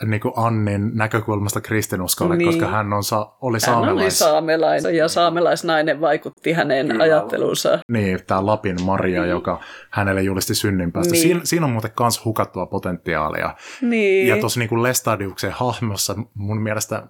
niin 0.05 0.21
kuin 0.21 0.33
Annin 0.37 0.91
näkökulmasta 0.93 1.61
kristinuskolle, 1.61 2.37
niin. 2.37 2.47
koska 2.47 2.67
hän 2.67 2.93
on 2.93 3.03
sa- 3.03 3.33
oli 3.41 3.59
saamelais. 3.59 3.95
Hän 3.95 4.03
oli 4.03 4.11
saamelainen 4.11 4.95
ja 4.95 5.07
saamelaisnainen 5.07 6.01
vaikutti 6.01 6.51
hänen 6.51 6.87
Kyllä. 6.87 7.03
ajatteluunsa. 7.03 7.79
Niin, 7.87 8.19
tämä 8.27 8.45
Lapin 8.45 8.83
Maria, 8.83 9.21
niin. 9.21 9.29
joka 9.29 9.59
hänelle 9.89 10.21
julisti 10.21 10.55
synninpäästä. 10.55 11.11
Niin. 11.11 11.21
Siinä, 11.21 11.41
siinä 11.43 11.65
on 11.65 11.71
muuten 11.71 11.91
myös 11.99 12.25
hukattua 12.25 12.65
potentiaalia. 12.65 13.55
Niin. 13.81 14.27
Ja 14.27 14.37
tuossa 14.37 14.59
niin 14.59 14.83
Lestadiuksen 14.83 15.51
hahmossa 15.51 16.15
mun 16.33 16.61
mielestä 16.61 17.03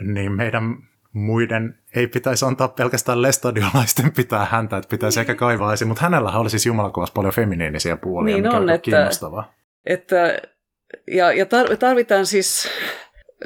niin 0.00 0.32
meidän 0.32 0.76
muiden 1.12 1.78
ei 1.96 2.06
pitäisi 2.06 2.44
antaa 2.44 2.68
pelkästään 2.68 3.22
lestadiolaisten 3.22 4.12
pitää 4.16 4.46
häntä, 4.50 4.76
että 4.76 4.88
pitäisi 4.88 5.20
ehkä 5.20 5.34
kaivaa 5.34 5.72
esiin, 5.72 5.88
mutta 5.88 6.02
hänellä 6.02 6.30
oli 6.30 6.50
siis 6.50 6.66
jumalakuvassa 6.66 7.12
paljon 7.12 7.34
feminiinisiä 7.34 7.96
puolia, 7.96 8.34
niin 8.34 8.44
mikä 8.44 8.56
on, 8.56 8.70
että, 8.70 8.84
kiinnostavaa. 8.84 9.52
Että, 9.86 10.38
ja, 11.06 11.32
ja 11.32 11.46
tarvitaan 11.78 12.26
siis 12.26 12.68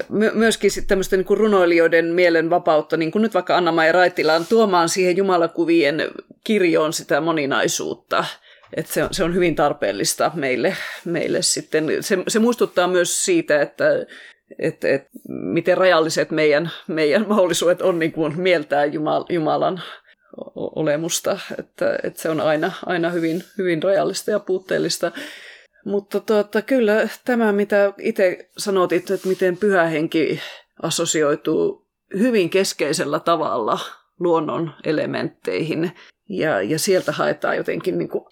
my- 0.09 0.33
myöskin 0.35 0.71
sitten 0.71 0.89
tämmöisten 0.89 1.25
niin 1.29 1.39
runoilijoiden 1.39 2.07
mielen 2.07 2.51
vapautta, 2.51 2.97
niin 2.97 3.13
kuin 3.13 3.23
nyt 3.23 3.35
vaikka 3.35 3.57
Anna-Maija 3.57 3.93
Raitilaan, 3.93 4.47
tuomaan 4.47 4.89
siihen 4.89 5.17
jumalakuvien 5.17 6.11
kirjoon 6.45 6.93
sitä 6.93 7.21
moninaisuutta. 7.21 8.25
Että 8.77 8.93
se, 8.93 9.05
on, 9.05 9.09
se 9.13 9.25
on 9.25 9.35
hyvin 9.35 9.55
tarpeellista 9.55 10.31
meille, 10.35 10.77
meille 11.05 11.43
sitten. 11.43 11.87
Se, 12.01 12.19
se 12.29 12.39
muistuttaa 12.39 12.89
myös 12.89 13.25
siitä, 13.25 13.63
että 13.63 14.07
että 14.59 14.89
et, 14.89 15.09
miten 15.29 15.79
rajalliset 15.79 16.31
meidän, 16.31 16.71
meidän 16.87 17.29
mahdollisuudet 17.29 17.83
on 17.83 17.99
niin 17.99 18.13
kuin 18.13 18.41
mieltää 18.41 18.85
Jumal, 18.85 19.25
Jumalan 19.29 19.83
olemusta, 20.57 21.39
että, 21.59 21.99
että 22.03 22.23
se 22.23 22.29
on 22.29 22.41
aina, 22.41 22.73
aina 22.87 23.11
hyvin, 23.11 23.45
hyvin 23.59 23.83
rajallista 23.83 24.31
ja 24.31 24.41
puutteellista. 24.41 25.13
Mutta 25.87 26.21
tuota, 26.21 26.63
kyllä 26.63 27.09
tämä, 27.25 27.53
mitä 27.53 27.93
itse 27.99 28.51
sanotit, 28.59 29.11
että 29.11 29.29
miten 29.29 29.57
pyhä 29.57 29.85
henki 29.85 30.41
assosioituu 30.83 31.87
hyvin 32.19 32.51
keskeisellä 32.51 33.21
tavalla 33.21 33.79
luonnon 34.21 34.73
elementteihin, 34.85 35.93
ja, 36.29 36.63
ja 36.63 36.79
sieltä 36.79 37.13
haetaan 37.13 37.57
jotenkin 37.57 37.99
niin 37.99 38.09
kuin 38.09 38.25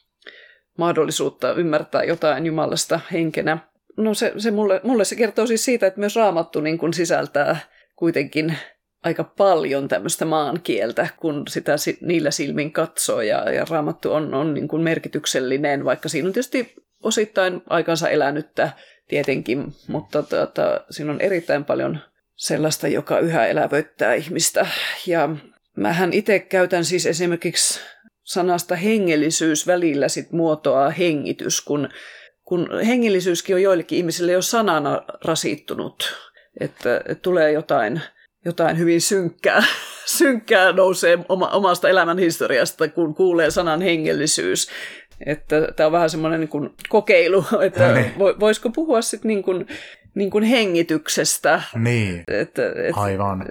mahdollisuutta 0.78 1.52
ymmärtää 1.52 2.05
jotain 2.05 2.46
Jumalasta 2.46 3.00
henkenä. 3.12 3.59
No 3.96 4.14
se, 4.14 4.32
se 4.36 4.50
mulle, 4.50 4.80
mulle 4.84 5.05
se 5.05 5.16
kertoo 5.16 5.46
siis 5.46 5.64
siitä, 5.64 5.86
että 5.86 6.00
myös 6.00 6.16
raamattu 6.16 6.61
niin 6.61 6.78
kuin 6.78 6.94
sisältää 6.94 7.57
kuitenkin 7.96 8.57
aika 9.05 9.24
paljon 9.24 9.88
tämmöistä 9.88 10.24
maankieltä, 10.24 11.09
kun 11.16 11.44
sitä 11.48 11.72
niillä 12.00 12.30
silmin 12.30 12.72
katsoo, 12.72 13.20
ja, 13.20 13.52
ja 13.52 13.66
raamattu 13.70 14.12
on, 14.12 14.34
on 14.34 14.55
niin 14.55 14.68
kuin 14.68 14.82
merkityksellinen, 14.82 15.84
vaikka 15.84 16.09
siinä 16.09 16.26
on 16.26 16.32
tietysti 16.32 16.84
osittain 17.05 17.62
aikansa 17.68 18.09
elänyttä 18.09 18.70
tietenkin, 19.09 19.74
mutta 19.88 20.22
tuota, 20.22 20.84
siinä 20.90 21.12
on 21.12 21.20
erittäin 21.20 21.64
paljon 21.64 21.98
sellaista, 22.36 22.88
joka 22.88 23.18
yhä 23.18 23.46
elävöittää 23.46 24.14
ihmistä. 24.14 24.66
Ja 25.07 25.28
mähän 25.76 26.12
itse 26.12 26.38
käytän 26.38 26.84
siis 26.84 27.07
esimerkiksi 27.07 27.80
sanasta 28.22 28.76
hengellisyys 28.76 29.66
välillä 29.66 30.09
sit 30.09 30.32
muotoa 30.32 30.90
hengitys, 30.90 31.61
kun 31.61 31.88
kun 32.44 32.68
hengellisyyskin 32.86 33.57
on 33.57 33.62
joillekin 33.62 33.98
ihmisille 33.98 34.32
jo 34.32 34.42
sanana 34.42 35.02
rasittunut, 35.24 36.14
että, 36.61 36.96
että 36.96 37.14
tulee 37.14 37.52
jotain, 37.52 38.00
jotain 38.44 38.78
hyvin 38.78 39.00
synkkää, 39.00 39.64
synkkää 40.18 40.72
nousee 40.72 41.18
oma, 41.28 41.48
omasta 41.48 41.88
elämän 41.88 42.18
historiasta, 42.18 42.88
kun 42.88 43.14
kuulee 43.14 43.50
sanan 43.50 43.82
hengellisyys. 43.82 44.68
Että 45.26 45.68
tämä 45.76 45.86
on 45.86 45.92
vähän 45.92 46.10
semmoinen 46.10 46.40
niin 46.40 46.48
kuin 46.48 46.70
kokeilu, 46.88 47.44
että 47.66 47.88
no 47.88 47.94
niin. 47.94 48.14
voisiko 48.40 48.70
puhua 48.70 49.02
sitten 49.02 49.28
niin 49.28 49.42
kuin, 49.42 49.66
niin 50.14 50.30
kuin 50.30 50.44
hengityksestä. 50.44 51.62
Niin, 51.74 52.24
että, 52.28 52.68
että 52.68 53.00
aivan. 53.00 53.44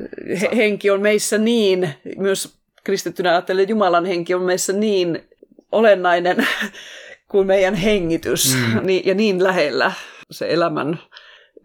Henki 0.55 0.89
on 0.91 1.01
meissä 1.01 1.37
niin, 1.37 1.89
myös 2.17 2.57
kristittynä 2.83 3.31
ajattelen, 3.31 3.69
Jumalan 3.69 4.05
henki 4.05 4.33
on 4.33 4.41
meissä 4.41 4.73
niin 4.73 5.23
olennainen 5.71 6.47
kuin 7.31 7.47
meidän 7.47 7.75
hengitys 7.75 8.55
mm. 8.55 8.79
niin, 8.87 9.05
ja 9.05 9.13
niin 9.13 9.43
lähellä 9.43 9.91
se 10.31 10.53
elämän 10.53 10.99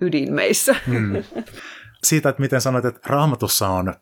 ydin 0.01 0.33
meissä. 0.33 0.77
Mm. 0.87 1.25
Siitä, 2.05 2.29
että 2.29 2.43
miten 2.43 2.61
sanoit, 2.61 2.85
että 2.85 3.01
raamatussa 3.07 3.69
on 3.69 3.95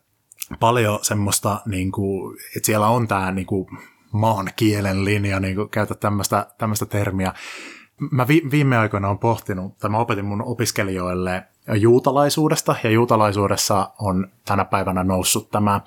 paljon 0.59 0.99
semmoista, 1.01 1.61
niin 1.65 1.91
kuin, 1.91 2.37
että 2.55 2.65
siellä 2.65 2.87
on 2.87 3.07
tämä 3.07 3.31
niin 3.31 3.47
kuin, 3.47 3.67
maan 4.11 4.49
kielen 4.55 5.05
linja, 5.05 5.39
niin 5.39 5.55
kuin 5.55 5.69
käytä 5.69 5.95
tämmöistä, 5.95 6.47
tämmöistä 6.57 6.85
termiä. 6.85 7.33
Mä 8.11 8.27
vi, 8.27 8.41
viime 8.51 8.77
aikoina 8.77 9.07
olen 9.07 9.17
pohtinut, 9.17 9.77
tai 9.77 9.89
mä 9.89 9.97
opetin 9.97 10.25
mun 10.25 10.41
opiskelijoille 10.41 11.43
juutalaisuudesta, 11.75 12.75
ja 12.83 12.89
juutalaisuudessa 12.89 13.89
on 13.99 14.27
tänä 14.45 14.65
päivänä 14.65 15.03
noussut 15.03 15.51
tämä 15.51 15.81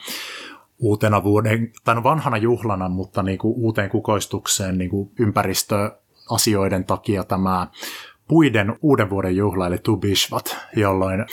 uutena 0.79 1.25
vuoden, 1.25 1.73
tai 1.85 1.95
no 1.95 2.03
vanhana 2.03 2.37
juhlana, 2.37 2.89
mutta 2.89 3.23
niin 3.23 3.39
kuin 3.39 3.55
uuteen 3.57 3.91
kukoistukseen 3.91 4.79
niin 4.79 4.91
kuin 4.91 5.11
ympäristöasioiden 5.19 6.85
takia 6.85 7.25
tämä 7.25 7.67
puiden 8.31 8.79
uuden 8.83 9.11
vuoden 9.11 9.37
juhla, 9.37 9.67
eli 9.67 9.79
Tu 9.79 9.97
Bishvat, 9.97 10.57
jolloin 10.77 11.27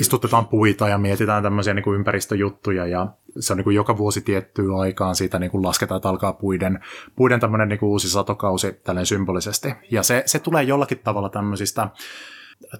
istutetaan 0.00 0.48
puita 0.48 0.88
ja 0.88 0.98
mietitään 0.98 1.42
tämmöisiä 1.42 1.74
niin 1.74 1.84
kuin 1.84 1.96
ympäristöjuttuja, 1.96 2.86
ja 2.86 3.06
se 3.40 3.52
on 3.52 3.56
niin 3.56 3.64
kuin 3.64 3.76
joka 3.76 3.98
vuosi 3.98 4.20
tiettyyn 4.20 4.74
aikaan 4.80 5.14
siitä 5.14 5.38
niin 5.38 5.50
kuin 5.50 5.64
lasketaan, 5.64 5.96
että 5.96 6.08
alkaa 6.08 6.32
puiden, 6.32 6.84
puiden 7.16 7.40
tämmöinen 7.40 7.68
niin 7.68 7.78
kuin 7.78 7.90
uusi 7.90 8.10
satokausi 8.10 8.72
tälleen 8.72 9.06
symbolisesti. 9.06 9.74
Ja 9.90 10.02
se, 10.02 10.22
se 10.26 10.38
tulee 10.38 10.62
jollakin 10.62 10.98
tavalla 10.98 11.28
tämmöisistä 11.28 11.88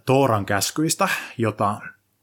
Tooran 0.07 0.47
käskyistä, 0.47 1.09
jota 1.39 1.81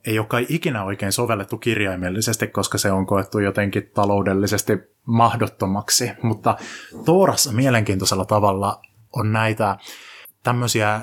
ei 0.07 0.19
ole 0.19 0.27
kai 0.27 0.45
ikinä 0.49 0.83
oikein 0.83 1.11
sovellettu 1.11 1.57
kirjaimellisesti, 1.57 2.47
koska 2.47 2.77
se 2.77 2.91
on 2.91 3.05
koettu 3.05 3.39
jotenkin 3.39 3.91
taloudellisesti 3.93 4.73
mahdottomaksi. 5.05 6.11
Mutta 6.21 6.57
Toorassa 7.05 7.51
mielenkiintoisella 7.51 8.25
tavalla 8.25 8.81
on 9.13 9.31
näitä 9.31 9.77
tämmöisiä 10.45 11.01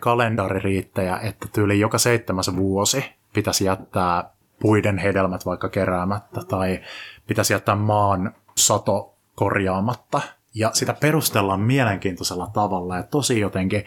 kalendaririittejä, 0.00 1.16
että 1.16 1.48
tyyli 1.52 1.80
joka 1.80 1.98
seitsemäs 1.98 2.56
vuosi 2.56 3.04
pitäisi 3.32 3.64
jättää 3.64 4.30
puiden 4.60 4.98
hedelmät 4.98 5.46
vaikka 5.46 5.68
keräämättä 5.68 6.40
tai 6.48 6.80
pitäisi 7.26 7.52
jättää 7.52 7.74
maan 7.74 8.34
sato 8.56 9.14
korjaamatta. 9.34 10.20
Ja 10.54 10.70
sitä 10.72 10.94
perustellaan 10.94 11.60
mielenkiintoisella 11.60 12.50
tavalla 12.52 12.96
ja 12.96 13.02
tosi 13.02 13.40
jotenkin 13.40 13.84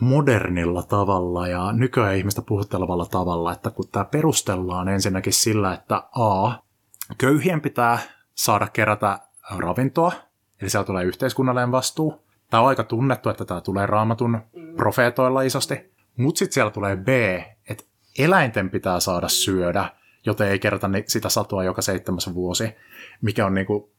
modernilla 0.00 0.82
tavalla 0.82 1.48
ja 1.48 1.72
nykyään 1.72 2.16
ihmistä 2.16 2.42
puhuttelevalla 2.42 3.06
tavalla, 3.06 3.52
että 3.52 3.70
kun 3.70 3.88
tämä 3.92 4.04
perustellaan 4.04 4.88
ensinnäkin 4.88 5.32
sillä, 5.32 5.74
että 5.74 5.96
A, 5.96 6.52
köyhien 7.18 7.60
pitää 7.60 7.98
saada 8.34 8.68
kerätä 8.72 9.18
ravintoa, 9.56 10.12
eli 10.60 10.70
siellä 10.70 10.86
tulee 10.86 11.04
yhteiskunnallinen 11.04 11.72
vastuu. 11.72 12.21
Tämä 12.52 12.60
on 12.60 12.68
aika 12.68 12.84
tunnettu, 12.84 13.30
että 13.30 13.44
tämä 13.44 13.60
tulee 13.60 13.86
raamatun 13.86 14.40
profeetoilla 14.76 15.42
isosti. 15.42 15.92
Mutta 16.16 16.38
sitten 16.38 16.54
siellä 16.54 16.70
tulee 16.70 16.96
B, 16.96 17.08
että 17.68 17.84
eläinten 18.18 18.70
pitää 18.70 19.00
saada 19.00 19.28
syödä, 19.28 19.84
joten 20.26 20.48
ei 20.48 20.58
kerätä 20.58 20.90
sitä 21.06 21.28
satoa 21.28 21.64
joka 21.64 21.82
seitsemäs 21.82 22.34
vuosi, 22.34 22.76
mikä 23.22 23.46
on 23.46 23.54
niinku 23.54 23.92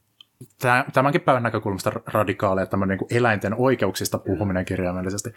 tämänkin 0.92 1.20
päivän 1.20 1.42
näkökulmasta 1.42 1.92
radikaaleja 2.06 2.66
tämmöinen 2.66 2.98
niin 2.98 3.18
eläinten 3.18 3.54
oikeuksista 3.54 4.18
puhuminen 4.18 4.64
kirjaimellisesti. 4.64 5.30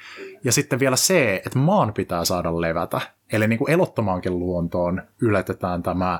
Ja 0.43 0.51
sitten 0.51 0.79
vielä 0.79 0.95
se, 0.95 1.41
että 1.45 1.59
maan 1.59 1.93
pitää 1.93 2.25
saada 2.25 2.61
levätä. 2.61 3.01
Eli 3.31 3.47
niin 3.47 3.59
kuin 3.59 3.71
elottomaankin 3.71 4.39
luontoon 4.39 5.01
yletetään 5.21 5.83
tämä 5.83 6.19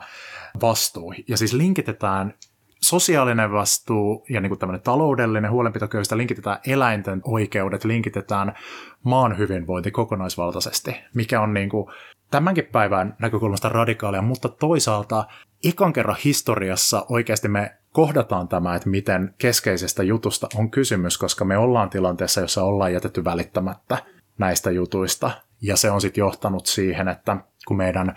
vastuu. 0.62 1.14
Ja 1.28 1.38
siis 1.38 1.54
linkitetään 1.54 2.34
sosiaalinen 2.82 3.52
vastuu 3.52 4.26
ja 4.30 4.42
niin 4.42 4.50
kuin 4.50 4.60
tämmöinen 4.60 4.82
taloudellinen 4.82 5.52
huolenpito 5.52 5.88
köyhistä 5.88 6.18
linkitetään 6.18 6.60
eläinten 6.68 7.22
oikeudet, 7.24 7.86
linkitetään 7.86 8.56
maan 9.04 9.38
hyvinvointi 9.38 9.92
kokonaisvaltaisesti, 9.92 10.96
mikä 11.14 11.42
on 11.42 11.54
niin 11.54 11.70
kuin 11.70 11.92
tämänkin 12.32 12.66
päivän 12.66 13.16
näkökulmasta 13.20 13.70
radikaalia, 13.70 14.22
mutta 14.22 14.50
toisaalta 14.50 15.26
ikan 15.64 15.94
kerran 15.94 16.18
historiassa 16.24 17.06
oikeasti 17.10 17.48
me 17.48 17.78
kohdataan 17.92 18.48
tämä, 18.48 18.76
että 18.76 18.90
miten 18.90 19.34
keskeisestä 19.38 20.04
jutusta 20.04 20.48
on 20.56 20.72
kysymys, 20.72 21.18
koska 21.18 21.46
me 21.46 21.58
ollaan 21.58 21.90
tilanteessa, 21.90 22.42
jossa 22.42 22.64
ollaan 22.64 22.94
jätetty 22.94 23.24
välittämättä 23.24 23.98
näistä 24.38 24.72
jutuista. 24.72 25.32
Ja 25.62 25.78
se 25.78 25.92
on 25.92 26.02
sitten 26.02 26.22
johtanut 26.22 26.66
siihen, 26.66 27.08
että 27.08 27.38
kun 27.68 27.78
meidän 27.78 28.16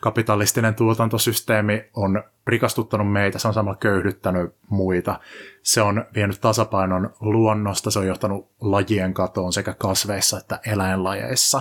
kapitalistinen 0.00 0.74
tuotantosysteemi 0.74 1.84
on 1.94 2.22
rikastuttanut 2.46 3.12
meitä, 3.12 3.38
se 3.38 3.48
on 3.48 3.54
samalla 3.54 3.76
köyhdyttänyt 3.76 4.54
muita. 4.68 5.20
Se 5.62 5.82
on 5.82 6.04
vienyt 6.14 6.40
tasapainon 6.40 7.14
luonnosta, 7.20 7.90
se 7.90 7.98
on 7.98 8.06
johtanut 8.06 8.50
lajien 8.60 9.14
katoon 9.14 9.52
sekä 9.52 9.74
kasveissa 9.74 10.38
että 10.38 10.60
eläinlajeissa, 10.66 11.60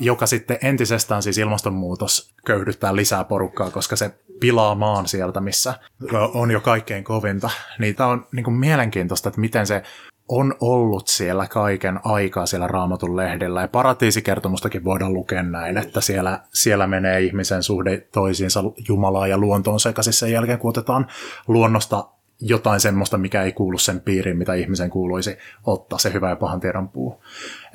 joka 0.00 0.26
sitten 0.26 0.58
entisestään 0.62 1.22
siis 1.22 1.38
ilmastonmuutos 1.38 2.34
köyhdyttää 2.46 2.96
lisää 2.96 3.24
porukkaa, 3.24 3.70
koska 3.70 3.96
se 3.96 4.14
pilaa 4.40 4.74
maan 4.74 5.08
sieltä, 5.08 5.40
missä 5.40 5.74
on 6.34 6.50
jo 6.50 6.60
kaikkein 6.60 7.04
kovinta. 7.04 7.50
Tämä 7.96 8.10
on 8.10 8.26
niin 8.32 8.44
kuin 8.44 8.54
mielenkiintoista, 8.54 9.28
että 9.28 9.40
miten 9.40 9.66
se 9.66 9.82
on 10.28 10.54
ollut 10.60 11.08
siellä 11.08 11.46
kaiken 11.46 12.00
aikaa 12.04 12.46
siellä 12.46 12.66
raamatun 12.66 13.16
lehdellä. 13.16 13.60
Ja 13.60 13.68
paratiisikertomustakin 13.68 14.84
voidaan 14.84 15.12
lukea 15.12 15.42
näin, 15.42 15.78
että 15.78 16.00
siellä, 16.00 16.40
siellä 16.54 16.86
menee 16.86 17.20
ihmisen 17.20 17.62
suhde 17.62 18.06
toisiinsa 18.12 18.64
Jumalaa 18.88 19.26
ja 19.26 19.38
luontoon 19.38 19.80
sekaisin 19.80 20.12
sen 20.12 20.32
jälkeen, 20.32 20.58
kun 20.58 20.68
otetaan 20.68 21.06
luonnosta 21.48 22.08
jotain 22.40 22.80
semmoista, 22.80 23.18
mikä 23.18 23.42
ei 23.42 23.52
kuulu 23.52 23.78
sen 23.78 24.00
piiriin, 24.00 24.36
mitä 24.36 24.54
ihmisen 24.54 24.90
kuuluisi 24.90 25.36
ottaa, 25.64 25.98
se 25.98 26.12
hyvä 26.12 26.28
ja 26.28 26.36
pahan 26.36 26.60
tiedon 26.60 26.88
puu. 26.88 27.22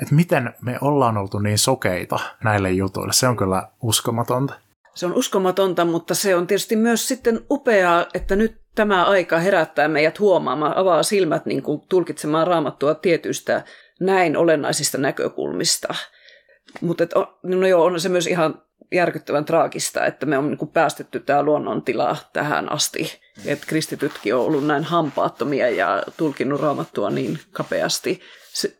Et 0.01 0.11
miten 0.11 0.53
me 0.61 0.77
ollaan 0.81 1.17
oltu 1.17 1.39
niin 1.39 1.57
sokeita 1.57 2.19
näille 2.43 2.71
jutuille, 2.71 3.13
se 3.13 3.27
on 3.27 3.37
kyllä 3.37 3.69
uskomatonta. 3.81 4.53
Se 4.95 5.05
on 5.05 5.13
uskomatonta, 5.13 5.85
mutta 5.85 6.15
se 6.15 6.35
on 6.35 6.47
tietysti 6.47 6.75
myös 6.75 7.07
sitten 7.07 7.39
upeaa, 7.51 8.05
että 8.13 8.35
nyt 8.35 8.66
tämä 8.78 9.05
aika 9.05 9.39
herättää 9.39 9.88
meidät 9.88 10.19
huomaamaan, 10.19 10.78
avaa 10.78 11.03
silmät 11.03 11.45
niin 11.45 11.63
kuin 11.63 11.82
tulkitsemaan 11.89 12.47
raamattua 12.47 12.95
tietyistä 12.95 13.63
näin 13.99 14.38
olennaisista 14.38 14.97
näkökulmista. 14.97 15.95
Mutta 16.82 17.03
no 17.43 17.67
joo, 17.67 17.84
on 17.84 17.99
se 17.99 18.09
myös 18.09 18.28
ihan 18.28 18.61
järkyttävän 18.91 19.45
traagista, 19.45 20.05
että 20.05 20.25
me 20.25 20.38
on 20.38 20.49
niin 20.49 20.67
päästetty 20.67 21.19
tämä 21.19 21.43
luonnontila 21.43 22.17
tähän 22.34 22.71
asti. 22.71 23.19
Että 23.45 23.67
kristitytkin 23.67 24.36
on 24.36 24.41
ollut 24.41 24.67
näin 24.67 24.84
hampaattomia 24.84 25.69
ja 25.69 26.03
tulkinnut 26.17 26.61
raamattua 26.61 27.09
niin 27.09 27.39
kapeasti. 27.51 28.21
Se, 28.53 28.78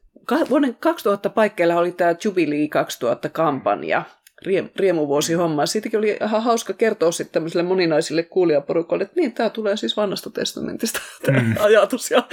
vuoden 0.50 0.76
2000 0.76 1.30
paikkeilla 1.30 1.76
oli 1.76 1.92
tämä 1.92 2.16
Jubilee 2.24 2.68
2000 2.68 3.30
kampanja, 4.44 4.70
riemuvuosi 4.76 5.34
homma. 5.34 5.66
Siitäkin 5.66 6.00
oli 6.00 6.18
ihan 6.22 6.44
hauska 6.44 6.74
kertoa 6.74 7.12
sitten 7.12 7.34
tämmöisille 7.34 7.64
moninaisille 7.64 8.24
kuulijaporukoille, 8.24 9.04
että 9.04 9.20
niin, 9.20 9.34
tämä 9.34 9.50
tulee 9.50 9.78
siis 9.78 9.98
vanhasta 9.98 10.30
testamentista 10.30 11.00
tämä 11.26 11.40
mm. 11.40 11.56
ajatus 11.60 12.12
ja, 12.12 12.24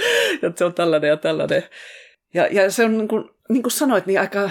ja 0.41 0.51
se 0.55 0.65
on 0.65 0.73
tällainen 0.73 1.07
ja 1.07 1.17
tällainen. 1.17 1.63
Ja, 2.33 2.47
ja 2.51 2.71
se 2.71 2.85
on 2.85 2.97
niin 2.97 3.07
kuin, 3.07 3.29
niin 3.49 3.63
kuin 3.63 3.71
sanoit, 3.71 4.05
niin 4.05 4.19
aika 4.19 4.49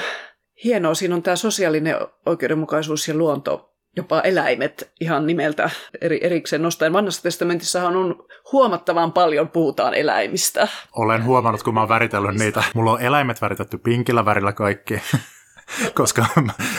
hienoa. 0.65 0.95
Siinä 0.95 1.15
on 1.15 1.23
tämä 1.23 1.37
sosiaalinen 1.37 1.97
oikeudenmukaisuus 2.27 3.09
ja 3.09 3.15
luonto, 3.15 3.75
jopa 3.97 4.21
eläimet 4.21 4.91
ihan 5.01 5.27
nimeltä 5.27 5.71
eri, 6.01 6.21
erikseen 6.23 6.63
nostaen. 6.63 6.93
Vanhassa 6.93 7.23
testamentissahan 7.23 7.97
on 7.97 8.27
huomattavan 8.53 9.13
paljon 9.13 9.49
puhutaan 9.49 9.95
eläimistä. 9.95 10.69
Olen 10.97 11.25
huomannut, 11.25 11.63
kun 11.63 11.75
mä 11.75 11.81
oon 11.81 11.89
väritellyt 11.89 12.35
niitä. 12.35 12.65
Mulla 12.75 12.93
on 12.93 13.01
eläimet 13.01 13.43
väritetty 13.43 13.79
pinkillä 13.79 14.25
värillä 14.25 14.53
kaikki. 14.53 14.95
koska 15.95 16.27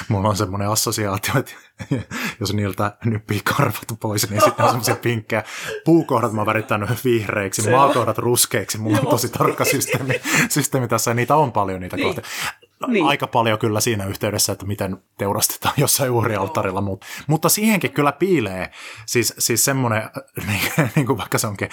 mulla 0.08 0.30
on 0.30 0.38
semmoinen 0.38 0.70
assosiaatio, 0.70 1.34
että 1.40 1.52
jos 2.40 2.54
niiltä 2.54 2.98
nyppii 3.06 3.42
karvat 3.44 3.86
pois, 4.00 4.30
niin 4.30 4.42
sitten 4.42 4.66
on 4.66 4.72
semmoisia 4.72 4.96
pinkkejä. 4.96 5.44
Puukohdat 5.86 6.34
mä 6.34 6.42
oon 6.42 6.46
värittänyt 6.46 6.90
vihreiksi, 7.06 7.62
Se 7.62 7.72
maakohdat 7.72 8.18
ruskeiksi. 8.18 8.78
Mulla 8.78 9.00
on 9.00 9.08
tosi 9.08 9.30
tarkka 9.30 9.66
systeemi, 9.66 10.22
systeemi 10.50 10.88
tässä, 10.88 11.12
ja 11.12 11.16
niitä 11.16 11.36
on 11.36 11.52
paljon 11.52 11.82
niitä 11.82 11.96
niin. 11.96 12.08
kohtia. 12.08 12.24
Niin. 12.88 13.06
Aika 13.06 13.28
paljon 13.28 13.60
kyllä 13.60 13.80
siinä 13.80 14.06
yhteydessä, 14.06 14.54
että 14.54 14.66
miten 14.66 14.98
teurastetaan 15.18 15.74
jossain 15.78 16.12
uhrialtarilla, 16.12 16.82
mutta, 16.82 17.06
mutta 17.28 17.50
siihenkin 17.50 17.92
kyllä 17.92 18.12
piilee 18.12 18.72
siis, 19.06 19.34
siis 19.40 19.66
semmoinen, 19.66 20.10
niin, 20.48 20.90
niin 20.96 21.06
kuin 21.06 21.18
vaikka 21.18 21.38
se 21.38 21.48
onkin 21.48 21.70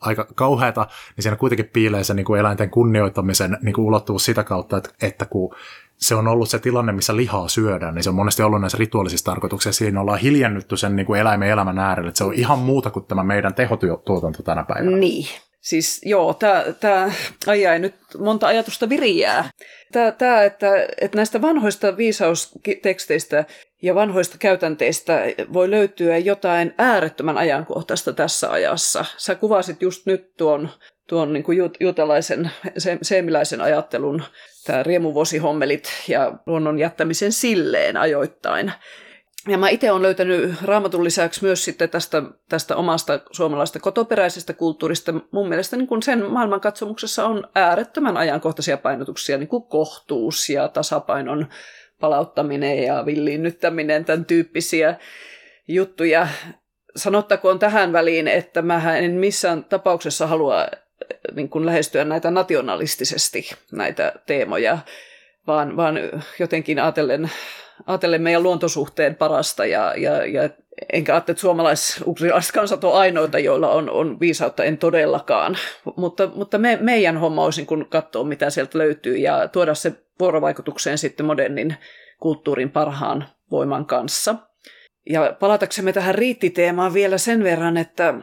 aika 0.00 0.26
kauheata, 0.34 0.86
niin 1.16 1.22
siinä 1.22 1.36
kuitenkin 1.36 1.68
piilee 1.68 2.04
se 2.04 2.14
niin 2.14 2.26
kuin 2.26 2.40
eläinten 2.40 2.70
kunnioittamisen 2.70 3.58
niin 3.62 3.74
kuin 3.74 3.84
ulottuvuus 3.84 4.24
sitä 4.24 4.44
kautta, 4.44 4.76
että, 4.76 4.90
että 5.02 5.26
kun 5.26 5.54
se 6.00 6.14
on 6.14 6.28
ollut 6.28 6.50
se 6.50 6.58
tilanne, 6.58 6.92
missä 6.92 7.16
lihaa 7.16 7.48
syödään, 7.48 7.94
niin 7.94 8.02
se 8.02 8.08
on 8.08 8.14
monesti 8.14 8.42
ollut 8.42 8.60
näissä 8.60 8.78
rituaalisissa 8.78 9.24
tarkoituksissa. 9.24 9.78
Siinä 9.78 10.00
ollaan 10.00 10.18
hiljennytty 10.18 10.76
sen 10.76 10.96
niin 10.96 11.06
kuin 11.06 11.20
eläimen 11.20 11.48
elämän 11.48 11.78
äärelle. 11.78 12.08
Että 12.08 12.18
se 12.18 12.24
on 12.24 12.34
ihan 12.34 12.58
muuta 12.58 12.90
kuin 12.90 13.04
tämä 13.04 13.24
meidän 13.24 13.54
tehotuotanto 13.54 14.42
tänä 14.42 14.64
päivänä. 14.64 14.96
Niin. 14.96 15.26
Siis 15.60 16.00
joo, 16.04 16.34
tämä 16.80 17.12
ajaa 17.46 17.78
nyt 17.78 17.94
monta 18.18 18.46
ajatusta 18.46 18.88
viriää. 18.88 19.50
Tämä, 19.92 20.44
että, 20.44 20.86
että 21.00 21.16
näistä 21.16 21.42
vanhoista 21.42 21.96
viisausteksteistä 21.96 23.44
ja 23.82 23.94
vanhoista 23.94 24.38
käytänteistä 24.38 25.20
voi 25.52 25.70
löytyä 25.70 26.18
jotain 26.18 26.74
äärettömän 26.78 27.38
ajankohtaista 27.38 28.12
tässä 28.12 28.50
ajassa. 28.50 29.04
Sä 29.16 29.34
kuvasit 29.34 29.82
just 29.82 30.06
nyt 30.06 30.36
tuon, 30.36 30.68
tuon 31.08 31.32
niin 31.32 31.42
kuin 31.42 31.58
juutalaisen, 31.80 32.50
seemiläisen 33.02 33.60
ajattelun, 33.60 34.22
tämä 34.66 34.82
riemuvuosihommelit 34.82 35.88
ja 36.08 36.32
luonnon 36.46 36.78
jättämisen 36.78 37.32
silleen 37.32 37.96
ajoittain. 37.96 38.72
Ja 39.48 39.58
mä 39.58 39.68
itse 39.68 39.90
olen 39.90 40.02
löytänyt 40.02 40.62
raamatun 40.62 41.04
lisäksi 41.04 41.44
myös 41.44 41.64
sitten 41.64 41.88
tästä, 41.88 42.22
tästä 42.48 42.76
omasta 42.76 43.20
suomalaisesta 43.30 43.80
kotoperäisestä 43.80 44.52
kulttuurista. 44.52 45.14
Mun 45.30 45.48
mielestä 45.48 45.76
niin 45.76 45.86
kun 45.86 46.02
sen 46.02 46.30
maailmankatsomuksessa 46.30 47.26
on 47.26 47.48
äärettömän 47.54 48.16
ajankohtaisia 48.16 48.76
painotuksia, 48.76 49.38
niin 49.38 49.48
kuin 49.48 49.62
kohtuus 49.62 50.50
ja 50.50 50.68
tasapainon 50.68 51.46
palauttaminen 52.00 52.82
ja 52.82 53.06
villiinnyttäminen, 53.06 54.04
tämän 54.04 54.24
tyyppisiä 54.24 54.94
juttuja. 55.68 56.28
Sanottakoon 56.96 57.58
tähän 57.58 57.92
väliin, 57.92 58.28
että 58.28 58.62
mä 58.62 58.98
en 58.98 59.12
missään 59.12 59.64
tapauksessa 59.64 60.26
halua 60.26 60.66
niin 61.34 61.48
kuin 61.48 61.66
lähestyä 61.66 62.04
näitä 62.04 62.30
nationalistisesti, 62.30 63.50
näitä 63.72 64.12
teemoja, 64.26 64.78
vaan, 65.46 65.76
vaan 65.76 65.98
jotenkin 66.38 66.78
ajatellen 66.78 67.30
ajatellen 67.86 68.22
meidän 68.22 68.42
luontosuhteen 68.42 69.14
parasta 69.14 69.66
ja, 69.66 69.94
ja, 69.96 70.26
ja 70.26 70.50
enkä 70.92 71.12
ajattele, 71.14 71.32
että 71.32 71.40
suomalais 71.40 72.02
kansat 72.54 72.84
on 72.84 72.94
ainoita, 72.94 73.38
joilla 73.38 73.70
on, 73.70 73.90
on 73.90 74.20
viisautta, 74.20 74.64
en 74.64 74.78
todellakaan. 74.78 75.58
Mutta, 75.96 76.30
mutta 76.34 76.58
me, 76.58 76.78
meidän 76.80 77.16
homma 77.18 77.44
olisi 77.44 77.64
kun 77.64 77.86
katsoa, 77.90 78.24
mitä 78.24 78.50
sieltä 78.50 78.78
löytyy 78.78 79.16
ja 79.16 79.48
tuoda 79.48 79.74
se 79.74 79.92
vuorovaikutukseen 80.20 80.98
sitten 80.98 81.26
modernin 81.26 81.76
kulttuurin 82.20 82.70
parhaan 82.70 83.24
voiman 83.50 83.86
kanssa. 83.86 84.34
Ja 85.10 85.36
palataksemme 85.40 85.92
tähän 85.92 86.14
riittiteemaan 86.14 86.94
vielä 86.94 87.18
sen 87.18 87.44
verran, 87.44 87.76
että, 87.76 88.14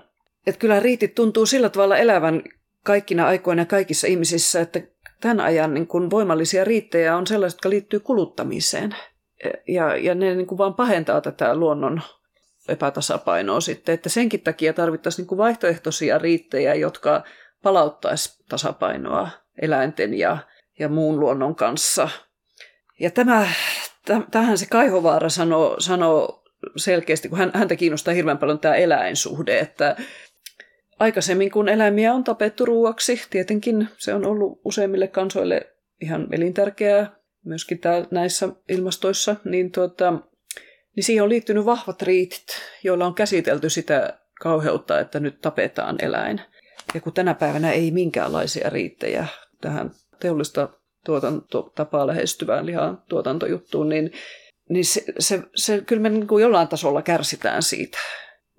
että 0.47 0.59
kyllä 0.59 0.79
riitit 0.79 1.15
tuntuu 1.15 1.45
sillä 1.45 1.69
tavalla 1.69 1.97
elävän 1.97 2.43
kaikkina 2.87 3.27
aikoina 3.27 3.65
kaikissa 3.65 4.07
ihmisissä, 4.07 4.61
että 4.61 4.81
tämän 5.21 5.39
ajan 5.39 5.73
niin 5.73 5.87
kuin 5.87 6.09
voimallisia 6.09 6.63
riittejä 6.63 7.17
on 7.17 7.27
sellaiset, 7.27 7.57
jotka 7.57 7.69
liittyy 7.69 7.99
kuluttamiseen– 7.99 8.95
ja, 9.67 9.97
ja 9.97 10.15
ne 10.15 10.35
niin 10.35 10.47
kuin 10.47 10.57
vaan 10.57 10.73
pahentaa 10.73 11.21
tätä 11.21 11.55
luonnon 11.55 12.01
epätasapainoa 12.67 13.61
sitten, 13.61 13.93
että 13.95 14.09
senkin 14.09 14.41
takia 14.41 14.73
tarvittaisiin 14.73 15.23
niin 15.23 15.27
kuin 15.27 15.37
vaihtoehtoisia 15.37 16.17
riittejä, 16.17 16.73
jotka 16.73 17.23
palauttaisi 17.63 18.43
tasapainoa 18.49 19.29
eläinten 19.61 20.13
ja, 20.13 20.37
ja 20.79 20.89
muun 20.89 21.19
luonnon 21.19 21.55
kanssa. 21.55 22.09
Ja 22.99 23.11
tämä, 23.11 23.47
tähän 24.31 24.57
se 24.57 24.65
Kaihovaara 24.65 25.29
sanoo, 25.29 25.75
sanoo 25.79 26.43
selkeästi, 26.77 27.29
kun 27.29 27.37
hän, 27.37 27.51
häntä 27.53 27.75
kiinnostaa 27.75 28.13
hirveän 28.13 28.37
paljon 28.37 28.59
tämä 28.59 28.75
eläinsuhde, 28.75 29.59
että 29.59 29.95
aikaisemmin 30.99 31.51
kun 31.51 31.69
eläimiä 31.69 32.13
on 32.13 32.23
tapettu 32.23 32.65
ruuaksi, 32.65 33.21
tietenkin 33.29 33.89
se 33.97 34.13
on 34.13 34.25
ollut 34.25 34.61
useimmille 34.65 35.07
kansoille 35.07 35.73
ihan 36.01 36.27
elintärkeää 36.31 37.17
myöskin 37.45 37.79
näissä 38.11 38.49
ilmastoissa, 38.69 39.35
niin, 39.45 39.71
tuota, 39.71 40.11
niin 40.95 41.03
siihen 41.03 41.23
on 41.23 41.29
liittynyt 41.29 41.65
vahvat 41.65 42.01
riitit, 42.01 42.45
joilla 42.83 43.05
on 43.05 43.13
käsitelty 43.13 43.69
sitä 43.69 44.19
kauheutta, 44.41 44.99
että 44.99 45.19
nyt 45.19 45.41
tapetaan 45.41 45.95
eläin. 46.01 46.41
Ja 46.93 47.01
kun 47.01 47.13
tänä 47.13 47.33
päivänä 47.33 47.71
ei 47.71 47.91
minkäänlaisia 47.91 48.69
riittejä 48.69 49.27
tähän 49.61 49.91
teollista 50.19 50.69
tuotantotapaa 51.05 52.07
lähestyvään 52.07 52.65
lihan 52.65 53.03
tuotantojuttuun, 53.09 53.89
niin, 53.89 54.11
niin 54.69 54.85
se, 54.85 55.03
se, 55.19 55.43
se, 55.55 55.81
kyllä 55.81 56.01
me 56.01 56.09
niin 56.09 56.27
kuin 56.27 56.41
jollain 56.41 56.67
tasolla 56.67 57.01
kärsitään 57.01 57.63
siitä. 57.63 57.97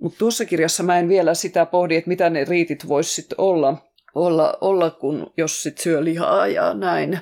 Mutta 0.01 0.19
tuossa 0.19 0.45
kirjassa 0.45 0.83
mä 0.83 0.99
en 0.99 1.09
vielä 1.09 1.35
sitä 1.35 1.67
pohdi, 1.67 1.97
että 1.97 2.09
mitä 2.09 2.31
ne 2.31 2.45
riitit 2.45 2.89
voisi 2.89 3.15
sitten 3.15 3.41
olla, 3.41 3.77
olla, 4.15 4.59
olla, 4.61 4.91
kun 4.91 5.33
jos 5.37 5.63
sit 5.63 5.79
syö 5.79 6.05
lihaa 6.05 6.47
ja 6.47 6.75
näin. 6.75 7.19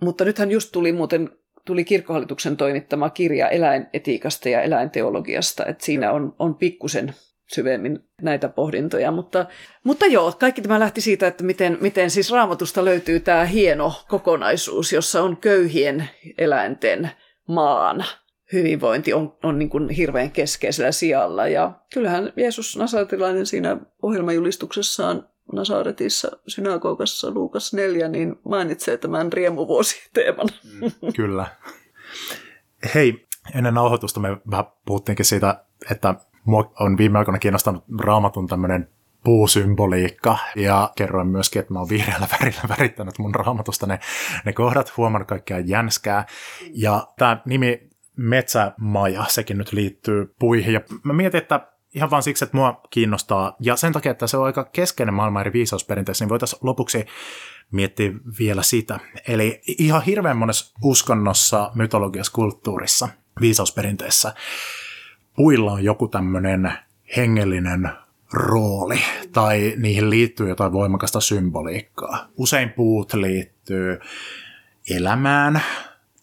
Mutta 0.00 0.24
nythän 0.24 0.50
just 0.50 0.72
tuli 0.72 0.92
muuten 0.92 1.30
tuli 1.64 1.84
kirkkohallituksen 1.84 2.56
toimittama 2.56 3.10
kirja 3.10 3.48
eläinetiikasta 3.48 4.48
ja 4.48 4.62
eläinteologiasta, 4.62 5.66
että 5.66 5.84
siinä 5.84 6.12
on, 6.12 6.34
on 6.38 6.54
pikkusen 6.54 7.14
syvemmin 7.54 7.98
näitä 8.22 8.48
pohdintoja. 8.48 9.10
Mutta, 9.10 9.46
mutta 9.84 10.06
joo, 10.06 10.32
kaikki 10.40 10.62
tämä 10.62 10.80
lähti 10.80 11.00
siitä, 11.00 11.26
että 11.26 11.44
miten, 11.44 11.78
miten 11.80 12.10
siis 12.10 12.30
raamatusta 12.30 12.84
löytyy 12.84 13.20
tämä 13.20 13.44
hieno 13.44 13.92
kokonaisuus, 14.08 14.92
jossa 14.92 15.22
on 15.22 15.36
köyhien 15.36 16.08
eläinten 16.38 17.10
maan 17.48 18.04
hyvinvointi 18.52 19.12
on, 19.12 19.36
on 19.42 19.58
niin 19.58 19.70
kuin 19.70 19.88
hirveän 19.88 20.30
keskeisellä 20.30 20.92
sijalla. 20.92 21.48
Ja 21.48 21.72
kyllähän 21.94 22.32
Jeesus 22.36 22.76
Nasaretilainen 22.76 23.46
siinä 23.46 23.76
ohjelmajulistuksessaan 24.02 25.28
Nasaretissa 25.52 26.30
synagogassa 26.46 27.30
Luukas 27.30 27.74
4, 27.74 28.08
niin 28.08 28.36
mainitsee 28.44 28.96
tämän 28.96 29.32
riemuvuositeeman. 29.32 30.48
Mm, 30.80 31.12
kyllä. 31.16 31.46
Hei, 32.94 33.26
ennen 33.54 33.74
nauhoitusta 33.74 34.20
me 34.20 34.36
vähän 34.50 34.64
puhuttiinkin 34.86 35.24
siitä, 35.24 35.64
että 35.90 36.14
mua 36.44 36.72
on 36.80 36.98
viime 36.98 37.18
aikoina 37.18 37.38
kiinnostanut 37.38 37.84
raamatun 37.98 38.46
tämmöinen 38.46 38.88
puusymboliikka, 39.24 40.38
ja 40.56 40.92
kerroin 40.96 41.28
myöskin, 41.28 41.60
että 41.60 41.72
mä 41.72 41.78
oon 41.78 41.88
vihreällä 41.88 42.26
värillä 42.32 42.62
värittänyt 42.68 43.18
mun 43.18 43.34
raamatusta 43.34 43.86
ne, 43.86 44.00
ne 44.44 44.52
kohdat, 44.52 44.96
huomannut 44.96 45.28
kaikkea 45.28 45.58
jänskää, 45.58 46.26
ja 46.72 47.06
tämä 47.18 47.42
nimi 47.46 47.91
Metsämaja, 48.16 49.24
sekin 49.28 49.58
nyt 49.58 49.72
liittyy 49.72 50.34
puihin, 50.38 50.74
ja 50.74 50.80
mä 51.02 51.12
mietin, 51.12 51.38
että 51.38 51.68
ihan 51.94 52.10
vaan 52.10 52.22
siksi, 52.22 52.44
että 52.44 52.56
mua 52.56 52.80
kiinnostaa, 52.90 53.56
ja 53.60 53.76
sen 53.76 53.92
takia, 53.92 54.12
että 54.12 54.26
se 54.26 54.36
on 54.36 54.44
aika 54.44 54.64
keskeinen 54.64 55.14
maailman 55.14 55.40
eri 55.40 55.52
viisausperinteissä, 55.52 56.24
niin 56.24 56.30
voitaisiin 56.30 56.60
lopuksi 56.62 57.06
miettiä 57.70 58.12
vielä 58.38 58.62
sitä. 58.62 59.00
Eli 59.28 59.60
ihan 59.66 60.02
hirveän 60.02 60.36
monessa 60.36 60.74
uskonnossa, 60.82 61.70
mytologiassa, 61.74 62.32
kulttuurissa, 62.32 63.08
viisausperinteissä, 63.40 64.34
puilla 65.36 65.72
on 65.72 65.84
joku 65.84 66.08
tämmöinen 66.08 66.72
hengellinen 67.16 67.90
rooli, 68.32 68.98
tai 69.32 69.74
niihin 69.76 70.10
liittyy 70.10 70.48
jotain 70.48 70.72
voimakasta 70.72 71.20
symboliikkaa. 71.20 72.28
Usein 72.36 72.70
puut 72.70 73.14
liittyy 73.14 73.98
elämään, 74.90 75.62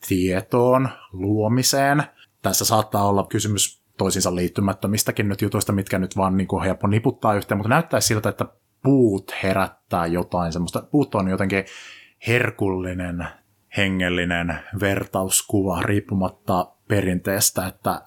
tietoon, 0.10 0.90
luomiseen. 1.12 2.04
Tässä 2.42 2.66
saattaa 2.66 3.08
olla 3.08 3.28
kysymys 3.30 3.84
toisiinsa 3.98 4.36
liittymättömistäkin 4.36 5.30
nyt 5.30 5.42
jutuista, 5.42 5.74
mitkä 5.74 6.00
nyt 6.00 6.18
vaan 6.18 6.38
niin 6.38 6.48
kuin 6.48 6.64
helppo 6.64 6.88
niputtaa 6.88 7.34
yhteen, 7.34 7.58
mutta 7.58 7.70
näyttää 7.70 8.00
siltä, 8.00 8.30
että 8.30 8.46
puut 8.84 9.32
herättää 9.44 10.06
jotain 10.06 10.54
semmoista, 10.54 10.82
puut 10.92 11.16
on 11.16 11.28
jotenkin 11.28 11.66
herkullinen, 12.28 13.28
hengellinen 13.78 14.60
vertauskuva 14.80 15.82
riippumatta 15.82 16.72
perinteestä, 16.88 17.68
että 17.68 18.02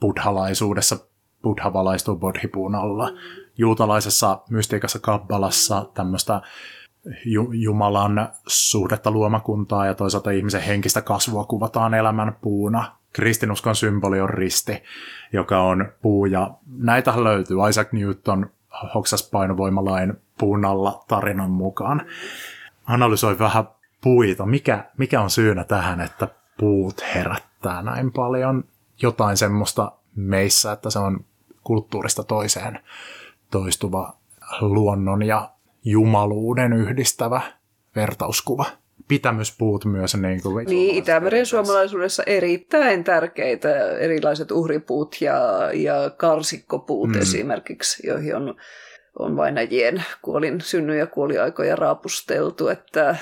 buddhalaisuudessa 0.00 0.96
buddha 1.42 1.72
valaistuu 1.72 2.16
bodhipuun 2.16 2.74
alla. 2.74 3.10
Juutalaisessa 3.58 4.42
mystiikassa 4.50 4.98
kabbalassa 4.98 5.90
tämmöistä 5.94 6.40
Jumalan 7.52 8.28
suhdetta 8.46 9.10
luomakuntaa 9.10 9.86
ja 9.86 9.94
toisaalta 9.94 10.30
ihmisen 10.30 10.62
henkistä 10.62 11.02
kasvua 11.02 11.44
kuvataan 11.44 11.94
elämän 11.94 12.36
puuna 12.40 12.96
kristinuskon 13.16 13.76
symboli 13.76 14.20
on 14.20 14.30
risti, 14.30 14.82
joka 15.32 15.60
on 15.60 15.92
puu, 16.02 16.26
ja 16.26 16.50
näitä 16.66 17.24
löytyy. 17.24 17.56
Isaac 17.68 17.92
Newton 17.92 18.50
hoksas 18.94 19.30
painovoimalain 19.30 20.14
puun 20.38 20.64
alla 20.64 21.04
tarinan 21.08 21.50
mukaan. 21.50 22.02
Analysoi 22.86 23.38
vähän 23.38 23.68
puita. 24.00 24.46
Mikä, 24.46 24.84
mikä 24.98 25.20
on 25.20 25.30
syynä 25.30 25.64
tähän, 25.64 26.00
että 26.00 26.28
puut 26.58 27.04
herättää 27.14 27.82
näin 27.82 28.12
paljon 28.12 28.64
jotain 29.02 29.36
semmoista 29.36 29.92
meissä, 30.16 30.72
että 30.72 30.90
se 30.90 30.98
on 30.98 31.24
kulttuurista 31.64 32.24
toiseen 32.24 32.80
toistuva 33.50 34.16
luonnon 34.60 35.22
ja 35.22 35.50
jumaluuden 35.86 36.72
yhdistävä 36.72 37.40
vertauskuva 37.96 38.64
pitämyspuut 39.08 39.84
myös. 39.84 40.14
Niin, 40.14 40.42
kuin 40.42 40.66
niin 40.66 40.96
Itämeren 40.96 41.46
suomalaisuudessa 41.46 42.22
erittäin 42.26 43.04
tärkeitä 43.04 43.90
erilaiset 43.90 44.50
uhripuut 44.50 45.16
ja, 45.20 45.70
ja 45.74 46.10
karsikkopuut 46.10 47.10
mm. 47.10 47.20
esimerkiksi, 47.20 48.06
joihin 48.06 48.36
on, 48.36 48.54
on 49.18 49.36
vainajien 49.36 50.04
kuolin 50.22 50.60
synny- 50.60 50.98
ja 50.98 51.06
kuoliaikoja 51.06 51.76
raapusteltu, 51.76 52.68
että 52.68 53.16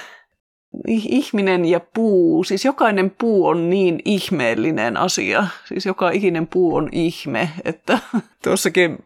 ihminen 0.89 1.65
ja 1.65 1.81
puu, 1.95 2.45
siis 2.45 2.65
jokainen 2.65 3.11
puu 3.11 3.47
on 3.47 3.71
niin 3.71 4.01
ihmeellinen 4.05 4.97
asia, 4.97 5.47
siis 5.65 5.87
joka 5.87 6.11
ikinen 6.11 6.47
puu 6.47 6.75
on 6.75 6.89
ihme, 6.93 7.51
että 7.65 7.99
tuossakin 8.45 9.05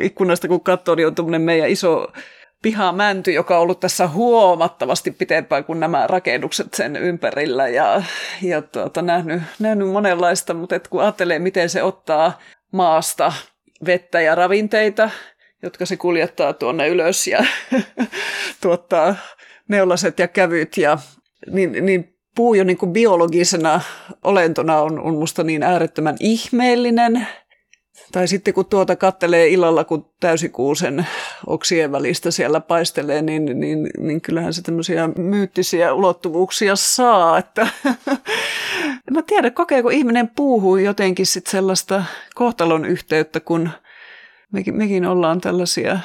ikkunasta 0.00 0.48
kun 0.48 0.60
katsoo, 0.60 0.94
niin 0.94 1.06
on 1.06 1.14
tuommoinen 1.14 1.42
meidän 1.42 1.68
iso 1.68 2.12
pihamänty, 2.64 3.32
joka 3.32 3.56
on 3.56 3.62
ollut 3.62 3.80
tässä 3.80 4.08
huomattavasti 4.08 5.10
pitempään 5.10 5.64
kuin 5.64 5.80
nämä 5.80 6.06
rakennukset 6.06 6.74
sen 6.74 6.96
ympärillä. 6.96 7.68
Ja, 7.68 8.02
ja 8.42 8.62
tuota, 8.62 9.02
nähnyt, 9.02 9.42
nähnyt 9.58 9.88
monenlaista, 9.88 10.54
mutta 10.54 10.76
et 10.76 10.88
kun 10.88 11.02
ajattelee, 11.02 11.38
miten 11.38 11.70
se 11.70 11.82
ottaa 11.82 12.38
maasta 12.72 13.32
vettä 13.86 14.20
ja 14.20 14.34
ravinteita, 14.34 15.10
jotka 15.62 15.86
se 15.86 15.96
kuljettaa 15.96 16.52
tuonne 16.52 16.88
ylös 16.88 17.26
ja 17.26 17.44
tuottaa 18.62 19.14
neulaset 19.68 20.18
ja 20.18 20.28
kävyt, 20.28 20.76
ja, 20.76 20.98
niin, 21.50 21.86
niin 21.86 22.14
puu 22.36 22.54
jo 22.54 22.64
niin 22.64 22.78
kuin 22.78 22.92
biologisena 22.92 23.80
olentona 24.24 24.78
on, 24.80 25.00
on 25.00 25.14
musta 25.14 25.42
niin 25.42 25.62
äärettömän 25.62 26.16
ihmeellinen– 26.20 27.26
tai 28.12 28.28
sitten 28.28 28.54
kun 28.54 28.66
tuota 28.66 28.96
kattelee 28.96 29.48
illalla, 29.48 29.84
kun 29.84 30.10
täysikuusen 30.20 31.06
oksien 31.46 31.92
välistä 31.92 32.30
siellä 32.30 32.60
paistelee, 32.60 33.22
niin, 33.22 33.60
niin, 33.60 33.90
niin 33.98 34.20
kyllähän 34.20 34.54
se 34.54 34.62
tämmöisiä 34.62 35.08
myyttisiä 35.16 35.94
ulottuvuuksia 35.94 36.76
saa. 36.76 37.38
Että 37.38 37.68
en 39.08 39.12
mä 39.12 39.22
tiedä, 39.22 39.50
kokeeko 39.50 39.88
ihminen 39.90 40.30
puuhuu 40.36 40.76
jotenkin 40.76 41.26
sit 41.26 41.46
sellaista 41.46 42.04
kohtalon 42.34 42.84
yhteyttä, 42.84 43.40
kun 43.40 43.70
mekin, 44.52 44.76
mekin 44.76 45.06
ollaan 45.06 45.40
tällaisia 45.40 45.98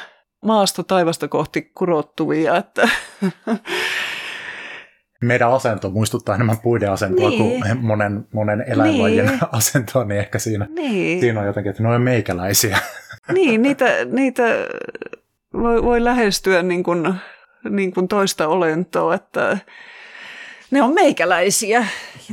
maasta 0.45 0.83
taivasta 0.83 1.27
kohti 1.27 1.61
kurottuvia, 1.61 2.57
että 2.57 2.89
meidän 5.21 5.53
asento 5.53 5.89
muistuttaa 5.89 6.35
enemmän 6.35 6.57
puiden 6.57 6.91
asentoa 6.91 7.29
niin. 7.29 7.61
kuin 7.61 7.77
monen, 7.81 8.27
monen 8.33 8.63
eläinlajin 8.67 9.25
niin. 9.25 9.39
asentoa, 9.51 10.03
niin 10.03 10.19
ehkä 10.19 10.39
siinä, 10.39 10.67
niin. 10.75 11.19
siinä 11.19 11.39
on 11.39 11.45
jotenkin, 11.45 11.69
että 11.69 11.83
ne 11.83 11.89
on 11.89 12.01
meikäläisiä. 12.01 12.79
Niin, 13.33 13.61
niitä, 13.61 13.85
niitä 14.05 14.43
voi, 15.53 15.83
voi 15.83 16.03
lähestyä 16.03 16.63
niin 16.63 16.83
kuin, 16.83 17.13
niin 17.69 17.93
kuin 17.93 18.07
toista 18.07 18.47
olentoa, 18.47 19.15
että 19.15 19.57
ne 20.71 20.81
on 20.81 20.93
meikäläisiä. 20.93 21.85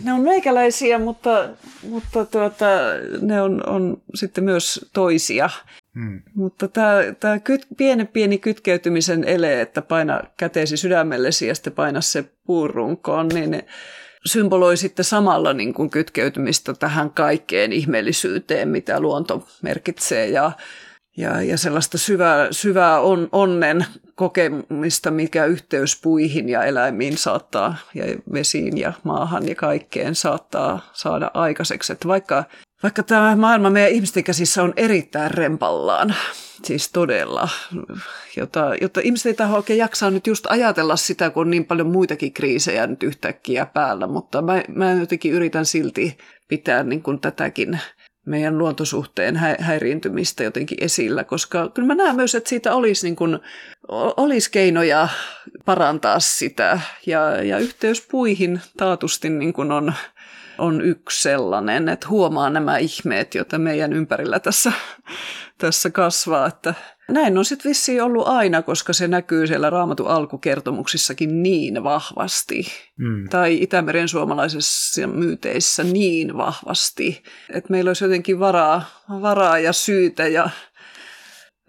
Ne 0.05 0.13
on 0.13 0.21
meikäläisiä, 0.21 0.99
mutta, 0.99 1.49
mutta 1.89 2.25
tuota, 2.25 2.67
ne 3.21 3.43
on, 3.43 3.69
on 3.69 4.03
sitten 4.15 4.45
myös 4.45 4.91
toisia. 4.93 5.51
Hmm. 5.97 6.23
Mutta 6.35 6.69
tämä, 6.69 6.95
tämä 7.21 7.39
kyt, 7.39 7.67
pieni, 7.77 8.05
pieni 8.05 8.39
kytkeytymisen 8.39 9.25
ele, 9.25 9.61
että 9.61 9.83
paina 9.83 10.21
käteesi 10.37 10.77
sydämellesi 10.77 11.47
ja 11.47 11.55
sitten 11.55 11.73
paina 11.73 12.01
se 12.01 12.25
puurunkoon, 12.47 13.29
niin 13.29 13.63
symboloi 14.25 14.77
sitten 14.77 15.05
samalla 15.05 15.53
niin 15.53 15.75
kuin 15.75 15.91
kytkeytymistä 15.91 16.75
tähän 16.75 17.11
kaikkeen 17.11 17.73
ihmeellisyyteen, 17.73 18.69
mitä 18.69 19.01
luonto 19.01 19.49
merkitsee 19.63 20.29
ja, 20.29 20.53
ja, 21.17 21.43
ja 21.43 21.59
sellaista 21.59 21.99
syvää, 21.99 22.49
syvää 22.51 23.01
on, 23.01 23.29
onnen 23.33 23.87
kokemista, 24.15 25.11
mikä 25.11 25.45
yhteys 25.45 26.01
puihin 26.03 26.49
ja 26.49 26.65
eläimiin 26.65 27.19
saattaa, 27.19 27.77
ja 27.95 28.05
vesiin 28.33 28.79
ja 28.79 28.93
maahan 29.05 29.49
ja 29.49 29.55
kaikkeen 29.55 30.15
saattaa 30.15 30.91
saada 30.93 31.31
aikaiseksi. 31.35 31.93
Että 31.93 32.09
vaikka 32.09 32.45
vaikka 32.83 33.03
tämä 33.03 33.37
maailma 33.37 33.71
meidän 33.71 33.93
ihmisten 33.93 34.25
käsissä 34.25 34.63
on 34.63 34.73
erittäin 34.77 35.31
rempallaan, 35.31 36.15
siis 36.65 36.93
todella, 36.93 37.49
jota, 38.37 38.75
jotta 38.81 39.01
ihmiset 39.01 39.27
ei 39.27 39.35
taho 39.35 39.57
oikein 39.57 39.79
jaksaa 39.79 40.11
nyt 40.11 40.27
just 40.27 40.47
ajatella 40.49 40.97
sitä, 40.97 41.31
kun 41.31 41.41
on 41.41 41.51
niin 41.51 41.65
paljon 41.65 41.87
muitakin 41.87 42.33
kriisejä 42.33 42.87
nyt 42.87 43.03
yhtäkkiä 43.03 43.67
päällä, 43.67 44.07
mutta 44.07 44.43
mä, 44.43 44.63
mä 44.69 44.93
jotenkin 44.93 45.33
yritän 45.33 45.67
silti 45.67 46.19
pitää 46.49 46.83
niin 46.83 47.03
kuin 47.03 47.21
tätäkin 47.21 47.81
meidän 48.27 48.59
luontosuhteen 48.59 49.37
häiriintymistä 49.61 50.45
jotenkin 50.45 50.79
esillä, 50.81 51.25
koska 51.25 51.69
kyllä 51.75 51.87
mä 51.87 51.95
näen 51.95 52.17
myös, 52.17 52.35
että 52.35 52.49
siitä 52.49 52.75
olisi, 52.75 53.07
niin 53.07 53.17
kuin, 53.17 53.39
olisi 54.17 54.51
keinoja 54.51 55.09
parantaa 55.65 56.21
sitä. 56.21 56.81
Ja, 57.07 57.43
ja 57.43 57.59
yhteys 57.59 58.07
puihin 58.11 58.61
taatusti 58.77 59.31
niin 59.31 59.53
kuin 59.53 59.73
on 59.73 59.93
on 60.59 60.81
yksi 60.81 61.23
sellainen, 61.23 61.89
että 61.89 62.09
huomaa 62.09 62.51
nämä 62.51 62.79
ihmeet, 62.79 63.35
joita 63.35 63.59
meidän 63.59 63.93
ympärillä 63.93 64.41
tässä, 64.41 64.73
tässä 65.59 65.91
kasvaa. 65.91 66.47
Että 66.47 66.75
näin 67.09 67.39
on 67.39 67.45
sitten 67.45 67.69
vissiin 67.69 68.03
ollut 68.03 68.29
aina, 68.29 68.63
koska 68.63 68.93
se 68.93 69.09
näkyy 69.09 69.47
siellä 69.47 69.71
raamatun 69.71 70.09
alkukertomuksissakin 70.09 71.43
niin 71.43 71.85
vahvasti. 71.85 72.67
Mm. 72.97 73.29
Tai 73.29 73.63
Itämeren 73.63 74.09
suomalaisissa 74.09 75.07
myyteissä 75.07 75.85
niin 75.85 76.37
vahvasti, 76.37 77.23
että 77.51 77.71
meillä 77.71 77.89
olisi 77.89 78.05
jotenkin 78.05 78.41
varaa, 78.41 79.05
varaa 79.09 79.59
ja 79.59 79.73
syytä 79.73 80.27
ja 80.27 80.51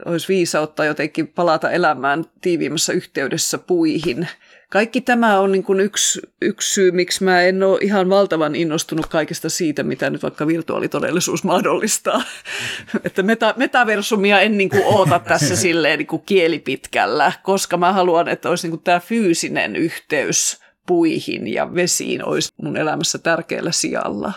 olisi 0.05 0.27
viisautta 0.27 0.85
jotenkin 0.85 1.27
palata 1.27 1.71
elämään 1.71 2.25
tiiviimmässä 2.41 2.93
yhteydessä 2.93 3.57
puihin– 3.57 4.27
kaikki 4.69 5.01
tämä 5.01 5.39
on 5.39 5.51
niin 5.51 5.63
kuin 5.63 5.79
yksi, 5.79 6.21
yksi 6.41 6.73
syy, 6.73 6.91
miksi 6.91 7.23
mä 7.23 7.41
en 7.41 7.63
ole 7.63 7.79
ihan 7.81 8.09
valtavan 8.09 8.55
innostunut 8.55 9.05
kaikesta 9.05 9.49
siitä, 9.49 9.83
mitä 9.83 10.09
nyt 10.09 10.23
vaikka 10.23 10.47
virtuaalitodellisuus 10.47 11.43
mahdollistaa. 11.43 12.21
että 13.05 13.23
meta, 13.23 13.53
metaversumia 13.57 14.41
en 14.41 14.57
niin 14.57 14.69
kuin 14.69 14.83
oota 14.85 15.19
tässä 15.19 15.55
silleen 15.65 15.99
niin 15.99 16.07
kuin 16.07 16.23
kielipitkällä, 16.25 17.31
koska 17.43 17.77
mä 17.77 17.93
haluan, 17.93 18.27
että 18.27 18.49
olisi 18.49 18.67
niin 18.67 18.71
kuin 18.71 18.83
tämä 18.83 18.99
fyysinen 18.99 19.75
yhteys 19.75 20.61
puihin 20.87 21.47
ja 21.47 21.75
vesiin 21.75 22.25
olisi 22.25 22.53
mun 22.61 22.77
elämässä 22.77 23.17
tärkeällä 23.17 23.71
sijalla. 23.71 24.33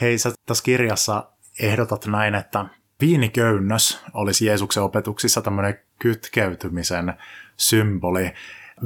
Hei, 0.00 0.18
sä 0.18 0.32
tässä 0.46 0.64
kirjassa 0.64 1.28
ehdotat 1.60 2.06
näin, 2.06 2.34
että 2.34 2.64
viiniköynnös 3.00 4.00
olisi 4.14 4.46
Jeesuksen 4.46 4.82
opetuksissa 4.82 5.40
tämmöinen 5.40 5.78
kytkeytymisen 5.98 7.14
symboli 7.56 8.32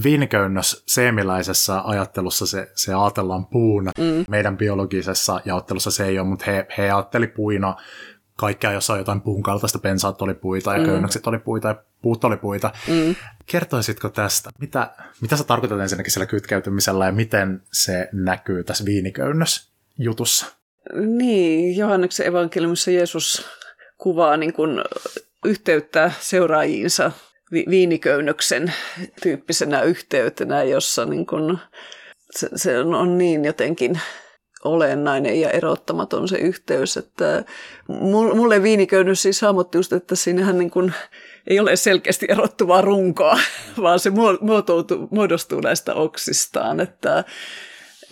viiniköynnös 0.03 0.83
seemiläisessä 0.87 1.81
ajattelussa 1.85 2.47
se, 2.47 2.71
se 2.75 2.95
ajatellaan 2.95 3.47
puuna. 3.47 3.91
Mm. 3.99 4.25
Meidän 4.29 4.57
biologisessa 4.57 5.41
jaottelussa 5.45 5.91
se 5.91 6.05
ei 6.05 6.19
ole, 6.19 6.29
mutta 6.29 6.45
he, 6.47 6.67
he 6.79 6.91
ajatteli 6.91 7.27
puina 7.27 7.77
kaikkea, 8.37 8.73
jossa 8.73 8.93
on 8.93 8.99
jotain 8.99 9.21
puun 9.21 9.43
kaltaista, 9.43 9.79
pensaat 9.79 10.23
oli 10.23 10.35
puita 10.35 10.73
ja 10.73 10.79
mm. 10.79 10.87
köynnökset 10.87 11.27
oli 11.27 11.39
puita 11.39 11.69
ja 11.69 11.83
puut 12.03 12.25
oli 12.25 12.37
puita. 12.37 12.73
Mm. 12.89 13.15
Kertoisitko 13.47 14.09
tästä? 14.09 14.51
Mitä, 14.59 14.91
mitä 15.21 15.37
sä 15.37 15.45
tarkoitat 15.45 15.81
ensinnäkin 15.81 16.13
sillä 16.13 16.27
kytkeytymisellä 16.27 17.07
ja 17.07 17.13
miten 17.13 17.63
se 17.73 18.09
näkyy 18.13 18.65
tässä 18.65 18.85
viiniköynnös 18.85 19.71
jutussa? 19.99 20.47
Niin, 20.95 21.77
Johanneksen 21.77 22.27
evankeliumissa 22.27 22.91
Jeesus 22.91 23.47
kuvaa 23.99 24.37
niin 24.37 24.53
kuin 24.53 24.71
yhteyttä 25.45 26.13
seuraajiinsa 26.21 27.13
vi- 27.53 27.67
viiniköynnöksen 27.71 28.73
tyyppisenä 29.23 29.83
yhteytenä, 29.83 30.63
jossa 30.63 31.05
niin 31.05 31.27
kun 31.27 31.59
se, 32.31 32.49
se 32.55 32.79
on 32.79 33.19
niin 33.19 33.45
jotenkin 33.45 34.01
olennainen 34.65 35.41
ja 35.41 35.51
erottamaton 35.51 36.29
se 36.29 36.37
yhteys, 36.37 36.97
että 36.97 37.45
mulle 38.35 38.63
viiniköynnös 38.63 39.23
siis 39.23 39.43
hahmotti 39.43 39.79
just, 39.79 39.93
että 39.93 40.17
siinähän 40.17 40.59
niin 40.59 40.71
kun 40.71 40.93
ei 41.47 41.61
ole 41.61 41.77
selkeästi 41.77 42.27
erottuvaa 42.29 42.81
runkoa, 42.81 43.39
vaan 43.83 44.01
se 44.01 44.11
muotoutuu, 44.41 45.09
muodostuu 45.11 45.61
näistä 45.61 45.95
oksistaan, 45.95 46.81
että, 46.81 47.25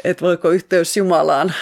että 0.05 0.24
voiko 0.24 0.51
yhteys 0.51 0.97
Jumalaan, 0.97 1.55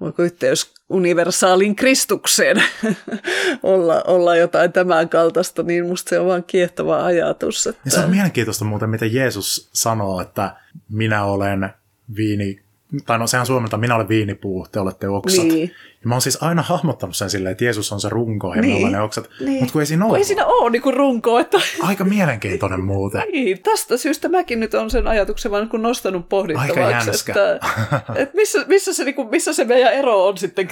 voiko 0.00 0.22
yhteys 0.22 0.73
universaaliin 0.88 1.76
Kristukseen 1.76 2.62
olla, 3.62 4.02
olla 4.06 4.36
jotain 4.36 4.72
tämän 4.72 5.08
kaltaista, 5.08 5.62
niin 5.62 5.86
musta 5.86 6.08
se 6.08 6.18
on 6.18 6.26
vaan 6.26 6.44
kiehtova 6.44 7.04
ajatus. 7.04 7.66
Että... 7.66 7.80
Ja 7.84 7.90
se 7.90 8.00
on 8.00 8.10
mielenkiintoista 8.10 8.64
muuten, 8.64 8.90
miten 8.90 9.14
Jeesus 9.14 9.70
sanoo, 9.72 10.20
että 10.20 10.56
minä 10.88 11.24
olen 11.24 11.70
viini, 12.16 12.60
tai 13.06 13.18
no 13.18 13.26
sehän 13.26 13.46
suomelta, 13.46 13.76
minä 13.76 13.94
olen 13.94 14.08
viinipuu, 14.08 14.66
te 14.72 14.80
olette 14.80 15.08
oksat. 15.08 15.44
Niin. 15.44 15.72
Ja 16.04 16.08
mä 16.08 16.14
oon 16.14 16.22
siis 16.22 16.42
aina 16.42 16.62
hahmottanut 16.62 17.16
sen 17.16 17.30
silleen, 17.30 17.52
että 17.52 17.64
Jeesus 17.64 17.92
on 17.92 18.00
se 18.00 18.08
runko 18.08 18.54
ja 18.54 18.60
niin. 18.60 18.72
me 18.72 18.76
ollaan 18.76 18.92
ne 18.92 19.00
oksat, 19.00 19.30
niin. 19.40 19.58
mutta 19.58 19.72
kun 19.72 19.82
ei 19.82 19.86
siinä 19.86 20.06
ole. 20.06 20.18
Ei 20.18 20.24
siinä 20.24 20.46
ole 20.46 20.70
niin 20.70 20.82
kuin 20.82 20.96
runko. 20.96 21.38
Että... 21.38 21.58
Aika 21.82 22.04
mielenkiintoinen 22.04 22.84
muuten. 22.84 23.22
niin, 23.32 23.62
tästä 23.62 23.96
syystä 23.96 24.28
mäkin 24.28 24.60
nyt 24.60 24.74
on 24.74 24.90
sen 24.90 25.06
ajatuksen 25.06 25.50
vaan 25.50 25.68
kun 25.68 25.82
nostanut 25.82 26.28
pohdittavaksi. 26.28 27.30
Että, 27.30 27.60
että 28.22 28.36
missä, 28.36 28.64
missä, 28.66 28.94
se, 28.94 29.04
niin 29.04 29.14
kuin, 29.14 29.28
missä 29.30 29.52
se 29.52 29.64
meidän 29.64 29.92
ero 29.92 30.26
on 30.26 30.38
sitten, 30.38 30.68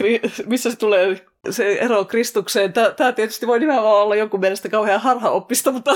missä 0.47 0.71
se 0.71 0.77
tulee 0.77 1.27
se 1.51 1.73
ero 1.73 2.05
Kristukseen. 2.05 2.73
Tämä 2.73 3.13
tietysti 3.13 3.47
voi 3.47 3.61
nimenomaan 3.61 3.97
olla 3.97 4.17
jonkun 4.17 4.41
mielestä 4.41 4.69
kauhean 4.69 5.01
harhaoppista, 5.01 5.73
mutta, 5.73 5.91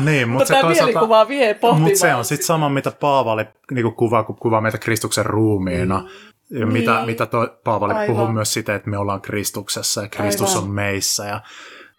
niin, 0.00 0.28
mutta, 0.28 0.54
mutta 0.54 0.60
tämä 0.60 0.72
mielikuva 0.74 1.28
vie 1.28 1.54
pohtimaan. 1.54 1.82
Mutta 1.82 1.98
se 1.98 2.14
on 2.14 2.24
sitten 2.24 2.46
sama, 2.46 2.68
mitä 2.68 2.90
Paavali 2.90 3.44
niin 3.70 3.94
kuvaa, 3.94 4.22
kun 4.24 4.36
kuvaa 4.36 4.60
meitä 4.60 4.78
Kristuksen 4.78 5.26
ruumiina. 5.26 5.98
Mm 5.98 6.28
niin. 6.50 6.72
mitä, 6.72 7.02
mitä 7.06 7.26
toi 7.26 7.50
Paavali 7.64 7.94
Aivan. 7.94 8.16
puhuu 8.16 8.32
myös 8.32 8.52
sitä, 8.52 8.74
että 8.74 8.90
me 8.90 8.98
ollaan 8.98 9.20
Kristuksessa 9.20 10.02
ja 10.02 10.08
Kristus 10.08 10.50
Aivan. 10.50 10.64
on 10.64 10.70
meissä. 10.70 11.24
Ja... 11.24 11.40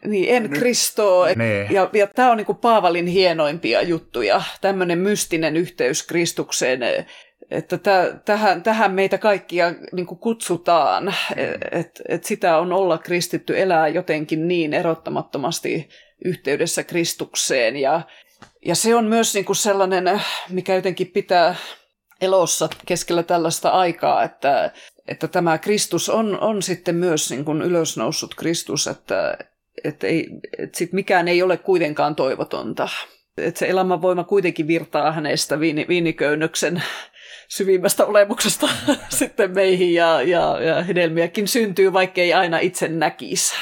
Niin, 0.06 0.36
en 0.36 0.50
Kristoa. 0.50 1.26
Niin. 1.26 1.68
Ja, 1.72 1.90
ja 1.94 2.08
tämä 2.08 2.32
on 2.32 2.38
niinku 2.38 2.54
Paavalin 2.54 3.08
hienoimpia 3.08 3.82
juttuja, 3.82 4.42
tämmöinen 4.62 5.00
mystinen 5.00 5.58
yhteys 5.58 6.04
Kristukseen, 6.04 6.80
että 7.52 7.78
täh, 7.78 8.08
tähän, 8.26 8.64
tähän 8.64 8.92
meitä 8.92 9.18
kaikkia 9.18 9.74
niin 9.92 10.06
kutsutaan, 10.06 11.04
mm. 11.04 11.44
että 11.72 12.04
et 12.08 12.24
sitä 12.24 12.58
on 12.58 12.74
olla 12.74 12.98
kristitty, 12.98 13.60
elää 13.60 13.88
jotenkin 13.88 14.48
niin 14.48 14.74
erottamattomasti 14.74 15.90
yhteydessä 16.26 16.84
Kristukseen 16.84 17.76
ja 17.76 18.02
Ja 18.66 18.76
se 18.76 18.96
on 18.96 19.06
myös 19.06 19.34
niin 19.34 19.46
kuin 19.46 19.56
sellainen, 19.56 20.22
mikä 20.50 20.76
jotenkin 20.76 21.08
pitää 21.08 21.56
elossa 22.22 22.70
keskellä 22.86 23.24
tällaista 23.24 23.70
aikaa, 23.70 24.24
että, 24.24 24.72
että 25.08 25.28
tämä 25.28 25.58
Kristus 25.58 26.10
on, 26.10 26.40
on 26.40 26.62
sitten 26.62 26.96
myös 26.96 27.32
niin 27.32 27.46
kuin 27.46 27.62
ylösnoussut 27.62 28.36
Kristus, 28.36 28.88
että, 28.88 29.38
että, 29.84 30.08
ei, 30.08 30.28
että 30.58 30.78
sit 30.78 30.94
mikään 30.94 31.28
ei 31.28 31.42
ole 31.42 31.58
kuitenkaan 31.58 32.16
toivotonta. 32.16 32.90
Että 33.38 33.60
se 33.60 33.68
elämänvoima 33.68 34.24
kuitenkin 34.24 34.68
virtaa 34.68 35.12
hänestä 35.12 35.60
viini, 35.60 35.86
viiniköynnöksen 35.88 36.84
syvimmästä 37.50 38.06
olemuksesta 38.06 38.70
sitten 39.20 39.52
meihin 39.52 39.94
ja, 39.94 40.22
ja, 40.22 40.62
ja 40.62 40.84
hedelmiäkin 40.84 41.48
syntyy, 41.48 41.94
vaikka 41.94 42.22
ei 42.22 42.34
aina 42.34 42.60
itse 42.60 42.88
näkisi. 42.88 43.56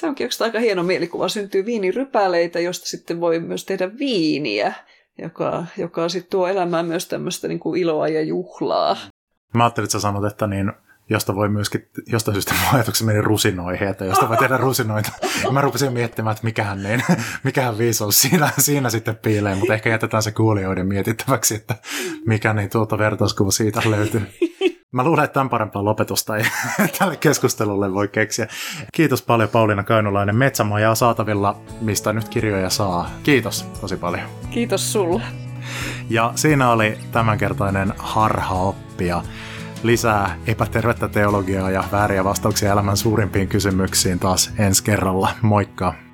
Se 0.00 0.06
onkin 0.06 0.28
aika 0.40 0.60
hieno 0.60 0.82
mielikuva. 0.82 1.28
Syntyy 1.28 1.66
viinirypäleitä, 1.66 2.60
josta 2.60 2.86
sitten 2.86 3.20
voi 3.20 3.40
myös 3.40 3.64
tehdä 3.64 3.98
viiniä, 3.98 4.72
joka, 5.18 5.64
joka 5.76 6.08
sitten 6.08 6.30
tuo 6.30 6.48
elämään 6.48 6.86
myös 6.86 7.08
tämmöistä 7.08 7.48
niin 7.48 7.60
kuin 7.60 7.80
iloa 7.80 8.08
ja 8.08 8.22
juhlaa. 8.22 8.96
Mä 9.54 9.64
ajattelin, 9.64 9.84
että 9.84 9.92
sä 9.92 10.00
sanot, 10.00 10.24
että 10.24 10.46
niin 10.46 10.72
josta 11.10 11.34
voi 11.34 11.48
myöskin, 11.48 11.88
jostain 12.06 12.34
syystä 12.34 12.54
mun 12.54 12.74
ajatuksen 12.74 13.06
meni 13.06 13.20
rusinoihin, 13.20 13.88
että 13.88 14.04
josta 14.04 14.28
voi 14.28 14.36
tehdä 14.36 14.56
rusinoita. 14.56 15.12
Ja 15.44 15.50
mä 15.50 15.60
rupesin 15.60 15.92
miettimään, 15.92 16.32
että 16.32 16.44
mikähän, 16.44 16.82
niin, 16.82 17.02
mikähän 17.44 17.78
viisaus 17.78 18.20
siinä, 18.22 18.50
siinä 18.58 18.90
sitten 18.90 19.16
piilee, 19.16 19.54
mutta 19.54 19.74
ehkä 19.74 19.90
jätetään 19.90 20.22
se 20.22 20.32
kuulijoiden 20.32 20.86
mietittäväksi, 20.86 21.54
että 21.54 21.74
mikä 22.26 22.52
niin 22.52 22.70
tuolta 22.70 22.98
vertauskuva 22.98 23.50
siitä 23.50 23.82
löytyy. 23.84 24.22
Mä 24.92 25.04
luulen, 25.04 25.24
että 25.24 25.34
tämän 25.34 25.48
parempaa 25.48 25.84
lopetusta 25.84 26.36
ei 26.36 26.44
tälle 26.98 27.16
keskustelulle 27.16 27.94
voi 27.94 28.08
keksiä. 28.08 28.48
Kiitos 28.92 29.22
paljon 29.22 29.48
Pauliina 29.48 29.82
Kainulainen. 29.82 30.36
Metsämajaa 30.36 30.94
saatavilla, 30.94 31.60
mistä 31.80 32.12
nyt 32.12 32.28
kirjoja 32.28 32.70
saa. 32.70 33.10
Kiitos 33.22 33.62
tosi 33.80 33.96
paljon. 33.96 34.28
Kiitos 34.50 34.92
sulle. 34.92 35.22
Ja 36.08 36.32
siinä 36.34 36.70
oli 36.70 36.98
tämänkertainen 37.12 37.94
harhaoppia 37.98 39.22
lisää 39.82 40.36
epätervettä 40.46 41.08
teologiaa 41.08 41.70
ja 41.70 41.84
vääriä 41.92 42.24
vastauksia 42.24 42.72
elämän 42.72 42.96
suurimpiin 42.96 43.48
kysymyksiin 43.48 44.18
taas 44.18 44.52
ensi 44.58 44.84
kerralla. 44.84 45.28
Moikka! 45.42 46.09